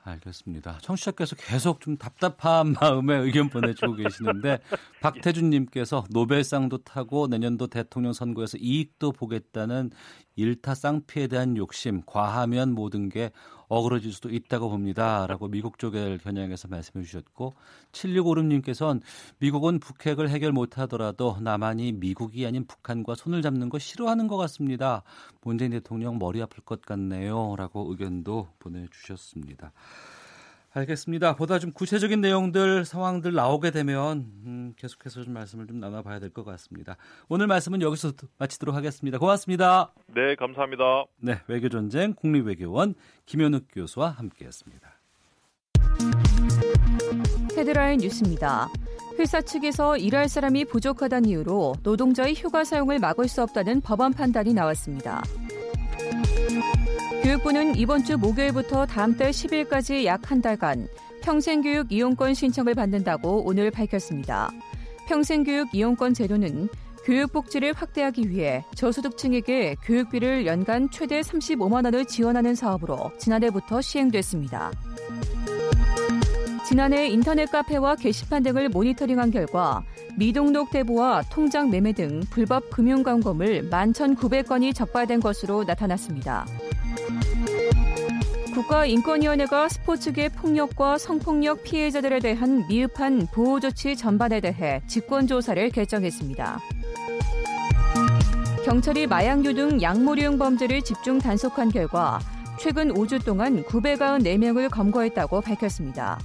알겠습니다. 0.05 0.79
청취자께서 0.83 1.35
계속 1.37 1.81
좀 1.81 1.97
답답한 1.97 2.75
마음에 2.81 3.17
의견 3.17 3.49
보내주고 3.49 3.95
계시는데 3.95 4.59
박태준님께서 5.01 6.05
노벨상도 6.11 6.79
타고 6.79 7.27
내년도 7.27 7.67
대통령 7.67 8.13
선거에서 8.13 8.59
이익도 8.59 9.13
보겠다는 9.13 9.91
일타 10.37 10.75
쌍피에 10.75 11.27
대한 11.29 11.57
욕심 11.57 12.03
과하면 12.05 12.75
모든 12.75 13.09
게 13.09 13.31
어그러질 13.75 14.13
수도 14.13 14.31
있다고 14.31 14.69
봅니다라고 14.71 15.49
미국 15.49 15.79
쪽을 15.79 16.19
겨냥해서 16.19 16.69
말씀해 16.69 17.05
주셨고 17.05 17.55
7656님께서는 17.93 19.01
미국은 19.39 19.81
북핵을 19.81 20.29
해결 20.29 20.53
못하더라도 20.53 21.39
남한이 21.41 21.93
미국이 21.93 22.47
아닌 22.47 22.67
북한과 22.67 23.15
손을 23.15 23.43
잡는 23.43 23.69
거 23.69 23.79
싫어하는 23.79 24.29
것 24.29 24.37
같습니다. 24.37 25.03
문재인 25.43 25.73
대통령 25.73 26.19
머리 26.19 26.41
아플 26.41 26.63
것 26.63 26.83
같네요라고 26.83 27.91
의견도 27.91 28.49
보내주셨습니다. 28.59 29.73
알겠습니다. 30.75 31.37
보다 31.37 31.59
좀 31.61 31.73
구체적인 31.73 32.21
내용들 32.21 32.85
상황들 32.85 33.33
나오게 33.33 33.71
되면 33.71 34.27
음, 34.45 34.73
계속해서 34.77 35.23
좀 35.23 35.33
말씀을 35.33 35.67
좀 35.69 35.79
나눠봐야 35.79 36.19
될 36.19 36.31
것 36.31 36.45
같습니다. 36.45 36.97
오늘 37.29 37.47
말씀은 37.47 37.81
여기서 37.81 38.13
마치도록 38.39 38.75
하겠습니다. 38.75 39.19
고맙습니다. 39.19 39.93
네, 40.09 40.35
감사합니다. 40.35 41.05
네, 41.21 41.39
외교 41.47 41.69
전쟁 41.69 42.13
국립외교원 42.15 42.95
김현욱 43.25 43.67
교수와 43.73 44.11
함께했습니다. 44.11 44.89
헤드라인 47.57 48.01
뉴스입니다. 48.01 48.69
회사 49.21 49.41
측에서 49.41 49.97
일할 49.97 50.29
사람이 50.29 50.65
부족하다는 50.65 51.29
이유로 51.29 51.77
노동자의 51.85 52.35
휴가 52.35 52.65
사용을 52.65 52.99
막을 52.99 53.29
수 53.29 53.43
없다는 53.43 53.81
법원 53.81 54.13
판단이 54.13 54.53
나왔습니다. 54.53 55.23
교육부는 57.25 57.77
이번 57.77 58.05
주 58.05 58.19
목요일부터 58.19 58.85
다음 58.85 59.17
달 59.17 59.31
10일까지 59.31 60.05
약 60.05 60.31
한 60.31 60.43
달간 60.43 60.87
평생교육 61.23 61.91
이용권 61.91 62.35
신청을 62.35 62.75
받는다고 62.75 63.45
오늘 63.47 63.71
밝혔습니다. 63.71 64.51
평생교육 65.09 65.75
이용권 65.75 66.13
제도는 66.13 66.69
교육복지를 67.07 67.73
확대하기 67.73 68.29
위해 68.29 68.63
저소득층에게 68.75 69.77
교육비를 69.83 70.45
연간 70.45 70.91
최대 70.91 71.23
35만 71.23 71.87
원을 71.87 72.05
지원하는 72.05 72.55
사업으로 72.55 73.11
지난해부터 73.19 73.81
시행됐습니다. 73.81 74.71
지난해 76.67 77.09
인터넷 77.09 77.47
카페와 77.51 77.97
게시판 77.97 78.43
등을 78.43 78.69
모니터링한 78.69 79.31
결과 79.31 79.83
미등록 80.19 80.71
대부와 80.71 81.23
통장 81.31 81.71
매매 81.71 81.93
등 81.93 82.21
불법 82.29 82.69
금융 82.69 83.03
광고물 83.03 83.71
11,900건이 83.71 84.75
적발된 84.75 85.21
것으로 85.21 85.65
나타났습니다. 85.65 86.47
국가인권위원회가 88.55 89.69
스포츠계 89.69 90.29
폭력과 90.29 90.97
성폭력 90.99 91.65
피해자들에 91.65 92.21
대한 92.21 92.65
미흡한 92.69 93.27
보호조치 93.33 93.97
전반에 93.97 94.41
대해 94.41 94.81
직권조사를 94.87 95.71
결정했습니다. 95.71 96.61
경찰이 98.65 99.07
마약류 99.07 99.55
등 99.55 99.83
약물유용 99.83 100.39
범죄를 100.39 100.83
집중 100.83 101.19
단속한 101.19 101.71
결과 101.71 102.21
최근 102.61 102.95
5주 102.95 103.25
동안 103.25 103.63
994명을 103.65 104.71
검거했다고 104.71 105.41
밝혔습니다. 105.41 106.19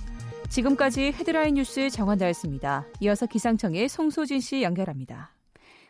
지금까지 0.49 1.11
헤드라인 1.11 1.55
뉴스 1.55 1.89
정원다였습니다. 1.89 2.85
이어서 3.01 3.25
기상청의 3.25 3.89
송소진 3.89 4.39
씨 4.39 4.61
연결합니다. 4.63 5.31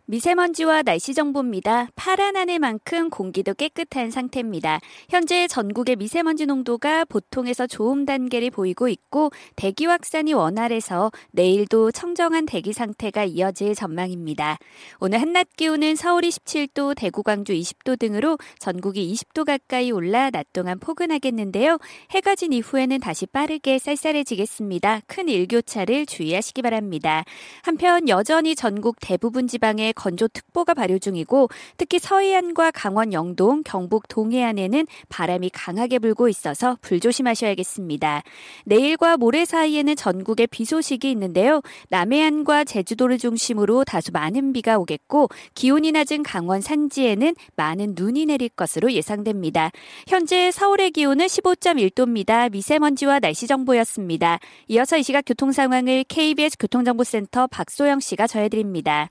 미세먼지와 0.10 0.82
날씨 0.82 1.14
정보입니다. 1.14 1.90
파란 1.96 2.36
하늘만큼 2.36 3.12
공기도 3.12 3.54
깨끗한 3.54 4.10
상태입니다. 4.10 4.80
현재 5.08 5.48
전국의 5.48 5.98
미세먼지 5.98 6.48
농도가 6.48 7.06
보통에서 7.06 7.68
좋음 7.68 8.08
단계를 8.08 8.50
보이고 8.50 8.88
있고 8.88 9.30
대기 9.56 9.86
확산이 9.86 10.34
원활해서 10.34 11.12
내일도 11.30 11.92
청정한 11.92 12.48
대기 12.48 12.74
상태가 12.74 13.24
이어질 13.24 13.76
전망입니다. 13.76 14.58
오늘 15.00 15.22
한낮 15.22 15.56
기온은 15.56 15.96
서울이 15.96 16.30
17도, 16.30 16.96
대구, 16.98 17.22
광주 17.22 17.54
20도 17.54 18.00
등으로 18.00 18.40
전국이 18.58 19.14
20도 19.14 19.46
가까이 19.46 19.92
올라 19.92 20.32
낮 20.32 20.52
동안 20.54 20.80
포근하겠는데요. 20.80 21.78
해가 22.10 22.34
진 22.34 22.52
이후에는 22.52 23.00
다시 23.00 23.28
빠르게 23.28 23.78
쌀쌀해지겠습니다. 23.78 25.02
큰 25.06 25.30
일교차를 25.30 26.08
주의하시기 26.08 26.64
바랍니다. 26.64 27.24
한편 27.62 28.10
여전히 28.10 28.56
전국 28.56 28.96
대부분 29.00 29.46
지방에 29.46 29.94
건조특보가 30.00 30.74
발효 30.74 30.98
중이고 30.98 31.50
특히 31.78 32.00
서해안과 32.00 32.72
강원 32.72 33.12
영동, 33.12 33.64
경북 33.64 34.08
동해안에는 34.08 34.88
바람이 35.10 35.50
강하게 35.50 36.00
불고 36.00 36.30
있어서 36.30 36.78
불조심하셔야겠습니다. 36.82 38.24
내일과 38.66 39.18
모레 39.18 39.46
사이에는 39.46 39.96
전국에 39.96 40.46
비 40.48 40.64
소식이 40.64 41.12
있는데요. 41.12 41.62
남해안과 41.90 42.64
제주도를 42.64 43.18
중심으로 43.18 43.84
다소 43.84 44.12
많은 44.14 44.54
비가 44.54 44.78
오겠고 44.78 45.30
기온이 45.54 45.92
낮은 45.92 46.24
강원 46.24 46.62
산지에는 46.62 47.36
많은 47.56 47.94
눈이 47.98 48.28
내릴 48.28 48.50
것으로 48.50 48.94
예상됩니다. 48.94 49.72
현재 50.08 50.52
서울의 50.52 50.92
기온은 50.92 51.26
15.1도입니다. 51.26 52.50
미세먼지와 52.52 53.20
날씨 53.20 53.48
정보였습니다. 53.48 54.40
이어서 54.70 54.98
이 54.98 55.04
시각 55.04 55.24
교통 55.26 55.52
상황을 55.52 56.06
KBS 56.08 56.58
교통정보센터 56.58 57.48
박소영 57.48 58.00
씨가 58.00 58.28
전해드립니다. 58.28 59.10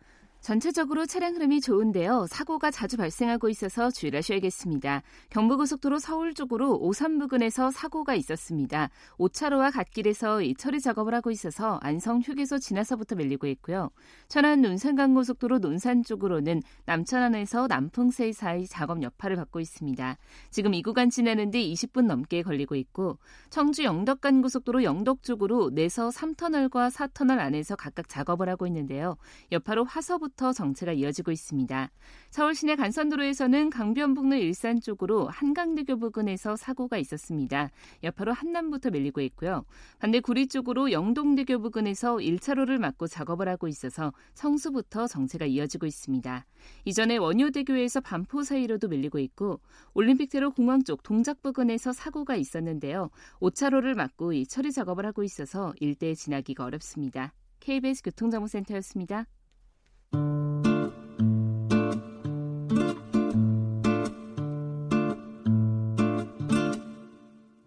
전체적으로 0.49 1.05
차량 1.05 1.35
흐름이 1.35 1.61
좋은데요. 1.61 2.25
사고가 2.27 2.71
자주 2.71 2.97
발생하고 2.97 3.51
있어서 3.51 3.91
주의하셔야겠습니다. 3.91 5.03
경부고속도로 5.29 5.99
서울 5.99 6.33
쪽으로 6.33 6.79
오산 6.79 7.19
부근에서 7.19 7.71
사고가 7.71 8.15
있었습니다. 8.15 8.89
5차로와 9.19 9.71
갓길에서 9.71 10.41
이 10.41 10.55
처리 10.55 10.81
작업을 10.81 11.15
하고 11.15 11.31
있어서 11.31 11.79
안성 11.83 12.23
휴게소 12.23 12.61
지나서부터 12.61 13.17
밀리고 13.17 13.47
있고요. 13.49 13.91
천안 14.29 14.63
논산간고속도로 14.63 15.59
논산 15.59 16.03
쪽으로는 16.03 16.63
남천안에서 16.87 17.67
남풍세 17.67 18.33
사이 18.33 18.67
작업 18.67 19.03
여파를 19.03 19.37
받고 19.37 19.61
있습니다. 19.61 20.17
지금 20.49 20.73
이 20.73 20.81
구간 20.83 21.11
지나는데 21.11 21.61
20분 21.61 22.07
넘게 22.07 22.41
걸리고 22.41 22.75
있고 22.75 23.19
청주 23.51 23.85
영덕간 23.85 24.41
고속도로 24.41 24.83
영덕 24.83 25.23
쪽으로 25.23 25.69
내서 25.75 26.09
3터널과 26.09 26.91
4터널 26.91 27.39
안에서 27.39 27.77
각각 27.77 28.09
작업을 28.09 28.49
하고 28.49 28.67
있는데요. 28.67 29.19
여파로 29.53 29.85
화서부터 29.85 30.38
부터 30.39 30.53
정체가 30.53 30.93
이어지고 30.93 31.33
있습니다. 31.33 31.91
서울 32.31 32.55
시내 32.55 32.77
간선도로에서는 32.77 33.71
강변북로 33.71 34.37
일산 34.37 34.81
쪽으로 34.81 35.27
한강대교 35.27 35.99
부근에서 35.99 36.55
사고가 36.55 36.97
있었습니다. 36.99 37.71
여파로 38.05 38.33
한남부터 38.33 38.91
밀리고 38.91 39.21
있고요. 39.23 39.65
반대 39.99 40.21
구리 40.21 40.47
쪽으로 40.47 40.93
영동대교 40.93 41.59
부근에서 41.59 42.17
1차로를 42.17 42.79
막고 42.79 43.09
작업을 43.09 43.49
하고 43.49 43.67
있어서 43.67 44.13
성수부터 44.35 45.09
정체가 45.09 45.45
이어지고 45.47 45.87
있습니다. 45.87 46.47
이전에 46.85 47.17
원효대교에서 47.17 48.01
반포 48.01 48.45
사이로도 48.45 48.87
밀리고 48.89 49.19
있고 49.19 49.61
올림픽대로 49.95 50.53
공항 50.53 50.85
쪽 50.85 51.03
동작 51.03 51.43
부근에서 51.43 51.93
사고가 51.93 52.37
있었는데요. 52.37 53.11
5차로를 53.41 53.97
막고 53.97 54.33
이 54.33 54.47
처리 54.47 54.71
작업을 54.71 55.05
하고 55.05 55.25
있어서 55.25 55.75
일대에 55.81 56.15
지나기가 56.15 56.65
어렵습니다. 56.65 57.33
KBS 57.59 58.03
교통정보센터였습니다. 58.05 59.27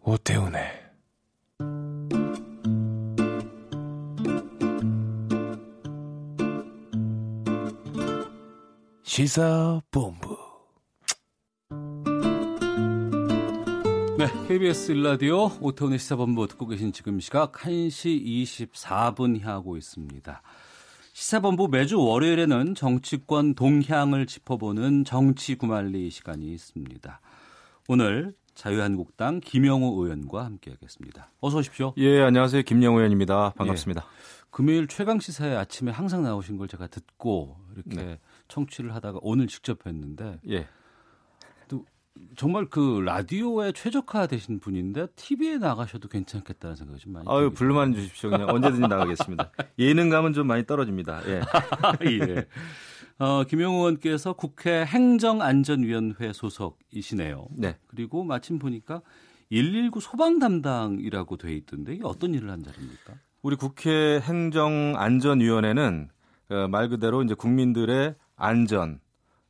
오태훈의 0.04 0.62
시사본부 9.04 10.38
네, 14.18 14.28
KBS 14.48 14.92
일라디오 14.92 15.52
오태훈의 15.62 15.98
시사본부 16.00 16.48
듣고 16.48 16.68
계신 16.68 16.92
지금 16.92 17.20
시각 17.20 17.54
1시 17.54 18.24
24분 18.72 19.40
향하고 19.42 19.78
있습니다. 19.78 20.42
시사본부 21.22 21.68
매주 21.68 22.02
월요일에는 22.02 22.74
정치권 22.74 23.54
동향을 23.54 24.26
짚어보는 24.26 25.06
정치 25.06 25.54
구말리 25.54 26.10
시간이 26.10 26.52
있습니다. 26.52 27.22
오늘 27.90 28.34
자유한국당 28.56 29.40
김영호 29.40 30.04
의원과 30.04 30.44
함께하겠습니다. 30.44 31.30
어서 31.40 31.60
오십시오. 31.60 31.94
예, 31.98 32.22
안녕하세요. 32.22 32.64
김영호 32.64 32.98
의원입니다. 32.98 33.52
반갑습니다. 33.52 34.02
예, 34.02 34.46
금요일 34.50 34.88
최강 34.88 35.20
시사에 35.20 35.56
아침에 35.56 35.92
항상 35.92 36.24
나오신 36.24 36.58
걸 36.58 36.68
제가 36.68 36.88
듣고 36.88 37.56
이렇게 37.76 38.04
네. 38.04 38.20
청취를 38.48 38.96
하다가 38.96 39.20
오늘 39.22 39.46
직접 39.46 39.86
했는데 39.86 40.40
예. 40.50 40.68
정말 42.36 42.66
그 42.66 43.02
라디오에 43.06 43.72
최적화 43.72 44.28
되신 44.28 44.60
분인데 44.60 45.08
TV에 45.16 45.58
나가셔도 45.58 46.08
괜찮겠다는 46.08 46.76
생각이 46.76 47.00
좀 47.00 47.14
많이 47.14 47.26
아유, 47.30 47.52
불만 47.52 47.94
주십시오. 47.94 48.30
그냥 48.30 48.50
언제든지 48.50 48.82
나가겠습니다. 48.88 49.52
예능감은 49.80 50.34
좀 50.34 50.48
많이 50.48 50.66
떨어집니다. 50.66 51.22
예. 51.28 51.42
예. 52.06 52.48
어, 53.20 53.44
김영호 53.44 53.78
의원께서 53.80 54.34
국회 54.34 54.84
행정안전위원회 54.84 56.34
소속이시네요. 56.34 57.48
네. 57.52 57.78
그리고 57.88 58.24
마침 58.24 58.60
보니까 58.60 59.02
119 59.50 60.00
소방 60.00 60.40
담당이라고 60.40 61.38
돼 61.38 61.54
있던데 61.54 61.94
이게 61.94 62.04
어떤 62.06 62.34
일을 62.34 62.50
한 62.50 62.64
자리입니까? 62.64 63.14
우리 63.42 63.56
국회 63.56 64.20
행정안전위원회는 64.20 66.10
어, 66.50 66.68
말 66.68 66.90
그대로 66.90 67.24
이제 67.24 67.34
국민들의 67.34 68.16
안전, 68.36 69.00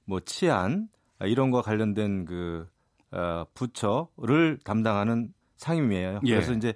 뭐 0.06 0.20
치안, 0.20 0.90
아, 0.90 1.01
이런 1.26 1.52
거 1.52 1.62
관련된 1.62 2.26
그 2.26 2.68
어, 3.12 3.46
부처를 3.54 4.60
담당하는 4.64 5.34
상임위예요. 5.58 6.22
예. 6.26 6.36
그래서 6.36 6.54
이제 6.54 6.74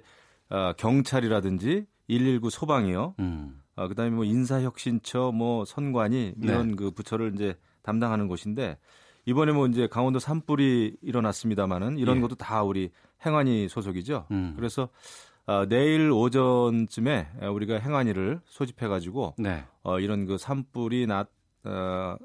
어, 0.48 0.72
경찰이라든지 0.76 1.86
119 2.08 2.50
소방이요. 2.50 3.14
음. 3.18 3.60
어, 3.74 3.88
그다음에 3.88 4.10
뭐 4.10 4.24
인사혁신처, 4.24 5.32
뭐 5.32 5.64
선관위 5.64 6.34
이런 6.42 6.68
네. 6.68 6.74
그 6.76 6.90
부처를 6.90 7.32
이제 7.34 7.56
담당하는 7.82 8.28
곳인데 8.28 8.78
이번에 9.26 9.52
뭐 9.52 9.66
이제 9.66 9.86
강원도 9.88 10.18
산불이 10.18 10.98
일어났습니다마는 11.02 11.98
이런 11.98 12.18
예. 12.18 12.20
것도 12.20 12.36
다 12.36 12.62
우리 12.62 12.90
행안위 13.24 13.68
소속이죠. 13.68 14.26
음. 14.30 14.54
그래서 14.56 14.88
어, 15.46 15.66
내일 15.66 16.10
오전쯤에 16.10 17.28
우리가 17.52 17.78
행안위를 17.78 18.40
소집해가지고 18.46 19.34
네. 19.38 19.64
어, 19.82 20.00
이런 20.00 20.26
그 20.26 20.38
산불이 20.38 21.06
났 21.06 21.28
어, 21.64 22.16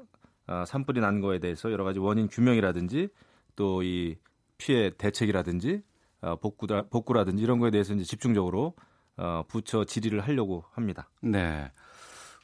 어, 0.52 0.64
산불이 0.66 1.00
난 1.00 1.20
거에 1.20 1.38
대해서 1.38 1.72
여러 1.72 1.84
가지 1.84 1.98
원인 1.98 2.28
규명이라든지 2.28 3.08
또 3.56 3.82
이 3.82 4.16
피해 4.58 4.90
대책이라든지 4.96 5.82
어, 6.20 6.36
복구다, 6.36 6.82
복구라든지 6.88 7.42
이런 7.42 7.58
거에 7.58 7.70
대해서 7.70 7.94
이제 7.94 8.04
집중적으로 8.04 8.74
어, 9.16 9.42
부처 9.48 9.84
질의를 9.84 10.20
하려고 10.20 10.64
합니다. 10.72 11.10
네. 11.20 11.70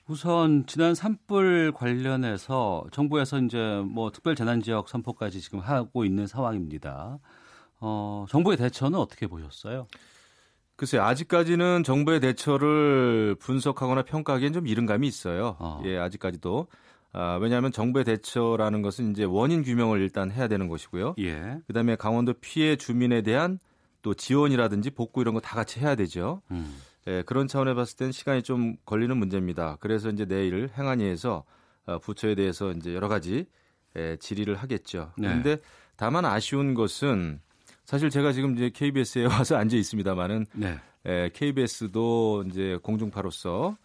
우선 0.08 0.66
지난 0.66 0.94
산불 0.94 1.72
관련해서 1.74 2.86
정부에서 2.92 3.38
이제 3.40 3.82
뭐 3.84 4.10
특별 4.10 4.34
재난 4.34 4.62
지역 4.62 4.88
선포까지 4.88 5.40
지금 5.40 5.60
하고 5.60 6.04
있는 6.04 6.26
상황입니다. 6.26 7.18
어, 7.80 8.24
정부의 8.28 8.56
대처는 8.56 8.98
어떻게 8.98 9.26
보셨어요? 9.26 9.86
글쎄요, 10.76 11.02
아직까지는 11.02 11.82
정부의 11.84 12.20
대처를 12.20 13.36
분석하거나 13.38 14.02
평가하기엔 14.02 14.52
좀 14.52 14.66
이른 14.66 14.86
감이 14.86 15.06
있어요. 15.06 15.56
어. 15.58 15.82
예, 15.84 15.98
아직까지도. 15.98 16.68
아, 17.12 17.38
왜냐하면 17.40 17.72
정부의 17.72 18.04
대처라는 18.04 18.82
것은 18.82 19.10
이제 19.12 19.24
원인 19.24 19.62
규명을 19.62 20.00
일단 20.00 20.30
해야 20.30 20.46
되는 20.48 20.68
것이고요. 20.68 21.14
예. 21.18 21.58
그다음에 21.66 21.96
강원도 21.96 22.34
피해 22.34 22.76
주민에 22.76 23.22
대한 23.22 23.58
또 24.02 24.14
지원이라든지 24.14 24.90
복구 24.90 25.20
이런 25.20 25.34
거 25.34 25.40
다 25.40 25.56
같이 25.56 25.80
해야 25.80 25.94
되죠. 25.94 26.42
음. 26.50 26.76
예, 27.06 27.22
그런 27.22 27.48
차원에 27.48 27.74
봤을 27.74 27.96
땐 27.96 28.12
시간이 28.12 28.42
좀 28.42 28.76
걸리는 28.84 29.16
문제입니다. 29.16 29.76
그래서 29.80 30.10
이제 30.10 30.26
내일 30.26 30.70
행안위에서 30.76 31.44
어, 31.86 31.98
부처에 31.98 32.34
대해서 32.34 32.70
이제 32.72 32.94
여러 32.94 33.08
가지 33.08 33.46
예, 33.96 34.16
질의를 34.20 34.56
하겠죠. 34.56 35.12
네. 35.16 35.28
그런데 35.28 35.56
다만 35.96 36.24
아쉬운 36.26 36.74
것은 36.74 37.40
사실 37.86 38.10
제가 38.10 38.32
지금 38.32 38.54
이제 38.54 38.70
KBS에 38.70 39.24
와서 39.26 39.56
앉아 39.56 39.76
있습니다만은 39.76 40.46
네. 40.52 40.78
예, 41.06 41.30
KBS도 41.32 42.44
이제 42.48 42.78
공중파로서 42.82 43.76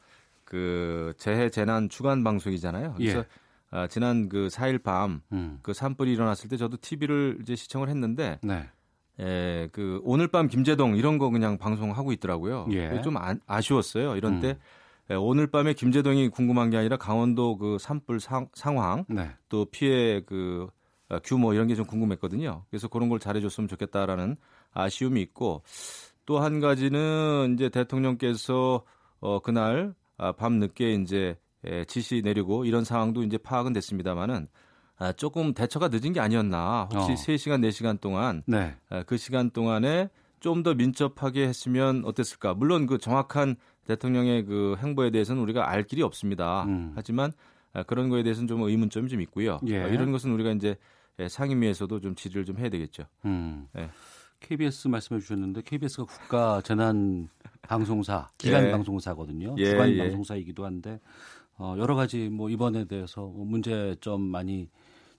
그 0.53 1.13
재해 1.17 1.49
재난 1.49 1.89
주간 1.89 2.23
방송이잖아요. 2.23 2.93
그래서 2.95 3.19
예. 3.19 3.25
아, 3.71 3.87
지난 3.87 4.29
그 4.29 4.49
4일 4.51 4.83
밤그 4.83 5.23
음. 5.31 5.57
그 5.63 5.73
산불이 5.73 6.13
일어났을 6.13 6.47
때 6.47 6.57
저도 6.57 6.77
TV를 6.79 7.39
이제 7.41 7.55
시청을 7.55 7.89
했는데 7.89 8.39
네. 8.43 8.69
에, 9.19 9.67
그 9.71 9.99
오늘 10.03 10.27
밤 10.27 10.47
김재동 10.47 10.95
이런 10.95 11.17
거 11.17 11.31
그냥 11.31 11.57
방송하고 11.57 12.11
있더라고요. 12.11 12.67
예. 12.69 13.01
좀 13.01 13.17
아, 13.17 13.33
아쉬웠어요. 13.47 14.15
이런 14.15 14.33
음. 14.35 14.39
때 14.41 14.59
에, 15.09 15.15
오늘 15.15 15.47
밤에 15.47 15.73
김재동이 15.73 16.29
궁금한 16.29 16.69
게 16.69 16.77
아니라 16.77 16.97
강원도 16.97 17.57
그 17.57 17.77
산불 17.79 18.19
상, 18.19 18.47
상황 18.53 19.05
네. 19.09 19.31
또 19.49 19.65
피해 19.65 20.21
그 20.21 20.67
어, 21.09 21.17
규모 21.23 21.51
이런 21.55 21.67
게 21.67 21.73
좀 21.73 21.87
궁금했거든요. 21.87 22.65
그래서 22.69 22.87
그런 22.87 23.09
걸 23.09 23.17
잘해줬으면 23.17 23.67
좋겠다라는 23.67 24.37
아쉬움이 24.73 25.19
있고 25.23 25.63
또 26.27 26.39
한 26.39 26.59
가지는 26.59 27.55
이제 27.55 27.69
대통령께서 27.69 28.83
어, 29.19 29.39
그날 29.39 29.95
아, 29.95 30.02
밤 30.37 30.53
늦게 30.59 30.93
이제 30.93 31.37
지시 31.87 32.21
내리고 32.23 32.65
이런 32.65 32.83
상황도 32.83 33.23
이제 33.23 33.37
파악은 33.37 33.73
됐습니다만은 33.73 34.47
아, 34.97 35.11
조금 35.11 35.53
대처가 35.53 35.89
늦은 35.89 36.13
게 36.13 36.19
아니었나. 36.19 36.87
혹시 36.93 37.11
어. 37.11 37.15
3시간, 37.15 37.67
4시간 37.67 37.99
동안 37.99 38.43
네. 38.45 38.75
아, 38.89 39.03
그 39.03 39.17
시간 39.17 39.49
동안에 39.49 40.09
좀 40.39 40.61
더 40.63 40.73
민첩하게 40.73 41.47
했으면 41.47 42.03
어땠을까? 42.05 42.53
물론 42.53 42.85
그 42.85 42.97
정확한 42.97 43.55
대통령의 43.85 44.43
그 44.45 44.75
행보에 44.79 45.09
대해서는 45.09 45.41
우리가 45.41 45.69
알 45.69 45.83
길이 45.83 46.01
없습니다. 46.03 46.63
음. 46.65 46.91
하지만 46.95 47.31
아, 47.73 47.83
그런 47.83 48.09
거에 48.09 48.23
대해서는 48.23 48.47
좀 48.47 48.61
의문점이 48.61 49.09
좀 49.09 49.21
있고요. 49.21 49.59
예. 49.67 49.81
아, 49.83 49.87
이런 49.87 50.11
것은 50.11 50.31
우리가 50.31 50.51
이제 50.51 50.75
예, 51.19 51.27
상임위에서도 51.29 51.99
좀 52.01 52.15
질의를 52.15 52.43
좀 52.45 52.57
해야 52.57 52.69
되겠죠. 52.69 53.03
음. 53.25 53.67
예. 53.77 53.89
KBS 54.43 54.89
말씀해 54.89 55.21
주셨는데 55.21 55.61
KBS가 55.63 56.03
국가 56.05 56.61
재난 56.61 57.29
방송사 57.63 58.29
기간 58.37 58.65
예. 58.67 58.71
방송사거든요. 58.71 59.55
예, 59.57 59.71
주간 59.71 59.89
예. 59.89 59.97
방송사이기도 59.97 60.65
한데 60.65 60.99
어, 61.57 61.75
여러 61.79 61.95
가지 61.95 62.29
뭐 62.29 62.49
이번에 62.49 62.85
대해서 62.85 63.25
문제점 63.25 64.21
많이 64.21 64.69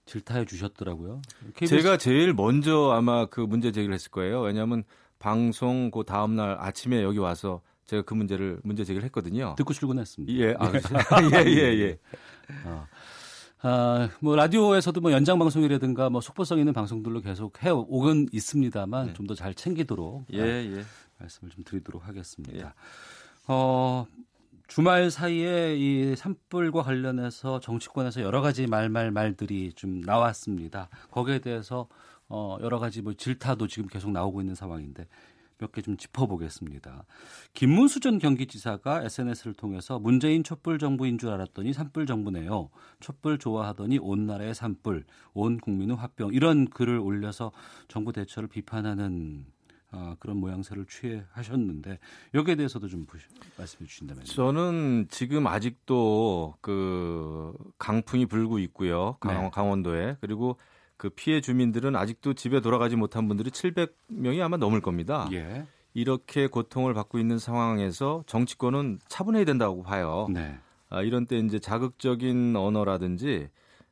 질타해 0.05 0.45
주셨더라고요. 0.45 1.21
KBS 1.55 1.81
제가 1.81 1.97
제일 1.97 2.33
먼저 2.33 2.91
아마 2.91 3.25
그 3.25 3.41
문제 3.41 3.71
제기를 3.71 3.93
했을 3.93 4.11
거예요. 4.11 4.41
왜냐하면 4.41 4.83
방송 5.17 5.89
그 5.89 6.03
다음 6.05 6.35
날 6.35 6.57
아침에 6.59 7.01
여기 7.01 7.17
와서 7.17 7.61
제가 7.85 8.03
그 8.03 8.13
문제를 8.13 8.59
문제 8.63 8.83
제기를 8.83 9.03
했거든요. 9.05 9.55
듣고 9.57 9.73
출근했습니다. 9.73 10.33
예, 10.33 10.55
아, 10.59 10.71
예, 11.33 11.45
예, 11.47 11.79
예. 11.79 11.99
어. 12.65 12.85
아, 13.61 14.09
뭐 14.19 14.35
라디오에서도 14.35 14.99
뭐 15.01 15.11
연장 15.11 15.39
방송이라든가 15.39 16.09
뭐 16.09 16.21
속보성 16.21 16.59
있는 16.59 16.73
방송들로 16.73 17.21
계속 17.21 17.63
해 17.63 17.69
오곤 17.69 18.27
있습니다만 18.31 19.13
좀더 19.13 19.33
잘 19.33 19.53
챙기도록 19.53 20.25
예, 20.33 20.41
아, 20.41 20.45
예. 20.45 20.83
말씀을 21.19 21.51
좀 21.51 21.63
드리도록 21.63 22.07
하겠습니다. 22.07 22.75
어, 23.47 24.05
주말 24.67 25.11
사이에 25.11 25.75
이 25.77 26.15
산불과 26.15 26.83
관련해서 26.83 27.59
정치권에서 27.59 28.21
여러 28.21 28.41
가지 28.41 28.67
말말 28.67 29.11
말들이 29.11 29.73
좀 29.73 30.01
나왔습니다. 30.01 30.89
거기에 31.11 31.39
대해서 31.39 31.87
어, 32.27 32.57
여러 32.61 32.79
가지 32.79 33.01
뭐 33.01 33.13
질타도 33.13 33.67
지금 33.67 33.87
계속 33.87 34.11
나오고 34.11 34.41
있는 34.41 34.55
상황인데 34.55 35.07
몇 35.57 35.71
개 35.71 35.81
좀 35.81 35.97
짚어보겠습니다. 35.97 37.05
김문수 37.53 37.99
전 37.99 38.17
경기지사가 38.19 39.03
SNS를 39.03 39.53
통해서 39.53 39.99
문재인 39.99 40.43
촛불 40.43 40.79
정부인 40.79 41.17
줄 41.17 41.29
알았더니 41.29 41.73
산불 41.73 42.05
정부네요. 42.05 42.69
촛불 42.99 43.37
좋아하더니 43.37 43.99
온 43.99 44.25
나라의 44.25 44.53
산불, 44.55 45.05
온 45.33 45.57
국민은 45.59 45.95
화병 45.95 46.33
이런 46.33 46.67
글을 46.69 46.99
올려서 46.99 47.51
정부 47.87 48.11
대처를 48.11 48.49
비판하는 48.49 49.45
어, 49.91 50.15
그런 50.19 50.37
모양새를 50.37 50.85
취하셨는데 50.87 51.99
여기에 52.33 52.55
대해서도 52.55 52.89
좀 52.89 53.05
보시, 53.05 53.25
말씀해 53.57 53.87
주신다면요. 53.87 54.25
저는 54.25 55.07
지금 55.09 55.47
아직도 55.47 56.55
그 56.59 57.53
강풍이 57.77 58.25
불고 58.25 58.59
있고요. 58.59 59.15
강, 59.21 59.43
네. 59.43 59.49
강원도에 59.51 60.17
그리고 60.19 60.57
그 60.97 61.09
피해 61.09 61.41
주민들은 61.41 61.95
아직도 61.95 62.33
집에 62.33 62.61
돌아가지 62.61 62.95
못한 62.95 63.27
분들이 63.27 63.49
700명이 63.49 64.41
아마 64.41 64.57
넘을 64.57 64.81
겁니다. 64.81 65.27
예. 65.33 65.65
이렇게 65.93 66.47
고통을 66.47 66.93
받고 66.93 67.19
있는 67.19 67.39
상황에서 67.39 68.23
정치권은 68.27 68.99
차분해야 69.07 69.45
된다고 69.45 69.81
봐요. 69.81 70.27
네. 70.29 70.57
아, 70.89 71.01
이런 71.01 71.25
때 71.25 71.37
이제 71.37 71.57
자극적인 71.59 72.55
언어라든지 72.55 73.49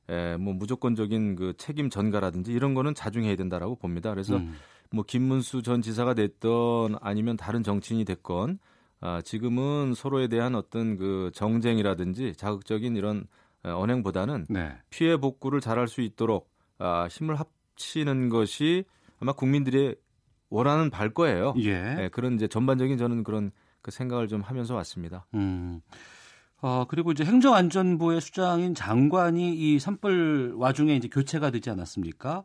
에, 0.10 0.38
뭐 0.38 0.54
무조건적인 0.54 1.36
그 1.36 1.54
책임 1.58 1.90
전가라든지 1.90 2.52
이런 2.52 2.74
거는 2.74 2.94
자중해야 2.94 3.36
된다라고 3.36 3.76
봅니다. 3.76 4.10
그래서 4.10 4.36
음. 4.36 4.54
뭐 4.92 5.04
김문수 5.06 5.64
전 5.64 5.82
지사가 5.82 6.14
됐던 6.14 6.98
아니면 7.02 7.38
다른 7.38 7.64
정치인이 7.64 8.06
됐건 8.06 8.60
아, 9.00 9.22
지금은 9.22 9.94
서로에 9.96 10.28
대한 10.28 10.56
어떤 10.56 10.98
그 10.98 11.32
정쟁이라든지 11.34 12.34
자극적인 12.36 12.96
이런 12.96 13.26
에, 13.66 13.70
언행보다는 13.70 14.48
네. 14.50 14.78
피해 14.90 15.18
복구를 15.18 15.62
잘할 15.62 15.88
수 15.88 16.02
있도록 16.02 16.53
아, 16.80 17.08
힘을 17.10 17.36
합치는 17.36 18.30
것이 18.30 18.86
아마 19.20 19.34
국민들의 19.34 19.96
원하는 20.50 20.90
발 20.90 21.14
거예요. 21.14 21.54
예. 21.58 21.82
네, 21.82 22.10
그런 22.10 22.36
이제 22.36 22.48
전반적인 22.48 22.98
저는 22.98 23.24
그런 23.24 23.52
그 23.82 23.92
생각을 23.92 24.28
좀 24.28 24.42
하면서 24.42 24.76
왔습니다. 24.76 25.26
음. 25.34 25.82
어, 26.62 26.86
그리고 26.88 27.12
이제 27.12 27.26
행정안전부의 27.26 28.22
수장인 28.22 28.74
장관이 28.74 29.54
이 29.54 29.80
산불 29.80 30.54
와중에 30.56 30.96
이제 30.96 31.10
교체가 31.10 31.52
되지 31.52 31.70
않았습니까? 31.70 32.44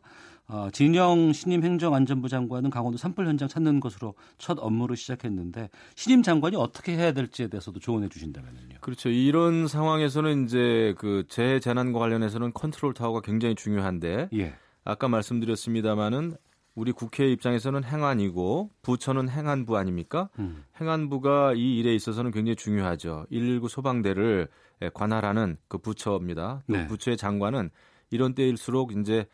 어, 0.49 0.67
진영 0.73 1.31
신임 1.31 1.63
행정안전부 1.63 2.27
장관은 2.27 2.71
강원도 2.71 2.97
산불 2.97 3.27
현장 3.27 3.47
찾는 3.47 3.79
것으로 3.79 4.15
첫 4.39 4.57
업무를 4.59 4.97
시작했는데 4.97 5.69
신임 5.95 6.23
장관이 6.23 6.55
어떻게 6.55 6.97
해야 6.97 7.11
될지에 7.11 7.47
대해서도 7.47 7.79
조언해 7.79 8.09
주신다면요. 8.09 8.77
그렇죠. 8.81 9.09
이런 9.09 9.67
상황에서는 9.67 10.45
이제 10.45 10.95
그 10.97 11.25
재해 11.29 11.59
재난과 11.59 11.99
관련해서는 11.99 12.53
컨트롤 12.53 12.95
타워가 12.95 13.21
굉장히 13.21 13.53
중요한데 13.53 14.29
예. 14.33 14.55
아까 14.83 15.07
말씀드렸습니다마는 15.07 16.35
우리 16.73 16.93
국회 16.93 17.29
입장에서는 17.31 17.83
행안이고 17.83 18.71
부처는 18.81 19.29
행안부 19.29 19.77
아닙니까? 19.77 20.29
음. 20.39 20.63
행안부가 20.81 21.53
이 21.53 21.77
일에 21.77 21.93
있어서는 21.93 22.31
굉장히 22.31 22.55
중요하죠. 22.55 23.27
119 23.29 23.67
소방대를 23.67 24.47
에, 24.81 24.89
관할하는 24.89 25.57
그 25.67 25.77
부처입니다. 25.77 26.63
또 26.67 26.73
네. 26.73 26.87
부처의 26.87 27.17
장관은 27.17 27.69
이런 28.09 28.33
때일수록 28.33 28.93
이제 28.93 29.27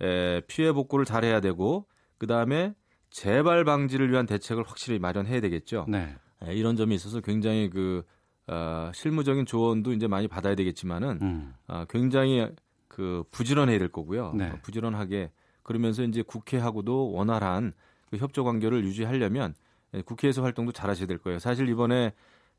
에, 0.00 0.40
피해 0.46 0.72
복구를 0.72 1.04
잘해야 1.04 1.40
되고 1.40 1.86
그 2.18 2.26
다음에 2.26 2.74
재발 3.10 3.64
방지를 3.64 4.10
위한 4.10 4.26
대책을 4.26 4.64
확실히 4.64 4.98
마련해야 4.98 5.40
되겠죠. 5.40 5.86
네. 5.88 6.14
에, 6.42 6.54
이런 6.54 6.76
점이 6.76 6.94
있어서 6.94 7.20
굉장히 7.20 7.70
그 7.70 8.02
어, 8.46 8.90
실무적인 8.94 9.44
조언도 9.46 9.92
이제 9.92 10.06
많이 10.06 10.26
받아야 10.26 10.54
되겠지만은 10.54 11.18
음. 11.20 11.54
어, 11.66 11.84
굉장히 11.88 12.48
그 12.88 13.22
부지런해야 13.30 13.78
될 13.78 13.88
거고요. 13.88 14.32
네. 14.34 14.48
어, 14.48 14.58
부지런하게 14.62 15.30
그러면서 15.62 16.02
이제 16.02 16.22
국회하고도 16.22 17.12
원활한 17.12 17.72
그 18.10 18.16
협조 18.16 18.44
관계를 18.44 18.84
유지하려면 18.84 19.54
에, 19.92 20.02
국회에서 20.02 20.42
활동도 20.42 20.72
잘하셔야 20.72 21.06
될 21.06 21.18
거예요. 21.18 21.38
사실 21.38 21.68
이번에 21.68 22.12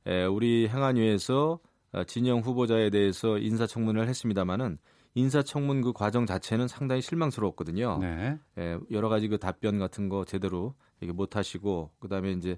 에, 0.05 0.25
우리 0.25 0.67
행안위에서 0.67 1.59
어, 1.91 2.03
진영 2.03 2.39
후보자에 2.39 2.91
대해서 2.91 3.39
인사청문을 3.39 4.07
했습니다마는 4.07 4.77
인사청문 5.19 5.81
그 5.81 5.93
과정 5.93 6.25
자체는 6.25 6.67
상당히 6.67 7.01
실망스러웠거든요. 7.01 7.99
네. 7.99 8.39
에, 8.57 8.77
여러 8.91 9.09
가지 9.09 9.27
그 9.27 9.37
답변 9.37 9.79
같은 9.79 10.09
거 10.09 10.25
제대로 10.25 10.75
이게 11.01 11.11
못 11.11 11.35
하시고 11.35 11.91
그다음에 11.99 12.31
이제 12.31 12.57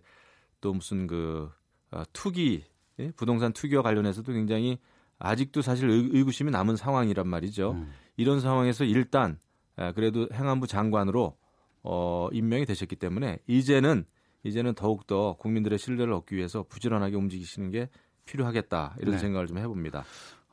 또 0.62 0.74
무슨 0.74 1.08
그 1.08 1.50
어, 1.92 2.04
투기 2.14 2.64
예? 3.00 3.12
부동산 3.12 3.52
투기와 3.54 3.82
관련해서도 3.82 4.32
굉장히 4.34 4.80
아직도 5.18 5.62
사실 5.62 5.90
의, 5.90 6.10
의구심이 6.12 6.52
남은 6.52 6.76
상황이란 6.76 7.28
말이죠. 7.28 7.72
음. 7.72 7.92
이런 8.18 8.40
상황에서 8.40 8.84
일단 8.84 9.40
에, 9.78 9.92
그래도 9.94 10.28
행안부 10.34 10.68
장관으로 10.68 11.38
어, 11.84 12.30
임명이 12.32 12.66
되셨기 12.66 12.96
때문에 12.96 13.40
이제는 13.48 14.06
이제는 14.44 14.74
더욱 14.76 15.08
더 15.08 15.36
국민들의 15.38 15.78
신뢰를 15.78 16.14
얻기 16.14 16.36
위해서 16.36 16.64
부지런하게 16.64 17.16
움직이시는 17.16 17.72
게 17.72 17.90
필요하겠다 18.26 18.96
이런 19.00 19.14
네. 19.14 19.18
생각을 19.18 19.48
좀 19.48 19.58
해봅니다. 19.58 20.04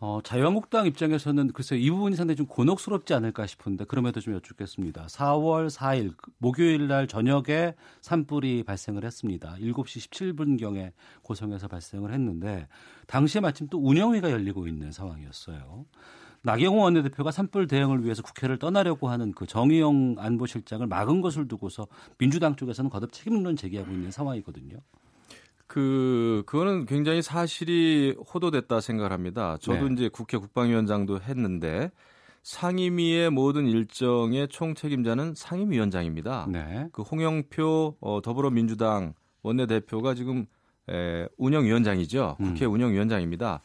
어, 0.01 0.21
자유한국당 0.23 0.87
입장에서는 0.87 1.49
글쎄 1.53 1.77
이 1.77 1.91
부분이 1.91 2.15
상당히 2.15 2.37
좀 2.37 2.47
곤혹스럽지 2.47 3.15
않을까 3.15 3.47
싶은데 3.49 3.85
그럼에도 3.85 4.21
좀 4.21 4.35
여쭙겠습니다. 4.35 5.07
4월 5.07 5.69
4일 5.69 6.15
목요일 6.39 6.87
날 6.87 7.09
저녁에 7.09 7.75
산불이 8.01 8.63
발생을 8.63 9.05
했습니다. 9.05 9.57
7시 9.61 10.09
17분경에 10.09 10.93
고성에서 11.23 11.67
발생을 11.67 12.13
했는데 12.13 12.69
당시에 13.09 13.41
마침 13.41 13.67
또 13.69 13.79
운영위가 13.79 14.31
열리고 14.31 14.69
있는 14.69 14.93
상황이었어요. 14.93 15.85
나경원 16.43 16.85
원내대표가 16.85 17.33
산불 17.33 17.67
대응을 17.67 18.05
위해서 18.05 18.23
국회를 18.23 18.61
떠나려고 18.61 19.09
하는 19.09 19.33
그 19.33 19.47
정의용 19.47 20.15
안보실장을 20.19 20.87
막은 20.87 21.23
것을 21.23 21.49
두고서 21.49 21.89
민주당 22.19 22.55
쪽에서는 22.55 22.89
거듭 22.89 23.13
책임론 23.13 23.57
제기하고 23.57 23.91
있는 23.91 24.13
상황이거든요. 24.13 24.79
그 25.69 26.43
그거는 26.47 26.87
굉장히 26.87 27.23
사실이 27.23 28.17
호도됐다 28.35 28.81
생각을 28.81 29.13
합니다. 29.13 29.57
저도 29.61 29.89
네. 29.89 29.95
이제 29.95 30.09
국회 30.09 30.39
국방위원장도 30.39 31.21
했는데 31.21 31.91
상임위의 32.43 33.31
모든 33.31 33.67
일정의 33.67 34.49
총 34.49 34.75
책임자는 34.75 35.35
상임위원장입니다. 35.37 36.49
네. 36.51 36.89
그 36.93 37.03
홍영표 37.03 37.97
어, 38.01 38.21
더불어민주당 38.23 39.13
원내대표가 39.43 40.15
지금 40.15 40.47
에, 40.89 41.29
운영위원장이죠. 41.37 42.37
국회 42.39 42.65
음. 42.65 42.73
운영위원장입니다. 42.73 43.61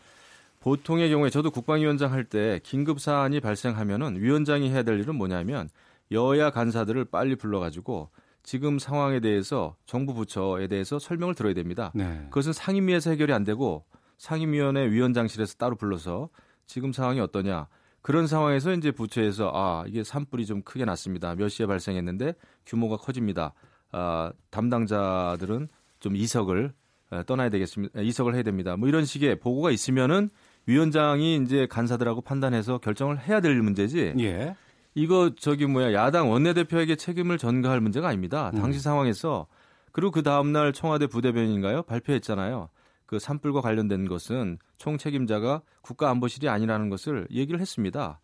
보통의 0.59 1.09
경우에 1.09 1.29
저도 1.29 1.51
국방위원장 1.51 2.11
할 2.11 2.25
때 2.25 2.59
긴급 2.63 2.99
사안이 2.99 3.39
발생하면은 3.39 4.21
위원장이 4.21 4.69
해야 4.69 4.83
될 4.83 4.99
일은 4.99 5.15
뭐냐면 5.15 5.69
여야 6.11 6.49
간사들을 6.51 7.05
빨리 7.05 7.35
불러가지고 7.35 8.09
지금 8.43 8.77
상황에 8.77 9.19
대해서 9.19 9.75
정부 9.85 10.13
부처에 10.13 10.67
대해서 10.67 10.99
설명을 10.99 11.33
들어야 11.33 11.53
됩니다. 11.53 11.91
네. 11.95 12.25
그것은 12.25 12.53
상임위에서 12.53 13.09
해결이 13.11 13.33
안 13.33 13.43
되고 13.43 13.85
상임위원회 14.17 14.91
위원장실에서 14.91 15.55
따로 15.55 15.75
불러서 15.75 16.29
지금 16.67 16.93
상황이 16.93 17.19
어떠냐 17.19 17.67
그런 18.01 18.27
상황에서 18.27 18.73
이제 18.73 18.91
부처에서 18.91 19.51
아 19.55 19.85
이게 19.87 20.03
산불이 20.03 20.45
좀 20.45 20.61
크게 20.61 20.83
났습니다. 20.85 21.35
몇 21.35 21.47
시에 21.47 21.65
발생했는데 21.65 22.35
규모가 22.65 22.97
커집니다. 22.97 23.53
아, 23.93 24.33
담당자들은 24.49 25.69
좀 25.99 26.15
이석을 26.15 26.73
에, 27.13 27.23
떠나야 27.23 27.49
되겠습니다. 27.49 28.01
에, 28.01 28.03
이석을 28.03 28.35
해야 28.35 28.43
됩니다. 28.43 28.75
뭐 28.75 28.89
이런 28.89 29.05
식의 29.05 29.39
보고가 29.39 29.71
있으면은 29.71 30.29
위원장이 30.65 31.37
이제 31.37 31.67
간사들하고 31.67 32.21
판단해서 32.21 32.79
결정을 32.79 33.19
해야 33.19 33.39
될 33.39 33.61
문제지. 33.61 34.13
예. 34.19 34.55
이거 34.95 35.31
저기 35.37 35.65
뭐야 35.65 35.93
야당 35.93 36.29
원내대표에게 36.31 36.95
책임을 36.95 37.37
전가할 37.37 37.81
문제가 37.81 38.09
아닙니다. 38.09 38.51
당시 38.51 38.79
음. 38.79 38.81
상황에서 38.81 39.47
그리고 39.91 40.11
그 40.11 40.23
다음 40.23 40.51
날 40.51 40.73
청와대 40.73 41.07
부대변인가요 41.07 41.83
발표했잖아요. 41.83 42.69
그그 43.05 43.19
산불과 43.19 43.61
관련된 43.61 44.07
것은 44.07 44.57
총 44.77 44.97
책임자가 44.97 45.61
국가안보실이 45.81 46.49
아니라는 46.49 46.89
것을 46.89 47.27
얘기를 47.31 47.59
했습니다. 47.59 48.19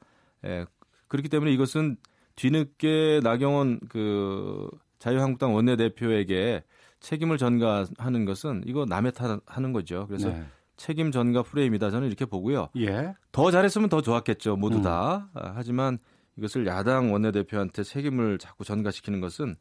예, 0.46 0.66
그렇기 1.08 1.30
때문에 1.30 1.52
이것은 1.52 1.98
뒤늦게 2.36 3.22
나경원 3.24 3.80
그 3.90 4.70
자유한국당 5.00 5.54
원내대표에게 5.54 6.64
책임을 7.00 7.38
전가하는 7.38 8.26
것은 8.26 8.64
이거 8.66 8.86
남의 8.86 9.14
탓하는 9.14 9.74
거죠. 9.74 10.06
그래서 10.08 10.30
네. 10.30 10.46
책임 10.76 11.12
전가 11.12 11.44
프레임이다 11.44 11.92
저는 11.92 12.08
이렇게 12.08 12.26
보고요. 12.26 12.70
예. 12.78 13.14
더 13.32 13.52
잘했으면 13.52 13.90
더 13.90 14.02
좋았겠죠. 14.02 14.56
모두 14.56 14.78
음. 14.78 14.82
다. 14.82 15.30
아, 15.34 15.52
하지만 15.56 16.00
이것을 16.40 16.66
야당 16.68 17.14
원내대표한테 17.14 17.84
책임을 17.84 18.38
자꾸 18.40 18.64
전가시키는 18.64 19.22
것은 19.22 19.56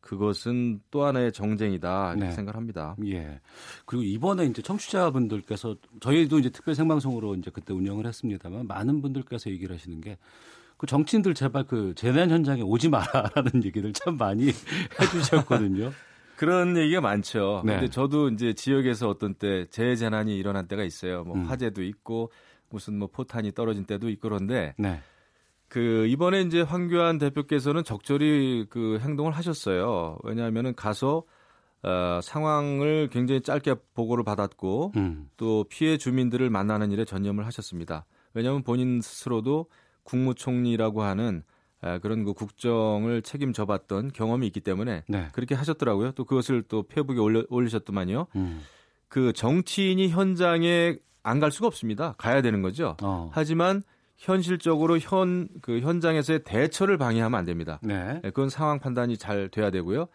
그것은 0.00 0.80
또 0.90 1.04
하나의 1.04 1.32
정쟁이다 1.32 2.12
이렇게 2.12 2.26
네. 2.26 2.32
생각합니다. 2.32 2.96
예. 3.06 3.40
그리고 3.86 4.04
이번에 4.04 4.44
이제 4.46 4.62
청취자분들께서 4.62 5.76
저희도 6.00 6.38
이제 6.38 6.50
특별 6.50 6.74
생방송으로 6.76 7.34
이제 7.34 7.50
그때 7.52 7.72
운영을 7.72 8.06
했습니다만 8.06 8.66
많은 8.68 9.02
분들께서 9.02 9.50
얘기를 9.50 9.74
하시는 9.74 10.00
게 10.00 10.18
그 10.76 10.86
정치인들 10.86 11.34
제발 11.34 11.64
그 11.64 11.94
재난 11.96 12.30
현장에 12.30 12.62
오지 12.62 12.88
마라라는 12.88 13.64
얘기를 13.64 13.92
참 13.92 14.16
많이 14.16 14.48
해주셨거든요. 15.00 15.92
그런 16.36 16.76
얘기가 16.76 17.00
많죠. 17.00 17.62
네. 17.64 17.74
근데 17.74 17.88
저도 17.88 18.28
이제 18.28 18.52
지역에서 18.52 19.08
어떤 19.08 19.34
때 19.34 19.66
재재난이 19.70 20.36
일어난 20.36 20.68
때가 20.68 20.84
있어요. 20.84 21.24
뭐 21.24 21.34
음. 21.34 21.44
화재도 21.44 21.82
있고 21.82 22.30
무슨 22.68 22.98
뭐 22.98 23.08
포탄이 23.08 23.52
떨어진 23.52 23.86
때도 23.86 24.10
있고 24.10 24.28
그런데 24.28 24.74
네. 24.76 25.00
그 25.68 26.06
이번에 26.06 26.42
이제 26.42 26.60
황교안 26.62 27.18
대표께서는 27.18 27.84
적절히 27.84 28.66
그 28.70 28.98
행동을 29.00 29.32
하셨어요. 29.32 30.18
왜냐하면은 30.22 30.74
가서 30.74 31.24
어, 31.82 32.20
상황을 32.22 33.08
굉장히 33.12 33.40
짧게 33.42 33.74
보고를 33.94 34.24
받았고 34.24 34.92
음. 34.96 35.28
또 35.36 35.64
피해 35.68 35.96
주민들을 35.98 36.50
만나는 36.50 36.90
일에 36.90 37.04
전념을 37.04 37.46
하셨습니다. 37.46 38.06
왜냐하면 38.34 38.62
본인 38.62 39.00
스스로도 39.00 39.66
국무총리라고 40.02 41.02
하는 41.02 41.42
아, 41.82 41.98
그런 41.98 42.24
그 42.24 42.32
국정을 42.32 43.22
책임져봤던 43.22 44.12
경험이 44.12 44.46
있기 44.46 44.60
때문에 44.60 45.04
네. 45.08 45.28
그렇게 45.32 45.54
하셨더라고요. 45.54 46.12
또 46.12 46.24
그것을 46.24 46.62
또 46.62 46.82
페이북에 46.84 47.18
올려, 47.20 47.44
올리셨더만요. 47.50 48.26
음. 48.36 48.62
그 49.08 49.32
정치인이 49.32 50.08
현장에 50.08 50.96
안 51.22 51.40
갈 51.40 51.50
수가 51.50 51.66
없습니다. 51.66 52.14
가야 52.18 52.40
되는 52.40 52.62
거죠. 52.62 52.96
어. 53.02 53.30
하지만 53.32 53.82
현실적으로 54.16 54.98
현 54.98 55.48
그 55.62 55.80
현장에서의 55.80 56.40
대처를 56.44 56.96
방해하면 56.98 57.38
안 57.38 57.44
됩니다. 57.44 57.78
네. 57.82 58.14
네. 58.14 58.20
그건 58.30 58.48
상황 58.48 58.78
판단이 58.78 59.16
잘 59.18 59.48
돼야 59.48 59.70
되고요. 59.70 60.06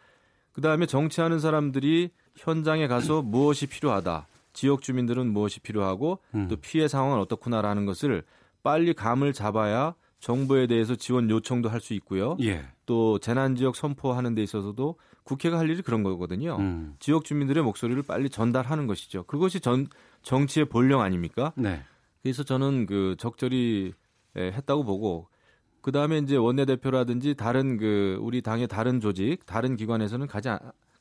그 0.52 0.62
다음에 0.62 0.86
정치하는 0.86 1.40
사람들이 1.40 2.12
현장에 2.36 2.88
가서 2.88 3.22
무엇이 3.24 3.68
필요하다. 3.68 4.28
지역 4.54 4.82
주민들은 4.82 5.32
무엇이 5.32 5.60
필요하고 5.62 6.20
음. 6.36 6.48
또 6.50 6.58
피해 6.58 6.88
상황은 6.88 7.20
어떻구나라는 7.20 7.86
것을 7.86 8.24
빨리 8.64 8.94
감을 8.94 9.34
잡아야 9.34 9.96
정부에 10.20 10.68
대해서 10.68 10.96
지원 10.96 11.30
요청도 11.30 11.70
할 11.70 11.80
수 11.80 11.94
있고요. 11.96 12.38
예. 12.42 12.66
또 12.86 13.18
재난 13.20 13.56
지역 13.56 13.76
선포하는 13.76 14.36
데 14.36 14.44
있어서도 14.44 14.98
국회가 15.24 15.58
할 15.58 15.70
일이 15.70 15.82
그런 15.82 16.04
거거든요. 16.04 16.58
음. 16.60 16.96
지역 17.00 17.24
주민들의 17.24 17.64
목소리를 17.64 18.02
빨리 18.04 18.30
전달하는 18.30 18.88
것이죠. 18.88 19.24
그것이 19.24 19.60
전 19.62 19.88
정치의 20.22 20.66
본령 20.66 21.02
아닙니까? 21.02 21.54
네. 21.56 21.82
그래서 22.22 22.44
저는 22.44 22.86
그 22.86 23.16
적절히 23.18 23.94
예, 24.38 24.52
했다고 24.52 24.84
보고 24.84 25.28
그 25.82 25.92
다음에 25.92 26.20
이제 26.20 26.36
원내대표라든지 26.36 27.36
다른 27.36 27.78
그 27.78 28.18
우리 28.22 28.42
당의 28.42 28.68
다른 28.68 29.00
조직, 29.00 29.46
다른 29.46 29.76
기관에서는 29.76 30.28
가지 30.28 30.50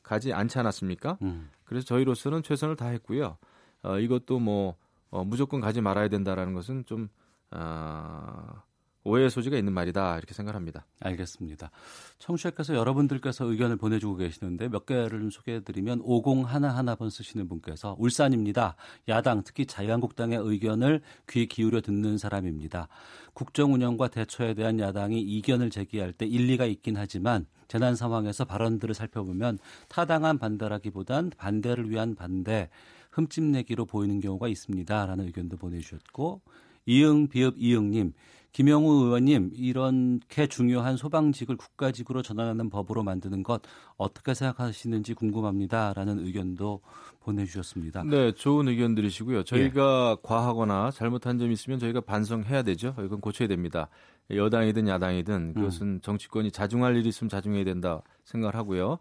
가지 0.01 0.33
않지 0.33 0.59
않았습니까? 0.59 1.17
음. 1.21 1.49
그래서 1.63 1.85
저희로서는 1.85 2.43
최선을 2.43 2.75
다했고요. 2.75 3.37
어, 3.83 3.99
이것도 3.99 4.39
뭐 4.39 4.75
어, 5.09 5.23
무조건 5.23 5.61
가지 5.61 5.81
말아야 5.81 6.07
된다라는 6.09 6.53
것은 6.53 6.85
좀 6.85 7.09
어, 7.51 8.61
오해의 9.03 9.29
소지가 9.29 9.57
있는 9.57 9.73
말이다 9.73 10.17
이렇게 10.17 10.33
생각합니다. 10.33 10.85
알겠습니다. 10.99 11.71
청취자께서 12.19 12.75
여러분들께서 12.75 13.45
의견을 13.45 13.77
보내주고 13.77 14.17
계시는데 14.17 14.69
몇 14.69 14.85
개를 14.85 15.31
소개해드리면 15.31 16.03
5011번 16.03 17.09
쓰시는 17.09 17.47
분께서 17.47 17.95
울산입니다. 17.97 18.75
야당 19.07 19.43
특히 19.43 19.65
자유한국당의 19.65 20.39
의견을 20.39 21.01
귀 21.29 21.47
기울여 21.47 21.81
듣는 21.81 22.17
사람입니다. 22.17 22.87
국정 23.33 23.73
운영과 23.73 24.07
대처에 24.07 24.53
대한 24.53 24.79
야당이 24.79 25.19
이견을 25.19 25.71
제기할 25.71 26.13
때 26.13 26.25
일리가 26.25 26.65
있긴 26.65 26.97
하지만 26.97 27.47
재난 27.67 27.95
상황에서 27.95 28.45
발언들을 28.45 28.93
살펴보면 28.93 29.57
타당한 29.87 30.37
반대라기보단 30.37 31.31
반대를 31.37 31.89
위한 31.89 32.15
반대 32.15 32.69
흠집내기로 33.11 33.85
보이는 33.85 34.19
경우가 34.19 34.47
있습니다 34.47 35.05
라는 35.05 35.25
의견도 35.25 35.57
보내주셨고 35.57 36.41
이응 36.85 37.27
비읍 37.27 37.55
이응님 37.57 38.13
김영우 38.51 39.05
의원님 39.05 39.51
이렇게 39.55 40.47
중요한 40.47 40.97
소방직을 40.97 41.55
국가직으로 41.55 42.21
전환하는 42.21 42.69
법으로 42.69 43.03
만드는 43.03 43.43
것 43.43 43.61
어떻게 43.97 44.33
생각하시는지 44.33 45.13
궁금합니다라는 45.13 46.25
의견도 46.25 46.81
보내주셨습니다. 47.21 48.03
네, 48.03 48.33
좋은 48.33 48.67
의견들이시고요. 48.67 49.43
저희가 49.43 50.17
예. 50.17 50.21
과하거나 50.21 50.91
잘못한 50.91 51.37
점이 51.37 51.53
있으면 51.53 51.79
저희가 51.79 52.01
반성해야 52.01 52.63
되죠. 52.63 52.93
이건 52.99 53.21
고쳐야 53.21 53.47
됩니다. 53.47 53.87
여당이든 54.29 54.87
야당이든 54.87 55.53
그것은 55.53 55.87
음. 55.87 55.99
정치권이 56.01 56.51
자중할 56.51 56.97
일이 56.97 57.09
있으면 57.09 57.29
자중해야 57.29 57.63
된다 57.63 58.01
생각을 58.25 58.55
하고요. 58.55 58.99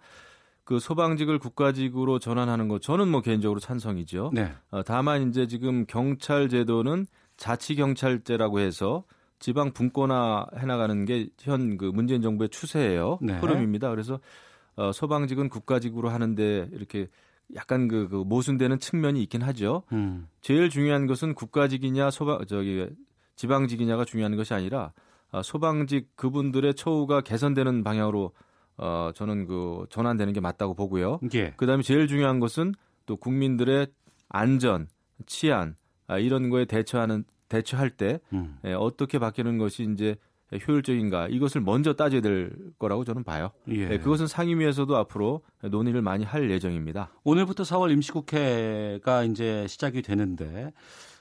그 0.63 0.79
소방직을 0.79 1.41
국가직으로 1.41 2.21
전환하는 2.21 2.69
것 2.69 2.81
저는 2.81 3.09
뭐 3.09 3.21
개인적으로 3.21 3.59
찬성이죠. 3.59 4.31
네. 4.33 4.53
어, 4.71 4.85
다만 4.85 5.29
이제 5.29 5.49
지금 5.49 5.85
경찰 5.87 6.49
제도는 6.49 7.07
자치 7.37 7.75
경찰제라고 7.75 8.61
해서 8.61 9.03
지방 9.41 9.73
분권화 9.73 10.47
해나가는 10.59 11.05
게 11.05 11.29
현 11.43 11.77
그 11.79 11.87
문재인 11.87 12.23
정부의 12.23 12.49
추세예요. 12.51 13.19
네. 13.23 13.39
흐름입니다. 13.39 13.91
그래서 13.91 14.21
어, 14.77 14.93
소방직은 14.93 15.49
국가직으로 15.49 16.09
하는데 16.11 16.69
이렇게 16.73 17.09
약간 17.55 17.89
그, 17.89 18.09
그 18.09 18.17
모순되는 18.17 18.79
측면이 18.79 19.21
있긴 19.25 19.43
하죠. 19.43 19.83
음. 19.93 20.29
제일 20.41 20.71
중요한 20.71 21.07
것은 21.07 21.35
국가직이냐 21.35 22.11
소방 22.11 22.47
저기 22.47 22.87
지방직이냐가 23.35 24.05
중요한 24.05 24.37
것이 24.37 24.55
아니라 24.55 24.93
어, 25.33 25.43
소방직 25.43 26.15
그분들의 26.17 26.75
처우가 26.75 27.23
개선되는 27.23 27.83
방향으로 27.83 28.33
어 28.77 29.11
저는 29.15 29.47
그 29.47 29.85
전환되는 29.91 30.33
게 30.33 30.41
맞다고 30.41 30.75
보고요. 30.75 31.19
예. 31.35 31.51
그다음에 31.57 31.83
제일 31.83 32.07
중요한 32.07 32.41
것은 32.41 32.73
또 33.05 33.17
국민들의 33.17 33.89
안전, 34.29 34.89
치안 35.27 35.77
아, 36.07 36.19
이런 36.19 36.49
거에 36.49 36.65
대처하는 36.65 37.25
대처할 37.51 37.91
때 37.91 38.21
음. 38.33 38.57
예, 38.65 38.73
어떻게 38.73 39.19
바뀌는 39.19 39.59
것이 39.59 39.87
이제 39.93 40.17
효율적인가 40.67 41.29
이것을 41.29 41.61
먼저 41.61 41.93
따져야 41.93 42.23
될 42.23 42.51
거라고 42.79 43.05
저는 43.05 43.23
봐요. 43.23 43.51
예. 43.69 43.87
네, 43.87 43.99
그것은 43.99 44.27
상임위에서도 44.27 44.97
앞으로 44.97 45.43
논의를 45.63 46.01
많이 46.01 46.25
할 46.25 46.51
예정입니다. 46.51 47.11
오늘부터 47.23 47.63
4월 47.65 47.93
임시국회가 47.93 49.25
이제 49.25 49.67
시작이 49.69 50.03
되는데 50.03 50.73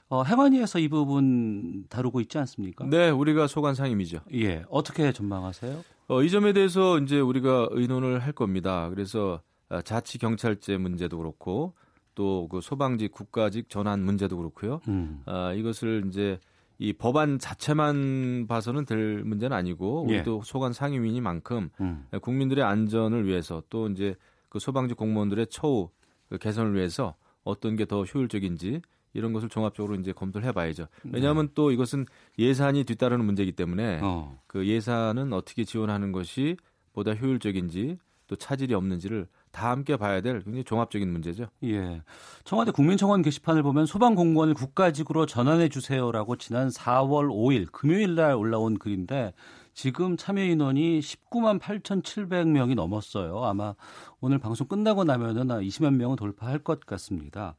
어, 0.08 0.24
행안위에서 0.24 0.80
이 0.80 0.88
부분 0.88 1.84
다루고 1.88 2.20
있지 2.22 2.38
않습니까? 2.38 2.84
네, 2.86 3.10
우리가 3.10 3.46
소관 3.46 3.74
상임이죠. 3.74 4.22
예, 4.34 4.64
어떻게 4.68 5.12
전망하세요? 5.12 5.84
어, 6.08 6.22
이 6.22 6.30
점에 6.30 6.52
대해서 6.52 6.98
이제 6.98 7.20
우리가 7.20 7.68
의논을 7.70 8.18
할 8.18 8.32
겁니다. 8.32 8.88
그래서 8.90 9.40
아, 9.68 9.80
자치 9.82 10.18
경찰제 10.18 10.76
문제도 10.76 11.16
그렇고 11.16 11.74
또 12.20 12.48
그 12.50 12.60
소방직 12.60 13.12
국가직 13.12 13.70
전환 13.70 14.02
문제도 14.04 14.36
그렇고요. 14.36 14.80
음. 14.88 15.22
아, 15.24 15.54
이것을 15.54 16.04
이제 16.08 16.38
이 16.78 16.92
법안 16.92 17.38
자체만 17.38 18.46
봐서는 18.46 18.84
될 18.84 19.22
문제는 19.24 19.56
아니고 19.56 20.02
우리도 20.02 20.36
예. 20.36 20.40
소관 20.44 20.74
상임위니만큼 20.74 21.70
음. 21.80 22.06
국민들의 22.20 22.62
안전을 22.62 23.26
위해서 23.26 23.62
또 23.70 23.88
이제 23.88 24.14
그 24.50 24.58
소방직 24.58 24.98
공무원들의 24.98 25.46
처우 25.48 25.88
그 26.28 26.36
개선을 26.36 26.74
위해서 26.74 27.14
어떤 27.42 27.76
게 27.76 27.86
더 27.86 28.04
효율적인지 28.04 28.82
이런 29.14 29.32
것을 29.32 29.48
종합적으로 29.48 29.94
이제 29.94 30.12
검토를 30.12 30.46
해봐야죠. 30.48 30.86
왜냐하면 31.04 31.46
네. 31.48 31.52
또 31.54 31.70
이것은 31.70 32.04
예산이 32.38 32.84
뒤따르는 32.84 33.24
문제이기 33.24 33.52
때문에 33.52 34.00
어. 34.02 34.38
그 34.46 34.66
예산은 34.66 35.32
어떻게 35.32 35.64
지원하는 35.64 36.12
것이 36.12 36.56
보다 36.92 37.14
효율적인지 37.14 37.96
또 38.26 38.36
차질이 38.36 38.74
없는지를 38.74 39.26
다 39.52 39.70
함께 39.70 39.96
봐야 39.96 40.20
될 40.20 40.42
굉장히 40.42 40.64
종합적인 40.64 41.10
문제죠. 41.10 41.46
예. 41.64 42.02
청와대 42.44 42.70
국민청원 42.70 43.22
게시판을 43.22 43.62
보면 43.62 43.86
소방 43.86 44.14
공무원을 44.14 44.54
국가직으로 44.54 45.26
전환해 45.26 45.68
주세요라고 45.68 46.36
지난 46.36 46.68
4월 46.68 47.28
5일 47.28 47.70
금요일 47.72 48.14
날 48.14 48.34
올라온 48.34 48.78
글인데 48.78 49.32
지금 49.74 50.16
참여 50.16 50.42
인원이 50.42 51.00
19만 51.00 51.58
8,700명이 51.58 52.74
넘었어요. 52.74 53.44
아마 53.44 53.74
오늘 54.20 54.38
방송 54.38 54.66
끝나고 54.66 55.04
나면은 55.04 55.46
20만 55.46 55.94
명은 55.94 56.16
돌파할 56.16 56.58
것 56.58 56.80
같습니다. 56.86 57.56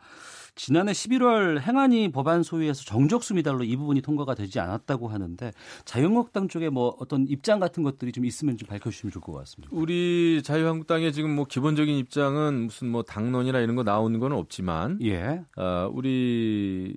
지난해 0.55 0.91
11월 0.91 1.61
행안위 1.61 2.11
법안 2.11 2.43
소위에서 2.43 2.83
정적수 2.83 3.33
미달로 3.35 3.63
이 3.63 3.75
부분이 3.75 4.01
통과가 4.01 4.35
되지 4.35 4.59
않았다고 4.59 5.07
하는데 5.07 5.51
자유한국당 5.85 6.47
쪽에 6.47 6.69
뭐 6.69 6.95
어떤 6.99 7.25
입장 7.27 7.59
같은 7.59 7.83
것들이 7.83 8.11
좀 8.11 8.25
있으면 8.25 8.57
좀 8.57 8.67
밝혀주시면 8.67 9.11
좋을 9.11 9.21
것 9.21 9.33
같습니다. 9.33 9.69
우리 9.73 10.41
자유한국당의 10.43 11.13
지금 11.13 11.35
뭐 11.35 11.45
기본적인 11.45 11.95
입장은 11.97 12.65
무슨 12.65 12.89
뭐 12.89 13.03
당론이나 13.03 13.59
이런 13.59 13.75
거 13.75 13.83
나오는 13.83 14.19
건 14.19 14.33
없지만, 14.33 14.99
예, 15.03 15.43
어, 15.55 15.89
우리 15.93 16.95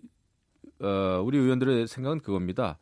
어, 0.81 1.23
우리 1.25 1.39
의원들의 1.39 1.87
생각은 1.87 2.21
그겁니다. 2.21 2.79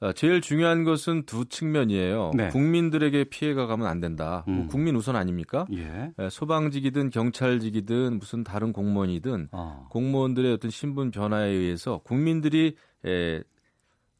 어, 0.00 0.12
제일 0.12 0.42
중요한 0.42 0.84
것은 0.84 1.24
두 1.24 1.46
측면이에요. 1.46 2.32
네. 2.34 2.48
국민들에게 2.48 3.24
피해가 3.24 3.66
가면 3.66 3.86
안 3.86 4.00
된다. 4.00 4.44
뭐 4.46 4.56
음. 4.56 4.66
국민 4.66 4.94
우선 4.94 5.16
아닙니까? 5.16 5.66
예, 5.72 6.12
에, 6.18 6.28
소방직이든 6.28 7.10
경찰직이든 7.10 8.18
무슨 8.18 8.44
다른 8.44 8.72
공무원이든 8.74 9.48
어, 9.52 9.86
공무원들의 9.90 10.52
어떤 10.52 10.70
신분 10.70 11.10
변화에 11.10 11.48
의해서 11.48 12.00
국민들이 12.04 12.76
에, 13.06 13.42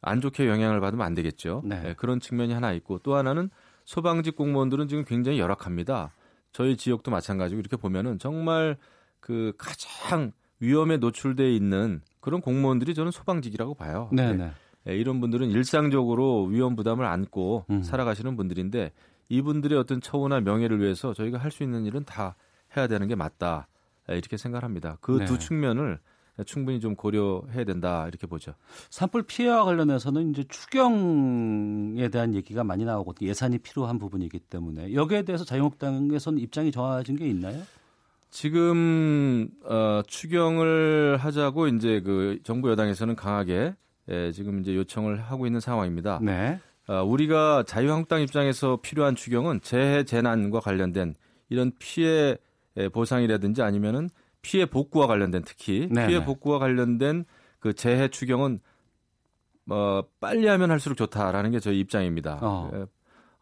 안 0.00 0.20
좋게 0.22 0.48
영향을 0.48 0.80
받으면 0.80 1.04
안 1.04 1.14
되겠죠. 1.14 1.62
네. 1.64 1.90
에, 1.90 1.94
그런 1.94 2.20
측면이 2.20 2.54
하나 2.54 2.72
있고 2.72 2.98
또 3.00 3.14
하나는 3.14 3.50
소방직 3.84 4.34
공무원들은 4.34 4.88
지금 4.88 5.04
굉장히 5.04 5.38
열악합니다. 5.38 6.12
저희 6.52 6.78
지역도 6.78 7.10
마찬가지고 7.10 7.60
이렇게 7.60 7.76
보면은 7.76 8.18
정말 8.18 8.78
그 9.20 9.52
가장 9.58 10.32
위험에 10.58 10.96
노출돼 10.96 11.54
있는 11.54 12.00
그런 12.20 12.40
공무원들이 12.40 12.94
저는 12.94 13.10
소방직이라고 13.10 13.74
봐요. 13.74 14.08
네, 14.10 14.30
예. 14.30 14.32
네. 14.32 14.44
예, 14.44 14.50
이런 14.94 15.20
분들은 15.20 15.50
일상적으로 15.50 16.44
위험 16.44 16.76
부담을 16.76 17.04
안고 17.04 17.64
음. 17.70 17.82
살아가시는 17.82 18.36
분들인데 18.36 18.92
이분들의 19.28 19.76
어떤 19.78 20.00
처우나 20.00 20.40
명예를 20.40 20.80
위해서 20.80 21.12
저희가 21.12 21.38
할 21.38 21.50
수 21.50 21.62
있는 21.64 21.84
일은 21.84 22.04
다 22.04 22.36
해야 22.76 22.86
되는 22.86 23.08
게 23.08 23.14
맞다 23.16 23.66
예, 24.10 24.14
이렇게 24.14 24.36
생각합니다. 24.36 24.98
그두 25.00 25.32
네. 25.34 25.38
측면을 25.38 25.98
충분히 26.44 26.80
좀 26.80 26.94
고려해야 26.94 27.64
된다 27.64 28.06
이렇게 28.08 28.26
보죠. 28.26 28.52
산불 28.90 29.22
피해와 29.24 29.64
관련해서는 29.64 30.30
이제 30.30 30.44
추경에 30.48 32.08
대한 32.08 32.34
얘기가 32.34 32.62
많이 32.62 32.84
나오고 32.84 33.14
예산이 33.22 33.58
필요한 33.58 33.98
부분이기 33.98 34.38
때문에 34.40 34.92
여기에 34.94 35.22
대해서 35.22 35.44
자유한국당에서는 35.44 36.38
입장이 36.38 36.70
정해진 36.72 37.16
게 37.16 37.26
있나요? 37.26 37.62
지금 38.30 39.48
어, 39.64 40.02
추경을 40.06 41.16
하자고 41.18 41.68
이제 41.68 42.00
그 42.02 42.38
정부 42.44 42.70
여당에서는 42.70 43.16
강하게 43.16 43.74
예, 44.08 44.32
지금 44.32 44.60
이제 44.60 44.74
요청을 44.74 45.20
하고 45.20 45.46
있는 45.46 45.60
상황입니다. 45.60 46.20
네. 46.22 46.60
어, 46.88 47.02
우리가 47.02 47.64
자유한국당 47.66 48.22
입장에서 48.22 48.78
필요한 48.80 49.16
추경은 49.16 49.60
재해 49.60 50.04
재난과 50.04 50.60
관련된 50.60 51.14
이런 51.48 51.72
피해 51.78 52.36
예, 52.76 52.88
보상이라든지 52.88 53.62
아니면은 53.62 54.08
피해 54.42 54.66
복구와 54.66 55.06
관련된 55.06 55.42
특히 55.44 55.88
네, 55.90 56.06
피해 56.06 56.20
네. 56.20 56.24
복구와 56.24 56.58
관련된 56.58 57.24
그 57.58 57.72
재해 57.72 58.08
추경은 58.08 58.60
어, 59.68 60.02
빨리 60.20 60.46
하면 60.46 60.70
할수록 60.70 60.94
좋다라는 60.94 61.50
게 61.50 61.58
저희 61.58 61.80
입장입니다. 61.80 62.38
어. 62.40 62.70
예, 62.72 62.86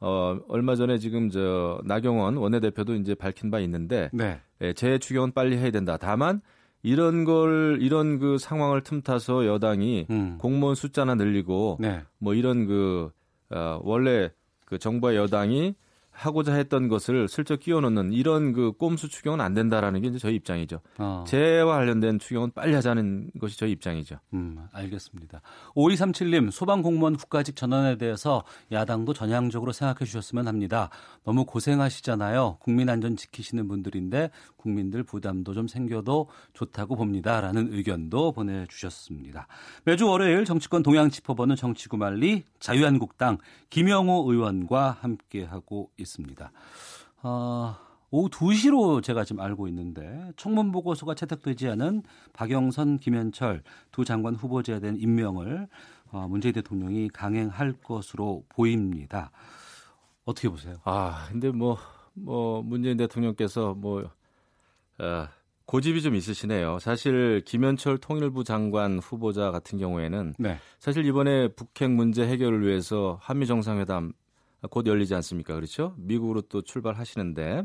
어, 0.00 0.38
얼마 0.48 0.74
전에 0.74 0.98
지금 0.98 1.28
저 1.28 1.80
나경원 1.84 2.36
원내대표도 2.36 2.94
이제 2.94 3.14
밝힌 3.14 3.50
바 3.50 3.58
있는데 3.60 4.08
네. 4.12 4.40
예, 4.62 4.72
재해 4.72 4.98
추경은 4.98 5.32
빨리 5.32 5.58
해야 5.58 5.70
된다. 5.70 5.98
다만 5.98 6.40
이런 6.84 7.24
걸 7.24 7.78
이런 7.80 8.18
그 8.18 8.36
상황을 8.36 8.82
틈타서 8.82 9.46
여당이 9.46 10.06
음. 10.10 10.36
공무원 10.38 10.74
숫자나 10.74 11.14
늘리고 11.14 11.78
네. 11.80 12.02
뭐 12.18 12.34
이런 12.34 12.66
그 12.66 13.10
어, 13.50 13.80
원래 13.82 14.30
그 14.66 14.78
정부와 14.78 15.16
여당이 15.16 15.74
하고자 16.14 16.54
했던 16.54 16.88
것을 16.88 17.28
슬쩍 17.28 17.60
끼워 17.60 17.80
넣는 17.80 18.12
이런 18.12 18.52
그 18.52 18.72
꼼수 18.72 19.08
추경은 19.08 19.40
안 19.40 19.52
된다라는 19.52 20.00
게 20.00 20.08
이제 20.08 20.18
저희 20.18 20.36
입장이죠. 20.36 20.80
어. 20.98 21.24
재해와 21.26 21.76
관련된 21.76 22.18
추경은 22.18 22.52
빨리 22.54 22.74
하자는 22.74 23.32
것이 23.40 23.58
저희 23.58 23.72
입장이죠. 23.72 24.16
음, 24.32 24.58
알겠습니다. 24.72 25.40
5237님, 25.74 26.50
소방공무원 26.50 27.16
국가직 27.16 27.56
전환에 27.56 27.96
대해서 27.98 28.44
야당도 28.70 29.12
전향적으로 29.12 29.72
생각해 29.72 30.04
주셨으면 30.04 30.46
합니다. 30.46 30.88
너무 31.24 31.44
고생하시잖아요. 31.44 32.58
국민 32.60 32.88
안전 32.88 33.16
지키시는 33.16 33.66
분들인데 33.68 34.30
국민들 34.56 35.02
부담도 35.02 35.52
좀 35.52 35.68
생겨도 35.68 36.28
좋다고 36.54 36.96
봅니다. 36.96 37.40
라는 37.40 37.72
의견도 37.72 38.32
보내주셨습니다. 38.32 39.46
매주 39.84 40.06
월요일 40.08 40.44
정치권 40.44 40.82
동향 40.82 41.10
짚어보는 41.10 41.56
정치구말리 41.56 42.44
자유한국당 42.60 43.38
김영호 43.70 44.30
의원과 44.30 44.98
함께하고 45.00 45.90
있습니다. 45.98 46.03
어, 47.22 47.76
오후 48.10 48.28
2시로 48.28 49.02
제가 49.02 49.24
지금 49.24 49.42
알고 49.42 49.66
있는데 49.68 50.32
청문 50.36 50.70
보고서가 50.70 51.14
채택되지 51.14 51.68
않은 51.70 52.02
박영선, 52.32 52.98
김현철 52.98 53.62
두 53.90 54.04
장관 54.04 54.34
후보자에 54.34 54.80
대한 54.80 54.96
임명을 54.96 55.68
어, 56.12 56.28
문재인 56.28 56.54
대통령이 56.54 57.08
강행할 57.08 57.72
것으로 57.82 58.44
보입니다. 58.48 59.32
어떻게 60.24 60.48
보세요? 60.48 60.76
아, 60.84 61.26
근데 61.28 61.50
뭐, 61.50 61.76
뭐, 62.14 62.62
문재인 62.62 62.96
대통령께서 62.96 63.74
뭐, 63.74 64.08
어, 64.98 65.28
고집이 65.66 66.02
좀 66.02 66.14
있으시네요. 66.14 66.78
사실 66.78 67.42
김현철 67.44 67.98
통일부 67.98 68.44
장관 68.44 68.98
후보자 68.98 69.50
같은 69.50 69.78
경우에는 69.78 70.34
네. 70.38 70.58
사실 70.78 71.04
이번에 71.06 71.48
북핵 71.48 71.90
문제 71.90 72.26
해결을 72.26 72.66
위해서 72.66 73.18
한미 73.20 73.46
정상회담 73.46 74.12
곧 74.70 74.86
열리지 74.86 75.14
않습니까? 75.14 75.54
그렇죠? 75.54 75.94
미국으로 75.98 76.42
또 76.42 76.62
출발하시는데 76.62 77.64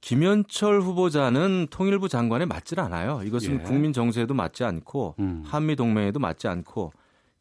김현철 0.00 0.80
후보자는 0.80 1.68
통일부 1.70 2.08
장관에 2.08 2.46
맞질 2.46 2.80
않아요. 2.80 3.20
이것은 3.24 3.60
예. 3.60 3.62
국민 3.62 3.92
정세에도 3.92 4.34
맞지 4.34 4.64
않고 4.64 5.16
음. 5.18 5.42
한미 5.44 5.76
동맹에도 5.76 6.18
맞지 6.18 6.48
않고 6.48 6.92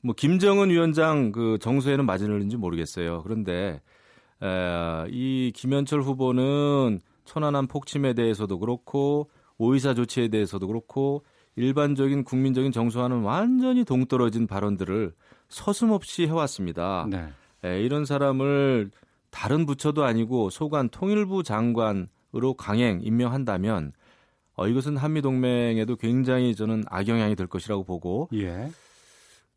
뭐 0.02 0.16
김정은 0.16 0.70
위원장 0.70 1.32
그 1.32 1.58
정서에는 1.62 2.06
맞을는지 2.06 2.58
모르겠어요. 2.58 3.24
그런데 3.24 3.82
에, 4.42 5.06
이 5.10 5.52
김현철 5.56 6.02
후보는 6.02 7.00
천안함 7.26 7.68
폭침에 7.68 8.14
대해서도 8.14 8.60
그렇고 8.60 9.30
오이사 9.58 9.94
조치에 9.94 10.30
대해서도 10.30 10.68
그렇고 10.68 11.24
일반적인 11.56 12.24
국민적인 12.24 12.72
정서와는 12.72 13.22
완전히 13.22 13.84
동떨어진 13.84 14.48
발언들을 14.48 15.14
서슴없이 15.50 16.28
해왔습니다. 16.28 17.08
네. 17.10 17.28
에, 17.64 17.82
이런 17.82 18.06
사람을 18.06 18.92
다른 19.30 19.66
부처도 19.66 20.04
아니고 20.04 20.50
소관 20.50 20.90
통일부 20.90 21.44
장관으로 21.44 22.56
강행 22.58 23.00
임명한다면 23.04 23.92
어, 24.56 24.68
이것은 24.68 24.98
한미 24.98 25.22
동맹에도 25.22 25.96
굉장히 25.96 26.56
저는 26.56 26.84
악영향이 26.88 27.36
될 27.36 27.48
것이라고 27.48 27.84
보고 27.84 28.30
예. 28.34 28.72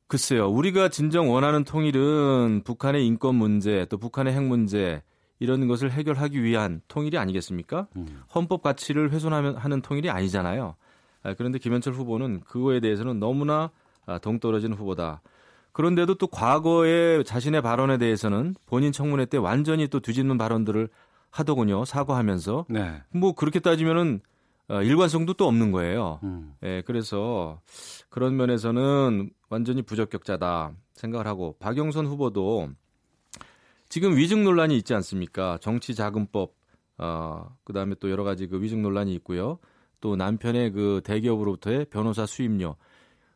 글쎄요, 0.06 0.50
우리가 0.50 0.90
진정 0.90 1.32
원하는 1.32 1.64
통일은 1.64 2.62
북한의 2.64 3.06
인권 3.06 3.34
문제, 3.34 3.86
또 3.88 3.96
북한의 3.96 4.34
핵 4.34 4.42
문제 4.42 5.02
이런 5.38 5.66
것을 5.66 5.90
해결하기 5.90 6.44
위한 6.44 6.82
통일이 6.86 7.16
아니겠습니까? 7.16 7.88
음. 7.96 8.20
헌법 8.34 8.62
가치를 8.62 9.10
훼손하면 9.10 9.56
하는 9.56 9.80
통일이 9.80 10.10
아니잖아요. 10.10 10.76
아, 11.22 11.34
그런데 11.34 11.58
김현철 11.58 11.94
후보는 11.94 12.40
그거에 12.40 12.80
대해서는 12.80 13.18
너무나 13.20 13.70
아, 14.04 14.18
동떨어진 14.18 14.74
후보다. 14.74 15.22
그런데도 15.72 16.14
또 16.14 16.26
과거에 16.26 17.22
자신의 17.22 17.62
발언에 17.62 17.98
대해서는 17.98 18.54
본인 18.66 18.92
청문회 18.92 19.26
때 19.26 19.38
완전히 19.38 19.88
또 19.88 20.00
뒤집는 20.00 20.38
발언들을 20.38 20.88
하더군요. 21.30 21.84
사과하면서. 21.84 22.66
네. 22.68 23.02
뭐 23.10 23.34
그렇게 23.34 23.58
따지면은 23.58 24.20
어, 24.68 24.82
일관성도 24.82 25.34
또 25.34 25.46
없는 25.48 25.72
거예요. 25.72 26.20
음. 26.22 26.54
예, 26.62 26.82
그래서 26.86 27.60
그런 28.08 28.36
면에서는 28.36 29.30
완전히 29.48 29.82
부적격자다 29.82 30.72
생각을 30.94 31.26
하고 31.26 31.56
박영선 31.58 32.06
후보도 32.06 32.68
지금 33.88 34.16
위증 34.16 34.44
논란이 34.44 34.76
있지 34.78 34.94
않습니까? 34.94 35.58
정치 35.60 35.94
자금법 35.94 36.54
어, 36.98 37.54
그다음에 37.64 37.94
또 37.98 38.10
여러 38.10 38.24
가지 38.24 38.46
그 38.46 38.62
위증 38.62 38.82
논란이 38.82 39.12
있고요. 39.14 39.58
또 40.00 40.16
남편의 40.16 40.72
그 40.72 41.00
대기업으로부터의 41.04 41.86
변호사 41.86 42.26
수임료 42.26 42.76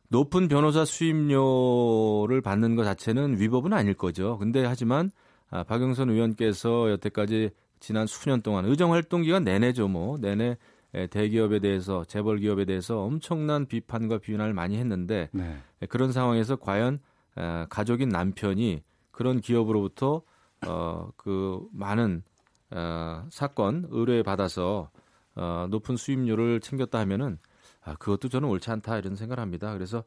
높은 0.08 0.48
변호사 0.48 0.84
수임료를 0.84 2.40
받는 2.40 2.76
것 2.76 2.84
자체는 2.84 3.40
위법은 3.40 3.72
아닐 3.72 3.94
거죠. 3.94 4.38
근데 4.38 4.64
하지만 4.64 5.10
아, 5.50 5.62
박영선 5.62 6.10
의원께서 6.10 6.90
여태까지 6.90 7.50
지난 7.80 8.06
수년 8.06 8.42
동안 8.42 8.64
의정 8.64 8.92
활동 8.92 9.22
기간 9.22 9.44
내내죠, 9.44 9.88
뭐 9.88 10.18
내내 10.18 10.56
에, 10.94 11.06
대기업에 11.08 11.58
대해서 11.58 12.04
재벌 12.04 12.38
기업에 12.38 12.64
대해서 12.64 13.00
엄청난 13.00 13.66
비판과 13.66 14.18
비난을 14.18 14.54
많이 14.54 14.78
했는데 14.78 15.28
네. 15.32 15.56
에, 15.82 15.86
그런 15.86 16.12
상황에서 16.12 16.56
과연 16.56 16.98
에, 17.36 17.66
가족인 17.68 18.08
남편이 18.08 18.82
그런 19.10 19.40
기업으로부터 19.40 20.22
어, 20.66 21.10
그 21.16 21.66
많은 21.72 22.22
어, 22.70 23.24
사건 23.30 23.86
의뢰 23.90 24.22
받아서 24.22 24.90
어, 25.34 25.66
높은 25.70 25.96
수임료를 25.96 26.60
챙겼다 26.60 26.98
하면은 27.00 27.38
아, 27.86 27.94
그것도 27.94 28.28
저는 28.28 28.48
옳지 28.48 28.70
않다 28.70 28.98
이런 28.98 29.14
생각을 29.14 29.40
합니다. 29.40 29.72
그래서 29.72 30.04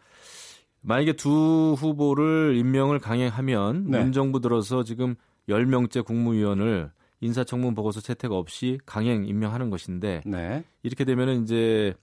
만약에 0.82 1.14
두 1.14 1.76
후보를 1.78 2.56
임명을 2.58 3.00
강행하면 3.00 3.86
네. 3.90 4.00
문정부 4.00 4.42
들어서 4.42 4.84
지금 4.84 5.16
10명째 5.48 6.06
국무위원을 6.06 6.92
인사청문 7.22 7.76
보고서 7.76 8.02
채택 8.02 8.32
없이 8.32 8.80
강행 8.86 9.26
임명하는 9.26 9.70
것인데 9.70 10.22
네. 10.26 10.64
이렇게 10.84 11.06
되면은 11.06 11.44
이제 11.44 11.94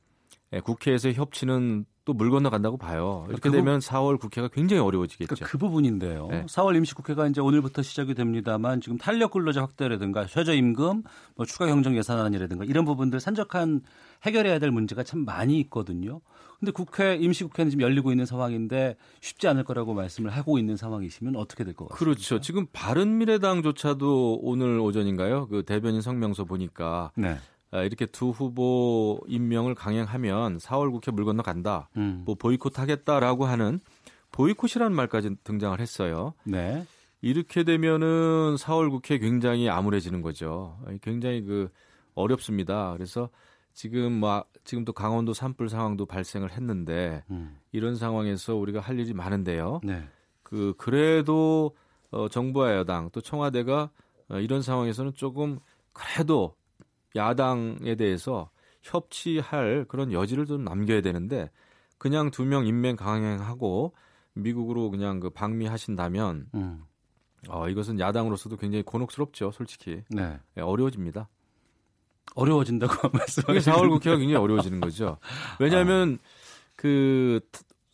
예, 0.52 0.60
국회에서 0.60 1.12
협치는 1.12 1.84
또물 2.06 2.30
건너간다고 2.30 2.76
봐요. 2.78 3.26
이렇게 3.28 3.50
그 3.50 3.56
되면 3.56 3.80
4월 3.80 4.18
국회가 4.18 4.46
굉장히 4.48 4.80
어려워지겠죠. 4.80 5.34
그러니까 5.34 5.50
그 5.50 5.58
부분인데요. 5.58 6.28
네. 6.30 6.46
4월 6.46 6.76
임시국회가 6.76 7.26
이제 7.26 7.40
오늘부터 7.40 7.82
시작이 7.82 8.14
됩니다만 8.14 8.80
지금 8.80 8.96
탄력 8.96 9.32
근로자 9.32 9.60
확대라든가 9.60 10.24
최저임금, 10.26 11.02
뭐 11.34 11.44
추가 11.46 11.66
경정 11.66 11.96
예산안이라든가 11.96 12.64
이런 12.64 12.84
부분들 12.84 13.18
산적한 13.18 13.82
해결해야 14.22 14.60
될 14.60 14.70
문제가 14.70 15.02
참 15.02 15.24
많이 15.24 15.58
있거든요. 15.60 16.20
근데 16.60 16.70
국회 16.72 17.16
임시국회는 17.16 17.70
지금 17.70 17.82
열리고 17.82 18.12
있는 18.12 18.24
상황인데 18.24 18.96
쉽지 19.20 19.48
않을 19.48 19.64
거라고 19.64 19.92
말씀을 19.92 20.30
하고 20.30 20.58
있는 20.58 20.76
상황이시면 20.76 21.36
어떻게 21.36 21.64
될 21.64 21.74
것 21.74 21.88
같습니까? 21.88 21.98
그렇죠. 21.98 22.40
지금 22.40 22.66
바른 22.72 23.18
미래당조차도 23.18 24.38
오늘 24.42 24.78
오전인가요? 24.78 25.48
그 25.48 25.64
대변인 25.64 26.00
성명서 26.00 26.44
보니까 26.44 27.10
네. 27.16 27.36
아, 27.76 27.82
이렇게 27.82 28.06
두 28.06 28.30
후보 28.30 29.20
임명을 29.26 29.74
강행하면 29.74 30.58
4월 30.58 30.90
국회 30.90 31.10
물 31.10 31.24
건너 31.24 31.42
간다. 31.42 31.90
음. 31.96 32.22
뭐 32.24 32.34
보이콧 32.34 32.78
하겠다라고 32.78 33.44
하는 33.44 33.80
보이콧이라는 34.32 34.96
말까지 34.96 35.36
등장을 35.44 35.78
했어요. 35.78 36.32
네. 36.44 36.86
이렇게 37.20 37.64
되면은 37.64 38.56
4월 38.56 38.90
국회 38.90 39.18
굉장히 39.18 39.68
암울해지는 39.68 40.22
거죠. 40.22 40.78
굉장히 41.02 41.42
그 41.42 41.68
어렵습니다. 42.14 42.92
그래서 42.92 43.28
지금 43.74 44.12
뭐 44.20 44.44
지금 44.64 44.84
또 44.84 44.92
강원도 44.92 45.34
산불 45.34 45.68
상황도 45.68 46.06
발생을 46.06 46.52
했는데 46.52 47.24
음. 47.30 47.58
이런 47.72 47.94
상황에서 47.94 48.54
우리가 48.54 48.80
할 48.80 48.98
일이 48.98 49.12
많은데요. 49.12 49.80
네. 49.84 50.02
그 50.42 50.74
그래도 50.78 51.74
어 52.10 52.28
정부와 52.28 52.74
여당 52.76 53.10
또 53.10 53.20
청와대가 53.20 53.90
어, 54.28 54.38
이런 54.38 54.62
상황에서는 54.62 55.12
조금 55.14 55.58
그래도 55.92 56.54
야당에 57.16 57.94
대해서 57.97 58.51
협치할 58.82 59.86
그런 59.88 60.12
여지를 60.12 60.47
좀 60.47 60.64
남겨야 60.64 61.01
되는데 61.01 61.51
그냥 61.98 62.30
두명 62.30 62.66
임명 62.66 62.94
강행하고 62.97 63.94
미국으로 64.34 64.90
그냥 64.90 65.18
그 65.18 65.30
방미하신다면 65.30 66.47
음. 66.55 66.84
어, 67.48 67.68
이것은 67.68 67.98
야당으로서도 68.01 68.56
굉장히 68.56 68.82
곤혹스럽죠, 68.82 69.51
솔직히. 69.52 70.02
네. 70.10 70.38
예, 70.56 70.60
어려워집니다. 70.60 71.28
어려워진다고 72.34 73.09
말씀하시는 73.16 73.60
4월 73.60 73.88
국회가 73.88 74.16
굉장히 74.16 74.36
어려워지는 74.36 74.80
거죠. 74.80 75.18
왜냐하면 75.60 76.18
그 76.74 77.40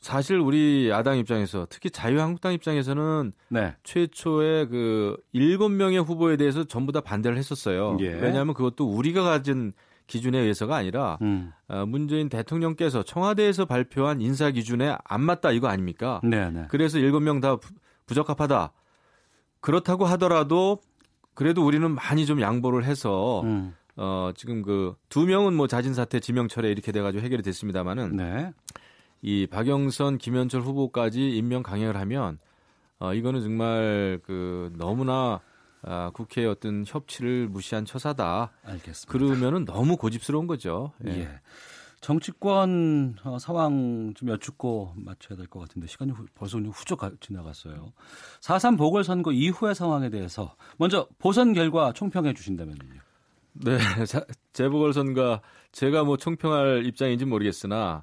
사실 0.03 0.37
우리 0.39 0.91
야당 0.91 1.17
입장에서 1.17 1.67
특히 1.71 1.89
자유한국당 1.89 2.53
입장에서는 2.53 3.33
네. 3.49 3.75
최초에 3.85 4.67
그 4.67 5.17
일곱 5.33 5.69
명의 5.71 5.99
후보에 6.03 6.37
대해서 6.37 6.65
전부 6.65 6.91
다 6.93 7.01
반대를 7.01 7.39
했었어요. 7.39 7.97
예. 8.01 8.09
왜냐하면 8.09 8.53
그것도 8.55 8.87
우리가 8.91 9.23
가진 9.23 9.73
기준에 10.09 10.39
의해서가 10.41 10.75
아니라 10.77 11.19
음. 11.23 11.53
어, 11.69 11.87
문재인 11.87 12.29
대통령께서 12.29 13.05
청와대에서 13.05 13.65
발표한 13.65 14.21
인사 14.21 14.51
기준에 14.51 14.97
안 15.05 15.21
맞다 15.23 15.53
이거 15.53 15.69
아닙니까? 15.69 16.21
네, 16.25 16.51
네. 16.51 16.67
그래서 16.69 16.99
일곱 16.99 17.21
명 17.21 17.41
다 17.41 17.57
부적합하다. 18.07 18.73
그렇다고 19.61 20.05
하더라도 20.07 20.81
그래도 21.35 21.65
우리는 21.65 21.89
많이 21.93 22.27
좀 22.27 22.41
양보를 22.41 22.85
해서 22.85 23.43
음. 23.43 23.75
어 23.97 24.33
지금 24.35 24.63
그 24.63 24.97
두 25.09 25.25
명은 25.27 25.55
뭐 25.55 25.67
자진 25.69 25.95
사퇴 25.95 26.19
지명 26.19 26.49
철회 26.49 26.71
이렇게 26.71 26.91
돼 26.93 27.01
가지고 27.01 27.23
해결이 27.23 27.43
됐습니다만은 27.43 28.17
네. 28.17 28.53
이 29.23 29.47
박영선 29.47 30.19
김현철 30.19 30.61
후보까지 30.63 31.31
임명 31.37 31.63
강행을 31.63 31.97
하면 31.97 32.39
어 32.99 33.15
이거는 33.15 33.41
정말 33.41 34.21
그 34.25 34.73
너무나 34.77 35.41
아, 35.85 36.11
국회의 36.15 36.47
어떤 36.47 36.85
협치를 36.87 37.49
무시한 37.49 37.85
처사다. 37.85 38.53
알겠습니다. 38.65 39.11
그러면은 39.13 39.65
너무 39.65 39.97
고집스러운 39.97 40.47
거죠. 40.47 40.93
예. 41.07 41.11
예. 41.23 41.41
정치권 42.01 43.17
어, 43.25 43.39
상황 43.39 44.13
좀 44.15 44.29
여쭙고 44.29 44.93
맞춰야 44.97 45.37
될 45.37 45.47
것 45.47 45.61
같은데 45.61 45.87
시간이 45.87 46.13
후, 46.13 46.27
벌써 46.35 46.59
후적 46.59 46.99
가- 46.99 47.11
지나갔어요. 47.21 47.93
4.3 48.41 48.77
보궐선거 48.77 49.33
이후의 49.33 49.75
상황에 49.75 50.11
대해서 50.11 50.55
먼저 50.79 51.07
보선 51.19 51.53
결과 51.53 51.93
총평해 51.93 52.35
주신다면요. 52.35 52.79
네, 53.55 53.77
자, 54.07 54.25
재보궐선거 54.53 55.41
제가 55.73 56.05
뭐 56.05 56.17
총평할 56.17 56.87
입장인지 56.87 57.25
모르겠으나 57.25 57.77
아, 57.77 58.03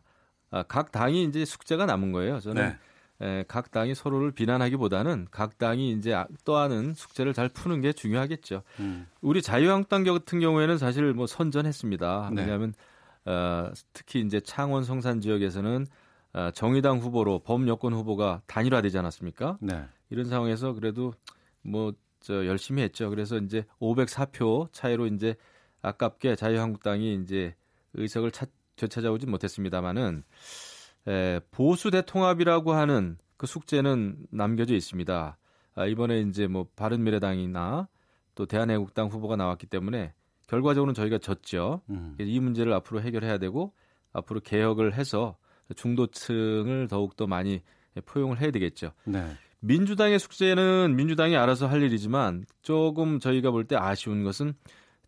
각 0.68 0.92
당이 0.92 1.24
이제 1.26 1.46
숙제가 1.46 1.86
남은 1.86 2.12
거예요. 2.12 2.40
저는 2.40 2.76
에, 3.22 3.44
각 3.48 3.72
당이 3.72 3.96
서로를 3.96 4.32
비난하기보다는 4.32 5.28
각 5.32 5.58
당이 5.58 5.92
이제 5.92 6.14
아- 6.14 6.28
떠하는 6.46 6.94
숙제를 6.94 7.34
잘 7.34 7.50
푸는 7.50 7.82
게 7.82 7.92
중요하겠죠. 7.94 8.64
음. 8.80 9.08
우리 9.22 9.42
자유한국당 9.42 10.04
같은 10.04 10.40
경우에는 10.40 10.78
사실 10.78 11.14
뭐 11.14 11.28
선전했습니다. 11.28 12.32
네. 12.34 12.42
왜냐하면 12.42 12.74
어, 13.26 13.72
특히 13.94 14.22
이제 14.22 14.40
창원 14.40 14.84
성산 14.84 15.20
지역에서는 15.22 15.86
어, 16.34 16.52
정의당 16.54 17.00
후보로 17.00 17.40
범여권 17.40 17.94
후보가 17.94 18.42
단일화되지 18.48 18.98
않았습니까? 18.98 19.58
네. 19.62 19.84
이런 20.10 20.26
상황에서 20.26 20.74
그래도 20.74 21.14
뭐 21.62 21.92
저 22.22 22.46
열심히 22.46 22.82
했죠. 22.84 23.10
그래서 23.10 23.38
이제 23.38 23.64
504표 23.80 24.68
차이로 24.74 25.08
이제 25.08 25.36
아깝게 25.82 26.36
자유한국당이 26.36 27.14
이제 27.24 27.56
의석을 27.94 28.32
찾, 28.32 28.50
되찾아오지 28.80 29.28
못했습니다만은 29.28 30.24
에, 31.08 31.40
보수 31.52 31.92
대통합이라고 31.92 32.74
하는 32.74 33.18
그 33.38 33.48
숙제는 33.48 34.18
남겨져 34.32 34.76
있습니다. 34.76 35.38
아, 35.76 35.86
이번에 35.86 36.22
이제 36.22 36.48
뭐 36.48 36.68
바른미래당이나 36.76 37.88
또 38.36 38.46
대한애국당 38.46 39.08
후보가 39.08 39.36
나왔기 39.36 39.68
때문에 39.68 40.14
결과적으로는 40.48 40.94
저희가 40.94 41.20
졌죠. 41.20 41.82
음. 41.90 42.16
이 42.20 42.40
문제를 42.40 42.74
앞으로 42.74 43.02
해결해야 43.02 43.38
되고 43.38 43.74
앞으로 44.12 44.40
개혁을 44.40 44.94
해서 44.96 45.38
중도층을 45.76 46.88
더욱 46.90 47.16
더 47.16 47.28
많이 47.28 47.62
포용을 48.06 48.42
해야 48.42 48.50
되겠죠. 48.52 48.92
네. 49.06 49.26
민주당의 49.62 50.20
숙제는 50.20 50.96
민주당이 50.96 51.36
알아서 51.38 51.68
할 51.68 51.82
일이지만 51.84 52.46
조금 52.62 53.20
저희가 53.20 53.52
볼 53.52 53.66
때 53.66 53.76
아쉬운 53.76 54.24
것은 54.24 54.54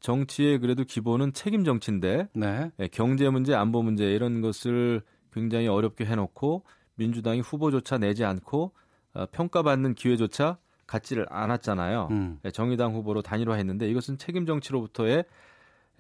정치의 0.02 0.60
그래도 0.60 0.84
기본은 0.84 1.32
책임 1.34 1.64
정치인데 1.64 2.28
네. 2.34 2.72
예, 2.80 2.88
경제 2.88 3.30
문제, 3.30 3.54
안보 3.54 3.82
문제 3.82 4.12
이런 4.12 4.42
것을 4.42 5.02
굉장히 5.32 5.68
어렵게 5.68 6.06
해놓고 6.06 6.66
민주당이 6.96 7.40
후보조차 7.40 7.98
내지 7.98 8.26
않고 8.26 8.74
어, 9.14 9.26
평가받는 9.32 9.96
기회조차 9.96 10.58
갖지를 10.88 11.26
않았잖아요. 11.30 12.10
음. 12.12 12.40
예, 12.44 12.52
정의당 12.52 12.94
후보로 12.94 13.22
단일화했는데 13.22 13.90
이것은 13.90 14.18
책임 14.18 14.46
정치로부터의 14.46 15.24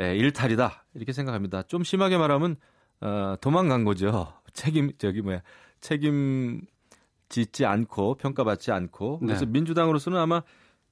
예, 0.01 0.15
일탈이다 0.15 0.85
이렇게 0.95 1.13
생각합니다. 1.13 1.63
좀 1.63 1.83
심하게 1.83 2.17
말하면 2.17 2.57
어, 3.01 3.35
도망간 3.39 3.85
거죠. 3.85 4.33
책임 4.53 4.91
저기 4.97 5.21
뭐야 5.21 5.41
책임 5.79 6.61
짓지 7.29 7.65
않고 7.65 8.15
평가받지 8.15 8.71
않고 8.71 9.19
그래서 9.19 9.45
네. 9.45 9.51
민주당으로서는 9.51 10.17
아마 10.17 10.41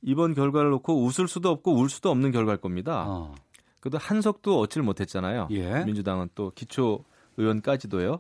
이번 0.02 0.34
결과를 0.34 0.70
놓고 0.72 1.04
웃을 1.04 1.28
수도 1.28 1.50
없고 1.50 1.76
울 1.76 1.90
수도 1.90 2.10
없는 2.10 2.32
결과일 2.32 2.60
겁니다. 2.60 3.06
어. 3.08 3.36
그래도 3.80 3.98
한석도 3.98 4.60
얻지를 4.60 4.84
못했잖아요. 4.84 5.48
예. 5.52 5.84
민주당은 5.86 6.30
또 6.36 6.52
기초 6.56 7.04
의원까지도요. 7.38 8.20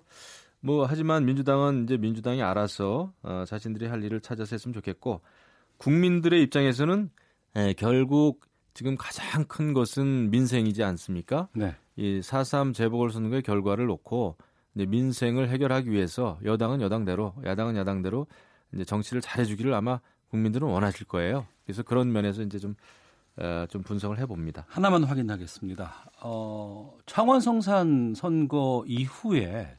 뭐 0.62 0.86
하지만 0.86 1.26
민주당은 1.26 1.84
이제 1.86 1.98
민주당이 1.98 2.42
알아서 2.42 3.14
어, 3.24 3.44
자신들이 3.48 3.88
할 3.88 4.04
일을 4.04 4.22
찾아서 4.22 4.56
했으면 4.56 4.74
좋겠고 4.74 5.22
국민들의 5.78 6.42
입장에서는 6.44 7.10
에, 7.56 7.74
결국 7.74 8.42
지금 8.74 8.96
가장 8.98 9.46
큰 9.46 9.74
것은 9.74 10.30
민생이지 10.32 10.84
않습니까? 10.84 11.50
네. 11.54 11.76
이4.3 11.98 12.74
재보궐선거의 12.74 13.42
결과를 13.42 13.88
놓고 13.88 14.38
이제 14.76 14.86
민생을 14.86 15.50
해결하기 15.50 15.92
위해서 15.92 16.38
여당은 16.44 16.82
여당대로 16.82 17.34
야당은 17.44 17.76
야당대로 17.76 18.28
이제 18.74 18.86
정치를 18.86 19.22
잘해주기를 19.22 19.74
아마 19.74 20.00
국민들은 20.30 20.68
원하실 20.68 21.08
거예요. 21.08 21.46
그래서 21.66 21.84
그런 21.84 22.12
면에서 22.12 22.42
이제 22.42 22.60
좀, 22.60 22.76
어, 23.38 23.66
좀 23.70 23.84
분석을 23.84 24.20
해봅니다. 24.20 24.66
하나만 24.70 25.04
확인하겠습니다. 25.04 26.12
어, 26.22 26.98
창원 27.06 27.42
성산 27.42 28.14
선거 28.16 28.84
이후에 28.88 29.78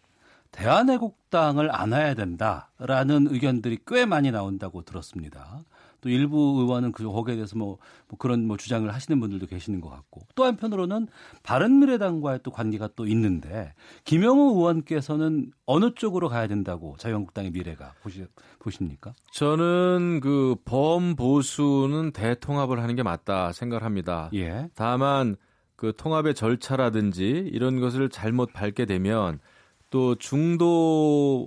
대한애국당을 0.52 1.74
안아야 1.74 2.14
된다라는 2.14 3.28
의견들이 3.30 3.78
꽤 3.86 4.04
많이 4.04 4.30
나온다고 4.30 4.82
들었습니다. 4.82 5.62
또 6.00 6.08
일부 6.08 6.60
의원은 6.60 6.92
그 6.92 7.04
거기에 7.04 7.34
대해서 7.36 7.56
뭐, 7.56 7.78
뭐 8.08 8.18
그런 8.18 8.46
뭐 8.46 8.56
주장을 8.56 8.92
하시는 8.92 9.20
분들도 9.20 9.46
계시는 9.46 9.80
것 9.80 9.90
같고 9.90 10.22
또 10.34 10.44
한편으로는 10.44 11.08
바른미래당과의 11.42 12.40
또 12.42 12.50
관계가 12.50 12.90
또 12.96 13.06
있는데 13.06 13.74
김영우 14.04 14.58
의원께서는 14.58 15.52
어느 15.66 15.94
쪽으로 15.94 16.28
가야 16.28 16.46
된다고 16.46 16.96
자유한국당의 16.98 17.50
미래가 17.50 17.94
보시, 18.02 18.26
보십니까? 18.58 19.12
저는 19.32 20.20
그 20.22 20.56
범보수는 20.64 22.12
대통합을 22.12 22.80
하는 22.82 22.96
게 22.96 23.02
맞다 23.02 23.52
생각을 23.52 23.84
합니다. 23.84 24.30
예. 24.34 24.68
다만 24.74 25.36
그 25.76 25.94
통합의 25.96 26.34
절차라든지 26.34 27.50
이런 27.52 27.80
것을 27.80 28.10
잘못 28.10 28.52
밟게 28.52 28.84
되면 28.84 29.40
또 29.88 30.14
중도에 30.14 31.46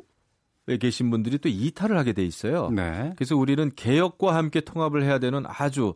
계신 0.79 1.09
분들이 1.09 1.37
또 1.37 1.49
이탈을 1.49 1.97
하게 1.97 2.13
돼 2.13 2.23
있어요. 2.23 2.69
네. 2.69 3.13
그래서 3.15 3.35
우리는 3.35 3.69
개혁과 3.75 4.35
함께 4.35 4.61
통합을 4.61 5.03
해야 5.03 5.19
되는 5.19 5.43
아주 5.47 5.93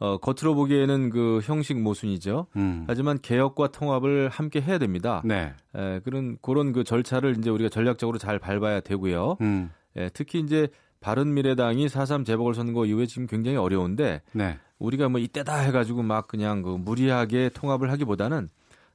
어, 0.00 0.18
겉으로 0.18 0.54
보기에는 0.54 1.10
그 1.10 1.40
형식 1.42 1.80
모순이죠. 1.80 2.46
음. 2.56 2.84
하지만 2.86 3.18
개혁과 3.20 3.68
통합을 3.68 4.28
함께 4.28 4.60
해야 4.60 4.78
됩니다. 4.78 5.22
네. 5.24 5.52
에, 5.74 5.98
그런 6.00 6.38
그런 6.40 6.72
그 6.72 6.84
절차를 6.84 7.36
이제 7.38 7.50
우리가 7.50 7.68
전략적으로 7.68 8.18
잘 8.18 8.38
밟아야 8.38 8.80
되고요. 8.80 9.36
음. 9.40 9.70
에, 9.96 10.08
특히 10.10 10.38
이제 10.40 10.68
바른 11.00 11.34
미래당이 11.34 11.86
4.3 11.86 12.24
재보궐선거 12.24 12.86
이후에 12.86 13.06
지금 13.06 13.26
굉장히 13.26 13.56
어려운데 13.56 14.22
네. 14.32 14.58
우리가 14.78 15.08
뭐 15.08 15.20
이때다 15.20 15.56
해가지고 15.58 16.02
막 16.02 16.28
그냥 16.28 16.62
그 16.62 16.70
무리하게 16.70 17.50
통합을 17.50 17.90
하기보다는 17.90 18.48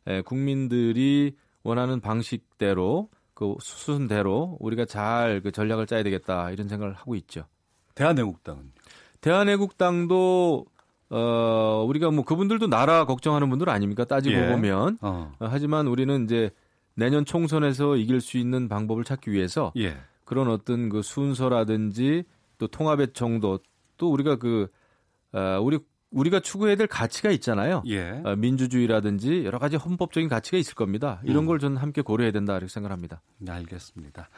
에, 0.07 0.21
국민들이 0.21 1.35
원하는 1.63 1.99
방식대로 1.99 3.09
그 3.33 3.55
수순대로 3.59 4.57
우리가 4.59 4.85
잘 4.85 5.41
그 5.43 5.51
전략을 5.51 5.87
짜야 5.87 6.03
되겠다 6.03 6.51
이런 6.51 6.67
생각을 6.67 6.93
하고 6.93 7.15
있죠. 7.15 7.45
대한애국당은 7.95 8.71
대한애국당도 9.21 10.65
어 11.09 11.85
우리가 11.87 12.11
뭐 12.11 12.23
그분들도 12.23 12.67
나라 12.67 13.05
걱정하는 13.05 13.49
분들 13.49 13.69
아닙니까 13.69 14.03
따지고 14.05 14.35
예. 14.35 14.47
보면 14.49 14.97
어. 15.01 15.31
어, 15.39 15.47
하지만 15.49 15.87
우리는 15.87 16.23
이제 16.25 16.49
내년 16.95 17.25
총선에서 17.25 17.97
이길 17.97 18.21
수 18.21 18.37
있는 18.37 18.67
방법을 18.67 19.03
찾기 19.03 19.31
위해서 19.31 19.71
예. 19.77 19.95
그런 20.25 20.47
어떤 20.49 20.89
그 20.89 21.01
순서라든지 21.01 22.23
또 22.57 22.67
통합의 22.67 23.13
정도 23.13 23.59
또 23.97 24.11
우리가 24.11 24.37
그 24.37 24.67
어, 25.33 25.59
우리 25.61 25.79
우리가 26.13 26.39
추구해야 26.39 26.75
될 26.75 26.87
가치가 26.87 27.29
있잖아요. 27.31 27.83
예. 27.87 28.21
어, 28.23 28.35
민주주의라든지 28.35 29.43
여러 29.45 29.59
가지 29.59 29.75
헌법적인 29.75 30.29
가치가 30.29 30.57
있을 30.57 30.75
겁니다. 30.75 31.19
이런 31.23 31.43
음. 31.43 31.47
걸 31.47 31.59
저는 31.59 31.77
함께 31.77 32.01
고려해야 32.01 32.31
된다 32.31 32.53
이렇게 32.53 32.71
생각합니다. 32.71 33.21
네, 33.39 33.51
알겠습니다. 33.51 34.29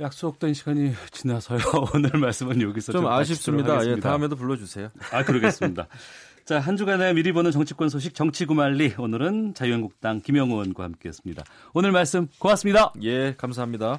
약속된 0.00 0.54
시간이 0.54 0.92
지나서요. 1.10 1.58
오늘 1.94 2.10
말씀은 2.20 2.60
여기서 2.62 2.92
좀, 2.92 3.02
좀 3.02 3.10
아쉽습니다. 3.10 3.84
예, 3.86 3.96
다음에도 3.96 4.36
불러주세요. 4.36 4.90
아 5.12 5.24
그러겠습니다. 5.24 5.88
자, 6.44 6.60
한 6.60 6.76
주간의 6.76 7.14
미리 7.14 7.32
보는 7.32 7.50
정치권 7.50 7.88
소식 7.90 8.14
정치구말리 8.14 8.94
오늘은 8.96 9.54
자유한국당 9.54 10.20
김영우 10.20 10.52
의원과 10.52 10.84
함께했습니다. 10.84 11.44
오늘 11.74 11.92
말씀 11.92 12.28
고맙습니다. 12.38 12.92
예, 13.02 13.34
감사합니다. 13.36 13.98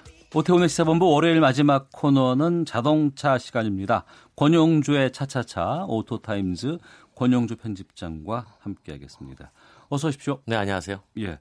오태훈의 0.33 0.69
시사본부 0.69 1.09
월요일 1.11 1.41
마지막 1.41 1.89
코너는 1.91 2.63
자동차 2.63 3.37
시간입니다. 3.37 4.05
권용주의 4.37 5.11
차차차 5.11 5.83
오토타임즈 5.89 6.77
권용주 7.15 7.57
편집장과 7.57 8.45
함께하겠습니다. 8.59 9.51
어서 9.89 10.07
오십시오. 10.07 10.39
네, 10.45 10.55
안녕하세요. 10.55 11.01
예. 11.17 11.37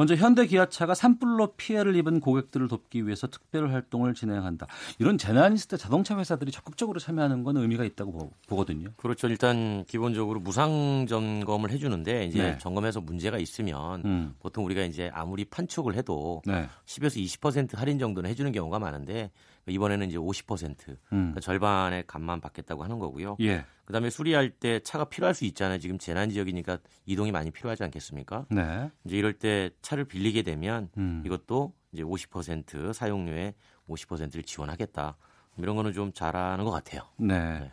먼저 0.00 0.14
현대 0.14 0.46
기아차가 0.46 0.94
산불로 0.94 1.56
피해를 1.58 1.94
입은 1.94 2.20
고객들을 2.20 2.68
돕기 2.68 3.04
위해서 3.04 3.26
특별 3.26 3.70
활동을 3.70 4.14
진행한다. 4.14 4.66
이런 4.98 5.18
재난이 5.18 5.56
있을 5.56 5.68
때 5.68 5.76
자동차 5.76 6.16
회사들이 6.18 6.50
적극적으로 6.52 6.98
참여하는 6.98 7.44
건 7.44 7.58
의미가 7.58 7.84
있다고 7.84 8.32
보거든요. 8.48 8.88
그렇죠. 8.96 9.28
일단 9.28 9.84
기본적으로 9.84 10.40
무상 10.40 11.04
점검을 11.06 11.70
해주는데 11.70 12.24
이제 12.24 12.42
네. 12.42 12.58
점검해서 12.58 13.02
문제가 13.02 13.36
있으면 13.36 14.02
음. 14.06 14.34
보통 14.38 14.64
우리가 14.64 14.84
이제 14.84 15.10
아무리 15.12 15.44
판촉을 15.44 15.94
해도 15.94 16.40
네. 16.46 16.66
10에서 16.86 17.22
20% 17.22 17.76
할인 17.76 17.98
정도는 17.98 18.30
해주는 18.30 18.50
경우가 18.52 18.78
많은데 18.78 19.30
이번에는 19.66 20.08
이제 20.08 20.18
50% 20.18 20.88
음. 20.88 20.96
그러니까 21.10 21.40
절반의 21.40 22.04
값만 22.06 22.40
받겠다고 22.40 22.82
하는 22.82 22.98
거고요. 22.98 23.36
예. 23.40 23.64
그다음에 23.84 24.10
수리할 24.10 24.50
때 24.50 24.80
차가 24.80 25.04
필요할 25.04 25.34
수 25.34 25.44
있잖아요. 25.46 25.78
지금 25.78 25.98
재난 25.98 26.30
지역이니까 26.30 26.78
이동이 27.06 27.32
많이 27.32 27.50
필요하지 27.50 27.82
않겠습니까? 27.84 28.46
네. 28.50 28.90
이제 29.04 29.16
이럴 29.16 29.32
때 29.32 29.70
차를 29.82 30.04
빌리게 30.04 30.42
되면 30.42 30.88
음. 30.96 31.22
이것도 31.26 31.72
이제 31.92 32.02
50% 32.02 32.92
사용료의 32.92 33.54
50%를 33.88 34.42
지원하겠다. 34.44 35.16
이런 35.58 35.76
거는 35.76 35.92
좀 35.92 36.12
잘하는 36.12 36.64
것 36.64 36.70
같아요. 36.70 37.02
네. 37.16 37.58
네. 37.58 37.70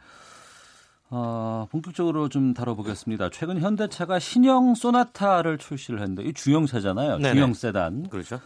어, 1.09 1.67
본격적으로 1.71 2.27
좀 2.27 2.53
다뤄보겠습니다. 2.53 3.29
최근 3.29 3.61
현대차가 3.61 4.19
신형 4.19 4.75
소나타를 4.75 5.57
출시를 5.57 6.01
했는데 6.01 6.23
이 6.23 6.33
중형차잖아요. 6.33 7.19
네네. 7.19 7.33
중형 7.33 7.53
세단. 7.53 8.09
그렇죠. 8.09 8.41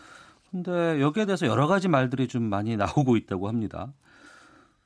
근데 0.52 1.02
여기에 1.02 1.26
대해서 1.26 1.48
여러 1.48 1.68
가지 1.68 1.88
말들이 1.88 2.28
좀 2.28 2.44
많이 2.44 2.76
나오고 2.78 3.16
있다고 3.16 3.48
합니다. 3.48 3.94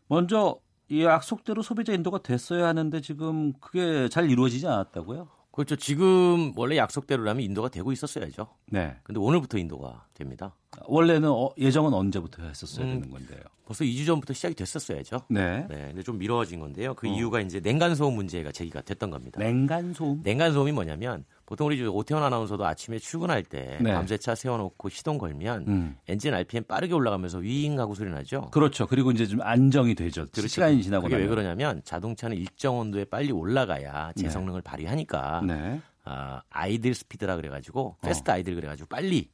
먼저 0.07 0.59
이 0.87 1.03
약속대로 1.03 1.63
소비자 1.63 1.93
인도가 1.93 2.19
됐어야 2.19 2.67
하는데 2.67 3.01
지금 3.01 3.53
그게 3.59 4.07
잘 4.09 4.29
이루어지지 4.29 4.67
않았다고요? 4.67 5.27
그렇죠. 5.51 5.77
지금 5.77 6.51
원래 6.57 6.75
약속대로라면 6.77 7.41
인도가 7.41 7.69
되고 7.69 7.91
있었어야죠. 7.91 8.47
네. 8.67 8.97
근데 9.03 9.19
오늘부터 9.19 9.57
인도가 9.57 10.05
됩니다. 10.13 10.53
원래는 10.83 11.29
어, 11.31 11.49
예정은 11.57 11.93
언제부터 11.93 12.43
했었어야 12.43 12.85
음, 12.85 12.99
되는 12.99 13.09
건데요. 13.09 13.39
벌써 13.65 13.85
2주 13.85 14.05
전부터 14.05 14.33
시작이 14.33 14.53
됐었어야죠. 14.53 15.21
네. 15.29 15.65
네. 15.69 15.87
근데 15.87 16.03
좀 16.03 16.17
미뤄진 16.17 16.59
건데요. 16.59 16.93
그 16.93 17.07
어. 17.07 17.09
이유가 17.09 17.39
이제 17.39 17.61
냉간 17.61 17.95
소음 17.95 18.15
문제가 18.15 18.51
제기가 18.51 18.81
됐던 18.81 19.09
겁니다. 19.09 19.39
냉간 19.39 19.93
소음? 19.93 20.21
냉간 20.23 20.51
소음이 20.51 20.73
뭐냐면 20.73 21.23
보통 21.45 21.67
우리 21.67 21.85
오태원 21.85 22.23
아나운서도 22.23 22.65
아침에 22.65 22.97
출근할 22.97 23.43
때 23.43 23.77
네. 23.79 23.93
밤새차 23.93 24.33
세워놓고 24.33 24.89
시동 24.89 25.17
걸면 25.17 25.65
음. 25.67 25.97
엔진 26.07 26.33
RPM 26.33 26.63
빠르게 26.63 26.93
올라가면서 26.93 27.37
윙 27.39 27.79
하고 27.79 27.93
소리 27.93 28.09
나죠. 28.09 28.49
그렇죠. 28.51 28.87
그리고 28.87 29.11
이제 29.11 29.27
좀 29.27 29.41
안정이 29.41 29.93
되죠. 29.93 30.25
그렇죠. 30.31 30.47
시간이 30.47 30.81
지나고 30.81 31.07
나면. 31.07 31.21
왜 31.21 31.27
그러냐면 31.27 31.81
자동차는 31.83 32.35
일정 32.37 32.79
온도에 32.79 33.05
빨리 33.05 33.31
올라가야 33.31 34.13
제 34.15 34.23
네. 34.23 34.29
성능을 34.29 34.61
발휘하니까 34.61 35.41
네. 35.45 35.81
어, 36.05 36.39
아이들 36.49 36.93
스피드라 36.93 37.35
그래가지고 37.35 37.97
패스트 38.01 38.29
어. 38.29 38.33
아이들 38.33 38.55
그래가지고 38.55 38.87
빨리 38.87 39.29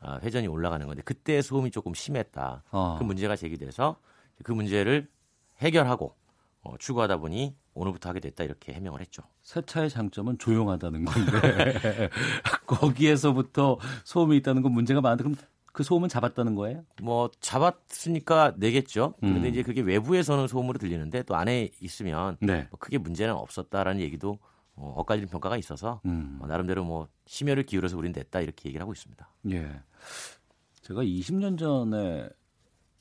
어, 0.00 0.18
회전이 0.22 0.46
올라가는 0.46 0.86
건데 0.86 1.02
그때 1.04 1.40
소음이 1.40 1.70
조금 1.70 1.94
심했다. 1.94 2.64
어. 2.70 2.96
그 2.98 3.04
문제가 3.04 3.36
제기돼서 3.36 3.96
그 4.42 4.52
문제를 4.52 5.08
해결하고 5.60 6.14
어, 6.64 6.76
추구하다 6.78 7.18
보니 7.18 7.54
오늘부터 7.74 8.08
하게 8.08 8.20
됐다 8.20 8.42
이렇게 8.44 8.72
해명을 8.72 9.00
했죠. 9.00 9.22
새 9.42 9.60
차의 9.62 9.90
장점은 9.90 10.38
조용하다는 10.38 11.04
건데 11.04 12.10
거기에서부터 12.66 13.78
소음이 14.04 14.38
있다는 14.38 14.62
건 14.62 14.72
문제가 14.72 15.00
많은데 15.00 15.22
그럼 15.24 15.36
그 15.66 15.82
소음은 15.82 16.08
잡았다는 16.08 16.54
거예요? 16.54 16.84
뭐 17.02 17.30
잡았으니까 17.40 18.54
내겠죠. 18.56 19.14
그런데 19.20 19.48
음. 19.48 19.52
이제 19.52 19.62
그게 19.62 19.80
외부에서는 19.82 20.46
소음으로 20.46 20.78
들리는데 20.78 21.24
또 21.24 21.34
안에 21.36 21.70
있으면 21.80 22.36
네. 22.40 22.68
뭐 22.70 22.78
크게 22.78 22.98
문제는 22.98 23.34
없었다라는 23.34 24.00
얘기도 24.00 24.38
어, 24.76 24.94
엇갈리는 24.96 25.28
평가가 25.28 25.56
있어서 25.56 26.00
음. 26.06 26.38
어, 26.40 26.46
나름대로 26.46 26.84
뭐 26.84 27.08
심혈을 27.26 27.64
기울여서 27.64 27.96
우리는 27.98 28.12
냈다 28.16 28.40
이렇게 28.40 28.68
얘기를 28.68 28.82
하고 28.82 28.92
있습니다. 28.92 29.28
예. 29.50 29.68
제가 30.82 31.02
20년 31.02 31.58
전에 31.58 32.28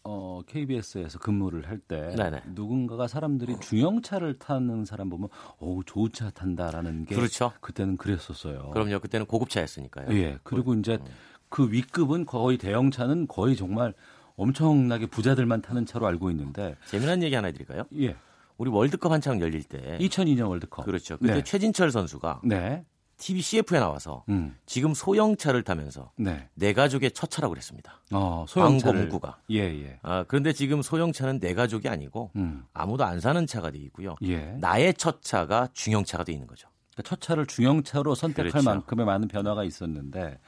어, 0.06 0.42
KBS에서 0.48 1.20
근무를 1.20 1.68
할 1.68 1.80
때 1.88 2.14
누군가가 2.54 3.08
사람들이 3.08 3.58
중형차를 3.60 4.38
타는 4.40 4.86
사람 4.86 5.10
보면 5.10 5.30
어우 5.60 5.84
좋은 5.86 6.12
차 6.14 6.30
탄다라는 6.30 7.06
게 7.06 7.16
그렇죠. 7.16 7.52
그때는 7.62 7.98
그랬었어요. 7.98 8.70
그럼요. 8.72 9.00
그때는 9.00 9.26
고급차였으니까요. 9.26 10.08
예. 10.18 10.38
그리고 10.44 10.74
이제 10.76 10.94
음. 11.02 11.06
그 11.50 11.72
윗급은 11.72 12.26
거의 12.26 12.58
대형차는 12.58 13.28
거의 13.28 13.56
정말 13.56 13.94
엄청나게 14.36 15.06
부자들만 15.08 15.62
타는 15.62 15.86
차로 15.86 16.08
알고 16.08 16.32
있는데 16.32 16.76
재미난 16.88 17.22
얘기 17.24 17.36
하나 17.36 17.48
해드릴까요? 17.48 17.84
예. 18.00 18.16
우리 18.58 18.70
월드컵 18.70 19.12
한창 19.12 19.40
열릴 19.42 19.64
때 19.64 19.98
2002년 20.00 20.48
월드컵 20.48 20.86
그렇죠. 20.86 21.18
그때 21.18 21.36
네. 21.36 21.44
최진철 21.44 21.92
선수가 21.92 22.42
네. 22.44 22.86
TV 23.24 23.42
CF에 23.42 23.80
나와서 23.80 24.26
음. 24.28 24.58
지금 24.66 24.94
소형차를 24.94 25.64
타면서 25.64 26.12
네. 26.18 26.50
내 26.56 26.74
가족의 26.74 27.12
첫 27.12 27.30
차라고 27.32 27.54
그랬습니다. 27.54 28.02
어, 28.12 28.44
소형차를. 28.50 29.00
문구가. 29.02 29.40
예, 29.52 29.60
예. 29.60 30.00
아, 30.02 30.26
그런데 30.28 30.52
지금 30.52 30.82
소형차는 30.82 31.40
내 31.40 31.54
가족이 31.54 31.88
아니고 31.88 32.32
음. 32.36 32.66
아무도 32.74 33.06
안 33.06 33.22
사는 33.22 33.48
차가 33.48 33.72
돼 33.72 33.78
있고요. 33.80 34.16
예. 34.24 34.58
나의 34.60 34.94
첫 34.96 35.22
차가 35.22 35.70
중형차가 35.74 36.26
돼 36.26 36.34
있는 36.34 36.48
거죠. 36.48 36.68
그러니까 36.92 37.10
첫 37.10 37.22
차를 37.22 37.46
중형차로 37.46 38.14
선택할 38.14 38.52
그렇죠. 38.52 38.70
만큼의 38.70 39.06
많은 39.06 39.30
변화가 39.30 39.64
있었는데 39.64 40.40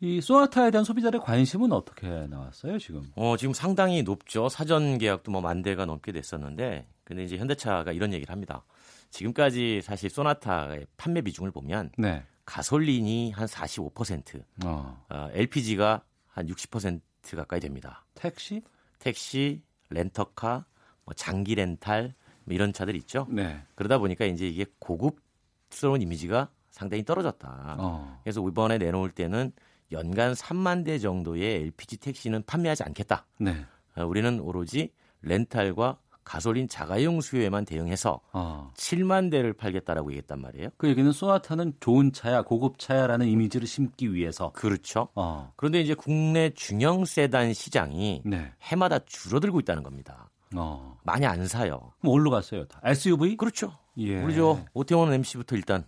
이 0.00 0.20
소나타에 0.20 0.70
대한 0.70 0.84
소비자들의 0.84 1.22
관심은 1.22 1.72
어떻게 1.72 2.06
나왔어요, 2.28 2.78
지금? 2.78 3.10
어, 3.16 3.38
지금 3.38 3.54
상당히 3.54 4.02
높죠. 4.02 4.50
사전 4.50 4.98
계약도 4.98 5.32
뭐 5.32 5.40
만 5.40 5.62
대가 5.62 5.86
넘게 5.86 6.12
됐었는데 6.12 6.86
근데 7.04 7.24
이제 7.24 7.38
현대차가 7.38 7.92
이런 7.92 8.12
얘기를 8.12 8.30
합니다. 8.30 8.64
지금까지 9.10 9.80
사실 9.82 10.10
소나타의 10.10 10.86
판매 10.96 11.20
비중을 11.20 11.50
보면 11.50 11.90
네. 11.98 12.24
가솔린이 12.44 13.32
한 13.32 13.46
45%, 13.46 14.42
어. 14.64 15.04
어, 15.08 15.28
LPG가 15.32 16.02
한60% 16.34 17.00
30% 17.26 17.36
가까이 17.36 17.60
됩니다. 17.60 18.04
택시? 18.14 18.62
택시, 18.98 19.62
렌터카, 19.90 20.64
뭐 21.04 21.14
장기 21.14 21.54
렌탈 21.54 22.14
뭐 22.44 22.54
이런 22.54 22.72
차들 22.72 22.94
있죠. 22.96 23.26
네. 23.28 23.60
그러다 23.74 23.98
보니까 23.98 24.24
이제 24.24 24.48
이게 24.48 24.66
고급스러운 24.78 26.02
이미지가 26.02 26.50
상당히 26.70 27.04
떨어졌다. 27.04 27.76
어. 27.78 28.20
그래서 28.22 28.46
이번에 28.46 28.78
내놓을 28.78 29.10
때는 29.10 29.52
연간 29.92 30.32
3만 30.32 30.84
대 30.84 30.98
정도의 30.98 31.62
LPG 31.62 31.98
택시는 31.98 32.42
판매하지 32.44 32.84
않겠다. 32.84 33.26
네. 33.38 33.64
어, 33.96 34.04
우리는 34.04 34.40
오로지 34.40 34.92
렌탈과 35.22 35.98
가솔린 36.26 36.68
자가용 36.68 37.20
수요에만 37.20 37.64
대응해서 37.64 38.20
어. 38.32 38.72
7만 38.74 39.30
대를 39.30 39.52
팔겠다라고 39.52 40.10
얘기했단 40.10 40.40
말이에요. 40.40 40.70
그 40.76 40.88
얘기는 40.88 41.10
소나타는 41.10 41.74
좋은 41.78 42.12
차야, 42.12 42.42
고급 42.42 42.80
차야라는 42.80 43.28
이미지를 43.28 43.68
심기 43.68 44.12
위해서. 44.12 44.50
그렇죠. 44.50 45.08
어. 45.14 45.52
그런데 45.56 45.80
이제 45.80 45.94
국내 45.94 46.50
중형 46.50 47.04
세단 47.04 47.54
시장이 47.54 48.22
네. 48.26 48.52
해마다 48.60 48.98
줄어들고 48.98 49.60
있다는 49.60 49.84
겁니다. 49.84 50.28
어. 50.56 50.98
많이 51.04 51.24
안 51.24 51.46
사요. 51.46 51.92
그럼 52.00 52.12
뭘로 52.12 52.30
갔어요? 52.30 52.66
다? 52.66 52.80
SUV? 52.82 53.36
그렇죠. 53.36 53.72
예. 53.98 54.20
우리 54.20 54.34
저 54.34 54.58
오태원 54.74 55.12
MC부터 55.12 55.54
일단 55.54 55.84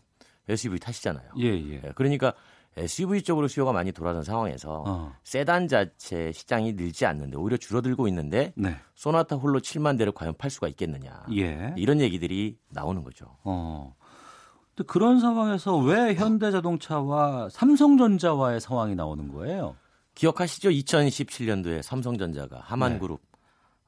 SUV 0.48 0.78
타시잖아요. 0.78 1.32
예, 1.40 1.46
예. 1.46 1.80
그러니까 1.96 2.32
SUV 2.76 3.22
쪽으로 3.22 3.48
수요가 3.48 3.72
많이 3.72 3.90
돌아선 3.92 4.22
상황에서 4.22 4.84
어. 4.86 5.12
세단 5.24 5.68
자체 5.68 6.32
시장이 6.32 6.74
늘지 6.74 7.06
않는데 7.06 7.36
오히려 7.36 7.56
줄어들고 7.56 8.06
있는데 8.08 8.52
네. 8.56 8.76
소나타 8.94 9.36
홀로 9.36 9.60
7만 9.60 9.98
대를 9.98 10.12
과연 10.12 10.34
팔 10.38 10.50
수가 10.50 10.68
있겠느냐. 10.68 11.26
예. 11.36 11.74
이런 11.76 12.00
얘기들이 12.00 12.56
나오는 12.70 13.02
거죠. 13.02 13.36
어. 13.42 13.94
근데 14.74 14.86
그런 14.86 15.18
상황에서 15.18 15.76
왜 15.78 16.14
현대자동차와 16.14 17.48
삼성전자와의 17.50 18.60
상황이 18.60 18.94
나오는 18.94 19.32
거예요? 19.32 19.74
기억하시죠? 20.14 20.70
2017년도에 20.70 21.82
삼성전자가 21.82 22.60
하만그룹 22.60 23.20
네. 23.20 23.28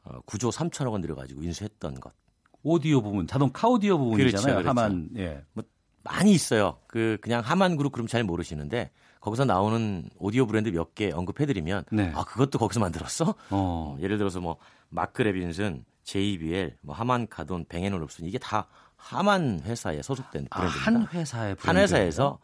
어, 0.05 0.21
9조 0.23 0.53
3천억 0.53 0.93
원 0.93 1.01
들여가지고 1.01 1.43
인수했던 1.43 2.01
것. 2.01 2.13
오디오 2.63 3.01
부분, 3.01 3.27
자동 3.27 3.51
카 3.53 3.69
오디오 3.69 3.99
부분이잖아요. 3.99 4.57
그렇죠, 4.57 4.63
그렇죠. 4.63 4.69
하만. 4.69 5.09
예. 5.17 5.43
뭐 5.53 5.65
많이 6.03 6.33
있어요. 6.33 6.79
그 6.87 7.19
그냥 7.21 7.43
하만 7.45 7.77
그룹 7.77 7.93
그럼 7.93 8.07
잘 8.07 8.25
모르시는데 8.25 8.91
거기서 9.21 9.45
나오는 9.45 10.09
오디오 10.19 10.47
브랜드 10.47 10.69
몇 10.71 10.95
개 10.95 11.11
언급해드리면 11.13 11.85
네. 11.93 12.13
아 12.15 12.25
그것도 12.25 12.59
거기서 12.59 12.81
만들었어? 12.81 13.35
어. 13.51 13.97
예를 14.01 14.17
들어서 14.19 14.41
뭐 14.41 14.57
마크 14.89 15.23
레빈슨, 15.23 15.85
JBL, 16.05 16.77
뭐 16.83 16.95
하만 16.95 17.27
카돈, 17.29 17.67
뱅앤올uf슨 17.69 18.25
이게 18.27 18.39
다 18.39 18.67
하만 18.97 19.61
회사에 19.65 20.03
소속된 20.03 20.47
아, 20.51 20.61
브랜드입니다. 20.61 20.87
한 20.91 21.07
회사의 21.21 21.57
한 21.59 21.77
회사에서 21.77 22.39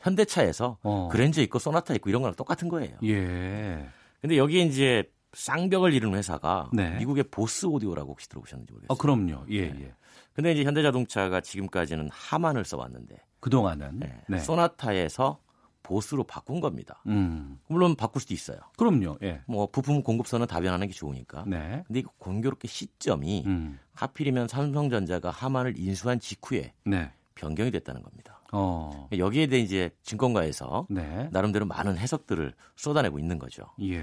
현대차에서 0.00 0.78
어. 0.82 1.08
그랜저 1.10 1.42
있고 1.42 1.58
소나타 1.58 1.94
있고 1.94 2.08
이런 2.10 2.22
거랑 2.22 2.34
똑같은 2.34 2.68
거예요. 2.68 2.96
예. 3.04 3.88
근데 4.20 4.36
여기에 4.36 4.62
이제 4.64 5.04
쌍벽을 5.34 5.92
이루는 5.92 6.18
회사가 6.18 6.70
네. 6.72 6.96
미국의 6.98 7.24
보스 7.30 7.66
오디오라고 7.66 8.12
혹시 8.12 8.28
들어보셨는지 8.28 8.72
모르겠어요. 8.72 8.94
아, 8.94 8.98
그럼요. 9.00 9.44
예, 9.50 9.68
네. 9.72 9.80
예. 9.84 9.94
근데 10.36 10.52
이제 10.52 10.64
현대자동차가 10.64 11.40
지금까지는 11.40 12.10
하만을 12.12 12.66
써왔는데 12.66 13.16
그동안은. 13.40 13.98
네. 14.00 14.22
네. 14.28 14.38
소나타에서 14.38 15.40
보스로 15.82 16.24
바꾼 16.24 16.60
겁니다. 16.60 17.02
음. 17.06 17.58
물론 17.68 17.94
바꿀 17.94 18.20
수도 18.20 18.34
있어요. 18.34 18.58
그럼요. 18.76 19.16
예. 19.22 19.40
뭐 19.46 19.66
부품 19.70 20.02
공급선은 20.02 20.46
다변하는 20.46 20.88
게 20.88 20.92
좋으니까. 20.92 21.44
네. 21.46 21.82
근데 21.86 22.00
이 22.00 22.02
공교롭게 22.18 22.68
시점이 22.68 23.44
음. 23.46 23.78
하필이면 23.94 24.48
삼성전자가 24.48 25.30
하만을 25.30 25.78
인수한 25.78 26.20
직후에 26.20 26.74
네. 26.84 27.10
변경이 27.34 27.70
됐다는 27.70 28.02
겁니다. 28.02 28.40
어. 28.52 29.08
여기에 29.16 29.46
대해 29.46 29.62
이제 29.62 29.90
증권가에서 30.02 30.86
네. 30.90 31.30
나름대로 31.32 31.64
많은 31.64 31.96
해석들을 31.96 32.52
쏟아내고 32.76 33.18
있는 33.18 33.38
거죠. 33.38 33.64
예. 33.80 34.02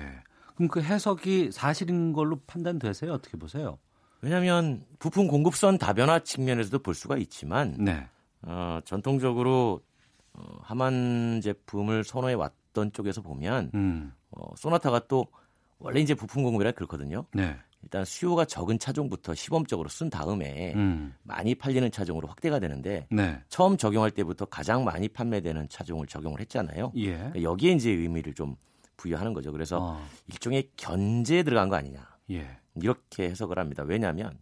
그럼 0.55 0.69
그 0.69 0.81
해석이 0.81 1.51
사실인 1.51 2.13
걸로 2.13 2.39
판단되세요? 2.47 3.11
어떻게 3.13 3.37
보세요? 3.37 3.77
왜냐하면 4.23 4.81
부품 4.99 5.27
공급선 5.27 5.77
다변화 5.77 6.19
측면에서도 6.19 6.79
볼 6.79 6.95
수가 6.95 7.17
있지만 7.17 7.75
네. 7.77 8.07
어, 8.41 8.79
전통적으로 8.85 9.81
어, 10.31 10.43
하만 10.61 11.41
제품을 11.43 12.05
선호해 12.05 12.33
왔던 12.33 12.93
쪽에서 12.93 13.21
보면 13.21 13.71
음. 13.73 14.13
어, 14.31 14.55
소나타가 14.55 15.07
또 15.09 15.27
원래 15.77 15.99
이제 15.99 16.15
부품 16.15 16.43
공급이라 16.43 16.71
그렇거든요. 16.71 17.25
네. 17.33 17.57
일단 17.81 18.05
수요가 18.05 18.45
적은 18.45 18.79
차종부터 18.79 19.35
시범적으로 19.35 19.89
쓴 19.89 20.09
다음에 20.09 20.73
음. 20.73 21.13
많이 21.23 21.53
팔리는 21.53 21.91
차종으로 21.91 22.29
확대가 22.29 22.59
되는데 22.59 23.05
네. 23.11 23.41
처음 23.49 23.75
적용할 23.75 24.09
때부터 24.09 24.45
가장 24.45 24.85
많이 24.85 25.09
판매되는 25.09 25.67
차종을 25.67 26.07
적용을 26.07 26.39
했잖아요. 26.39 26.93
예. 26.95 27.17
그러니까 27.17 27.43
여기에 27.43 27.73
이제 27.73 27.91
의미를 27.91 28.33
좀 28.33 28.55
부여하는 28.95 29.33
거죠. 29.33 29.51
그래서 29.51 29.79
어. 29.81 30.07
일종의 30.27 30.69
견제에 30.77 31.43
들어간 31.43 31.67
거 31.67 31.75
아니냐. 31.75 32.07
예. 32.31 32.62
이렇게 32.81 33.23
해석을 33.29 33.59
합니다. 33.59 33.83
왜냐하면 33.83 34.37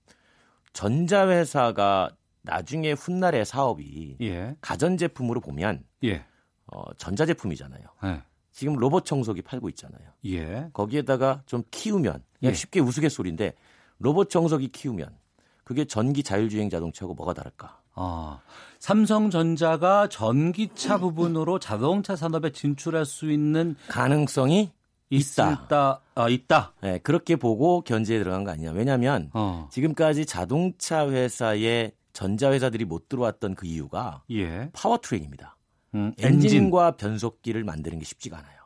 전자회사가 0.74 2.12
나중에 2.44 2.94
훗날의 2.94 3.46
사업이 3.46 4.18
예. 4.22 4.56
가전제품으로 4.62 5.42
보면 5.42 5.84
예. 6.04 6.26
어, 6.68 6.94
전자제품이잖아요. 6.96 7.84
네. 8.04 8.22
지금 8.52 8.76
로봇 8.76 9.06
청소기 9.06 9.42
팔고 9.42 9.70
있잖아요. 9.70 10.02
예. 10.26 10.70
거기에다가 10.74 11.44
좀 11.46 11.64
키우면 11.72 12.24
그냥 12.40 12.52
예. 12.52 12.54
쉽게 12.54 12.80
우스갯소리인데 12.80 13.54
로봇 14.00 14.30
청소기 14.30 14.70
키우면 14.70 15.16
그게 15.64 15.86
전기 15.86 16.24
자율주행 16.24 16.70
자동차하고 16.70 17.14
뭐가 17.14 17.34
다를까? 17.34 17.80
아, 17.94 18.40
삼성전자가 18.80 20.08
전기차 20.08 20.98
부분으로 20.98 21.60
자동차 21.60 22.16
산업에 22.16 22.52
진출할 22.52 23.06
수 23.06 23.32
있는 23.32 23.76
가능성이 23.88 24.72
있다. 25.12 25.52
있다. 25.52 26.02
아, 26.16 26.30
있다. 26.30 26.74
네, 26.82 26.98
그렇게 27.00 27.36
보고 27.36 27.82
견제에 27.82 28.18
들어간 28.18 28.44
거 28.44 28.52
아니냐. 28.52 28.72
왜냐하면 28.72 29.30
어. 29.34 29.68
지금까지 29.72 30.26
자동차 30.26 31.08
회사에 31.10 31.92
전자 32.14 32.52
회사들이 32.52 32.86
못 32.86 33.10
들어왔던 33.10 33.56
그 33.56 33.68
이유가 33.68 34.24
예. 34.32 34.70
powertrain입니다. 34.74 35.58
음, 35.96 36.14
엔진. 36.18 36.46
엔진 36.46 36.72
과 36.72 36.92
변속기를 36.92 37.64
만드는 37.64 38.00
게 38.00 38.06
쉽지가 38.06 38.38
않아요. 38.38 38.62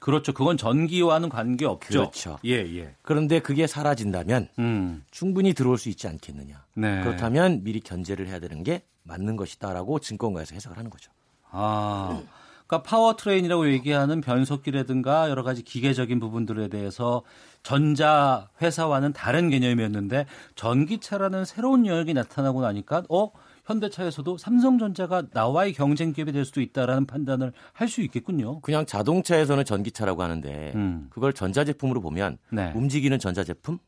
그렇죠. 0.00 0.32
그건 0.32 0.56
전기와는 0.56 1.28
관계 1.28 1.66
없죠. 1.66 1.88
그렇죠. 1.88 2.38
예, 2.46 2.52
예. 2.52 2.94
그런데 3.02 3.38
그게 3.40 3.66
사라진다면 3.66 4.48
음. 4.58 5.04
충분히 5.10 5.52
들어올 5.52 5.76
수 5.76 5.90
있지 5.90 6.08
않겠느냐. 6.08 6.64
네. 6.74 7.02
그렇다면 7.02 7.64
미리 7.64 7.80
견제를 7.80 8.26
해야 8.26 8.38
되는 8.38 8.62
게 8.62 8.82
맞는 9.02 9.36
것이다라고 9.36 9.98
증권가에서 9.98 10.54
해석을 10.54 10.78
하는 10.78 10.90
거죠. 10.90 11.12
아. 11.50 12.22
그러니까 12.70 12.82
powertrain이라고 12.84 13.68
얘기하는 13.72 14.20
변속기라든가 14.20 15.28
여러 15.28 15.42
가지 15.42 15.64
기계적인 15.64 16.20
부분들에 16.20 16.68
대해서 16.68 17.22
전자 17.64 18.48
회사와는 18.62 19.12
다른 19.12 19.50
개념이었는데 19.50 20.26
전기차라는 20.54 21.44
새로운 21.44 21.84
영역이 21.84 22.14
나타나고 22.14 22.62
나니까 22.62 23.02
어 23.10 23.32
현대차에서도 23.64 24.38
삼성전자가 24.38 25.24
나와의 25.32 25.72
경쟁 25.72 26.12
기업이 26.12 26.30
될 26.30 26.44
수도 26.44 26.60
있다라는 26.60 27.06
판단을 27.06 27.52
할 27.72 27.88
수 27.88 28.02
있겠군요. 28.02 28.60
그냥 28.60 28.86
자동차에서는 28.86 29.64
전기차라고 29.64 30.22
하는데 30.22 30.72
음. 30.76 31.08
그걸 31.10 31.32
전자제품으로 31.32 32.00
보면 32.00 32.38
네. 32.52 32.72
움직이는 32.76 33.18
전자제품 33.18 33.78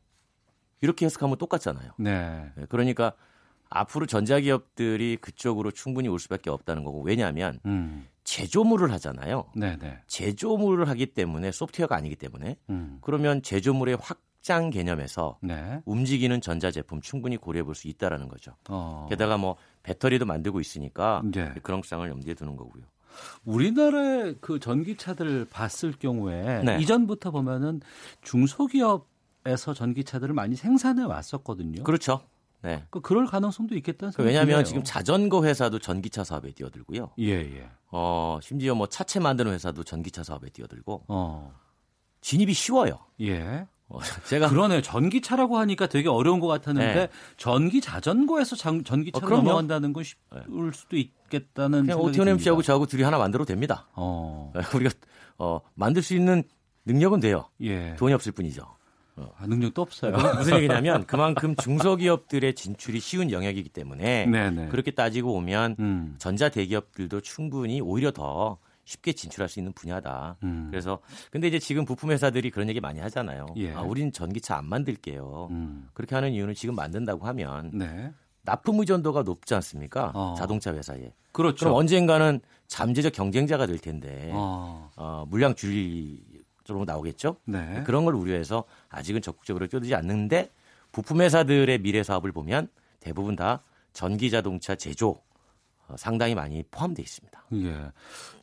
이렇게 0.81 1.05
해석하면 1.05 1.37
똑같잖아요. 1.37 1.91
네. 1.99 2.51
네, 2.57 2.65
그러니까 2.67 3.13
앞으로 3.69 4.07
전자기업들이 4.07 5.17
그쪽으로 5.21 5.71
충분히 5.71 6.09
올 6.09 6.19
수밖에 6.19 6.49
없다는 6.49 6.83
거고 6.83 7.01
왜냐하면 7.01 7.59
음. 7.65 8.07
제조물을 8.23 8.91
하잖아요. 8.93 9.45
네, 9.55 9.77
네. 9.77 9.99
제조물을 10.07 10.87
하기 10.89 11.07
때문에 11.07 11.51
소프트웨어가 11.51 11.95
아니기 11.95 12.15
때문에 12.15 12.57
음. 12.69 12.99
그러면 13.01 13.41
제조물의 13.41 13.97
확장 14.01 14.69
개념에서 14.69 15.37
네. 15.41 15.81
움직이는 15.85 16.41
전자제품 16.41 17.01
충분히 17.01 17.37
고려해 17.37 17.63
볼 17.63 17.75
수 17.75 17.87
있다라는 17.87 18.27
거죠. 18.27 18.55
어. 18.69 19.07
게다가 19.09 19.37
뭐 19.37 19.55
배터리도 19.83 20.25
만들고 20.25 20.59
있으니까 20.59 21.21
네. 21.25 21.53
그런 21.63 21.81
상을 21.83 22.07
염두에 22.09 22.33
두는 22.33 22.55
거고요. 22.55 22.83
우리나라의 23.45 24.37
그 24.41 24.59
전기차들 24.59 25.45
봤을 25.49 25.91
경우에 25.91 26.63
네. 26.63 26.79
이전부터 26.81 27.31
보면은 27.31 27.81
중소기업 28.21 29.13
에서 29.45 29.73
전기차들을 29.73 30.33
많이 30.33 30.55
생산해 30.55 31.03
왔었거든요. 31.03 31.83
그렇죠. 31.83 32.21
네. 32.63 32.83
그 32.89 33.01
그럴 33.01 33.25
가능성도 33.27 33.75
있겠다는 33.75 34.11
생각이 34.11 34.27
왜냐하면. 34.27 34.63
지금 34.63 34.83
자전거 34.83 35.43
회사도 35.43 35.79
전기차 35.79 36.23
사업에 36.23 36.51
뛰어들고요. 36.51 37.11
예, 37.19 37.31
예. 37.33 37.69
어, 37.91 38.39
심지어 38.41 38.73
뭐 38.73 38.87
차체 38.87 39.19
만드는 39.19 39.51
회사도 39.53 39.83
전기차 39.83 40.23
사업에 40.23 40.49
뛰어들고 40.49 41.03
어. 41.07 41.53
진입이 42.21 42.53
쉬워요. 42.53 42.99
예. 43.21 43.67
어, 43.89 43.99
제가 44.29 44.47
그러네 44.49 44.81
전기차라고 44.81 45.57
하니까 45.59 45.87
되게 45.87 46.07
어려운 46.07 46.39
것 46.39 46.47
같았는데 46.47 46.93
네. 46.95 47.09
전기 47.37 47.81
자전거에서 47.81 48.55
장- 48.55 48.83
전기차로 48.83 49.23
어, 49.23 49.27
그럼요. 49.27 49.43
넘어간다는 49.43 49.91
건 49.91 50.03
쉬울 50.05 50.73
수도 50.73 50.95
있겠다는 50.95 51.81
그냥 51.87 51.99
오티온 51.99 52.27
MC하고. 52.29 52.61
저하고 52.61 52.85
둘이 52.85 53.03
하나 53.03 53.17
만들어도 53.17 53.45
됩니다. 53.45 53.87
어. 53.93 54.53
우리가 54.73 54.91
어, 55.37 55.59
만들 55.75 56.01
수 56.01 56.15
있는 56.15 56.43
능력은 56.85 57.19
돼요. 57.19 57.45
예. 57.61 57.95
돈이 57.97 58.13
없을 58.13 58.31
뿐이죠. 58.31 58.65
아, 59.15 59.45
능력도 59.45 59.81
없어요. 59.81 60.15
무슨 60.37 60.57
얘기냐면 60.57 61.05
그만큼 61.05 61.55
중소기업들의 61.55 62.55
진출이 62.55 62.99
쉬운 62.99 63.31
영역이기 63.31 63.69
때문에 63.69 64.25
네네. 64.25 64.69
그렇게 64.69 64.91
따지고 64.91 65.33
오면 65.35 65.75
음. 65.79 66.15
전자 66.17 66.49
대기업들도 66.49 67.21
충분히 67.21 67.79
오히려 67.81 68.11
더 68.11 68.57
쉽게 68.85 69.13
진출할 69.13 69.47
수 69.49 69.59
있는 69.59 69.71
분야다. 69.73 70.37
음. 70.43 70.67
그래서 70.69 70.99
근데 71.31 71.47
이제 71.47 71.59
지금 71.59 71.85
부품 71.85 72.11
회사들이 72.11 72.49
그런 72.49 72.67
얘기 72.69 72.81
많이 72.81 72.99
하잖아요. 72.99 73.47
예. 73.57 73.73
아, 73.73 73.81
우리는 73.81 74.11
전기차 74.11 74.57
안 74.57 74.65
만들게요. 74.65 75.47
음. 75.51 75.89
그렇게 75.93 76.15
하는 76.15 76.31
이유는 76.33 76.53
지금 76.53 76.75
만든다고 76.75 77.25
하면 77.27 77.71
네. 77.73 78.11
납품 78.41 78.79
의존도가 78.79 79.23
높지 79.23 79.55
않습니까? 79.55 80.11
어. 80.13 80.33
자동차 80.37 80.73
회사에. 80.73 81.13
그렇죠. 81.31 81.65
그럼 81.65 81.77
언젠가는 81.77 82.41
잠재적 82.67 83.13
경쟁자가 83.13 83.65
될 83.65 83.77
텐데 83.79 84.31
어. 84.33 84.89
어 84.95 85.25
물량 85.29 85.55
줄이 85.55 86.21
쪽으로 86.63 86.85
나오겠죠. 86.85 87.37
네. 87.45 87.83
그런 87.85 88.05
걸 88.05 88.15
우려해서 88.15 88.63
아직은 88.89 89.21
적극적으로 89.21 89.67
뛰어들지 89.67 89.95
않는데 89.95 90.49
부품 90.91 91.21
회사들의 91.21 91.79
미래 91.79 92.03
사업을 92.03 92.31
보면 92.31 92.67
대부분 92.99 93.35
다 93.35 93.63
전기 93.91 94.29
자동차 94.31 94.75
제조 94.75 95.21
어, 95.87 95.95
상당히 95.97 96.33
많이 96.33 96.63
포함되어 96.71 97.03
있습니다. 97.03 97.43
예. 97.55 97.91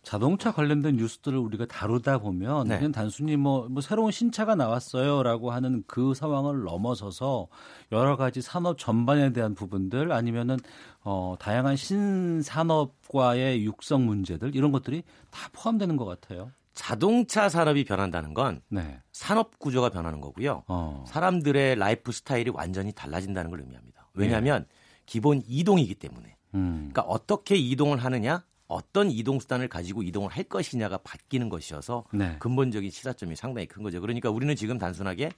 자동차 0.03 0.53
관련된 0.53 0.97
뉴스들을 0.97 1.39
우리가 1.39 1.67
다루다 1.67 2.19
보면 2.19 2.69
네. 2.69 2.77
그냥 2.77 2.93
단순히 2.93 3.37
뭐, 3.37 3.67
뭐 3.69 3.81
새로운 3.81 4.11
신차가 4.11 4.55
나왔어요라고 4.55 5.51
하는 5.51 5.83
그 5.87 6.15
상황을 6.15 6.63
넘어서서 6.65 7.49
여러 7.93 8.17
가지 8.17 8.43
산업 8.43 8.79
전반에 8.79 9.33
대한 9.33 9.55
부분들 9.55 10.13
아니면은 10.13 10.59
어, 11.03 11.37
다양한 11.39 11.77
신산업과의 11.77 13.65
육성 13.65 14.05
문제들 14.05 14.55
이런 14.55 14.71
것들이 14.71 15.03
다 15.31 15.49
포함되는 15.53 15.97
것 15.97 16.05
같아요. 16.05 16.51
자동차 16.75 17.49
산업이 17.49 17.85
변한다는 17.85 18.35
건 18.35 18.63
네. 18.69 19.01
산업 19.13 19.59
구조가 19.59 19.91
변하는 19.91 20.21
거고요. 20.21 20.65
어. 20.69 21.05
사람들의 21.07 21.77
라이프 21.77 22.13
스타일이 22.13 22.51
완전히 22.51 22.93
달라진다는 22.93 23.51
걸 23.51 23.61
의미합니다. 23.61 24.09
왜냐하면 24.15 24.67
예. 24.69 24.75
기본 25.07 25.43
이동이기 25.47 25.95
때문에. 25.97 26.37
음. 26.55 26.91
그러니까 26.93 27.03
어떻게 27.03 27.57
이동을 27.57 27.99
하느냐, 27.99 28.45
어떤 28.67 29.11
이동 29.11 29.41
수단을 29.41 29.69
가지고 29.69 30.03
이동을 30.03 30.31
할 30.31 30.45
것이냐가 30.45 30.99
바뀌는 30.99 31.49
것이어서 31.49 32.05
네. 32.13 32.37
근본적인 32.39 32.91
시사점이 32.91 33.35
상당히 33.37 33.67
큰 33.67 33.83
거죠. 33.83 34.01
그러니까 34.01 34.31
우리는 34.31 34.55
지금 34.55 34.79
단순하게 34.79 35.31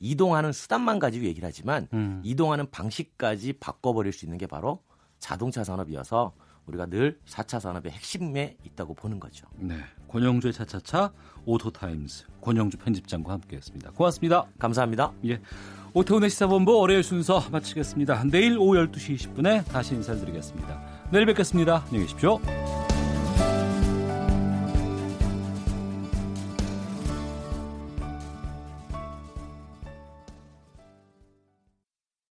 이동하는 0.00 0.52
수단만 0.52 0.98
가지고 0.98 1.24
얘기를 1.24 1.46
하지만 1.46 1.88
음. 1.92 2.20
이동하는 2.24 2.70
방식까지 2.70 3.54
바꿔버릴 3.54 4.12
수 4.12 4.26
있는 4.26 4.38
게 4.38 4.46
바로 4.46 4.82
자동차 5.18 5.64
산업이어서 5.64 6.34
우리가 6.66 6.86
늘 6.86 7.18
4차 7.26 7.60
산업의 7.60 7.92
핵심에 7.92 8.56
있다고 8.64 8.94
보는 8.94 9.20
거죠. 9.20 9.46
네. 9.56 9.76
권용주의 10.08 10.52
차차차 10.52 11.12
오토타임즈 11.44 12.26
권용주 12.40 12.78
편집장과 12.78 13.32
함께했습니다. 13.32 13.90
고맙습니다. 13.92 14.46
감사합니다. 14.58 15.12
예. 15.26 15.40
오태훈의 15.92 16.30
시사본부 16.30 16.78
월요일 16.78 17.02
순서 17.02 17.44
마치겠습니다. 17.50 18.24
내일 18.24 18.58
오후 18.58 18.74
12시 18.74 19.16
20분에 19.16 19.64
다시 19.66 19.94
인사드리겠습니다. 19.94 20.80
내일 21.10 21.26
뵙겠습니다. 21.26 21.84
안녕히 21.86 22.06
계십시오. 22.06 22.40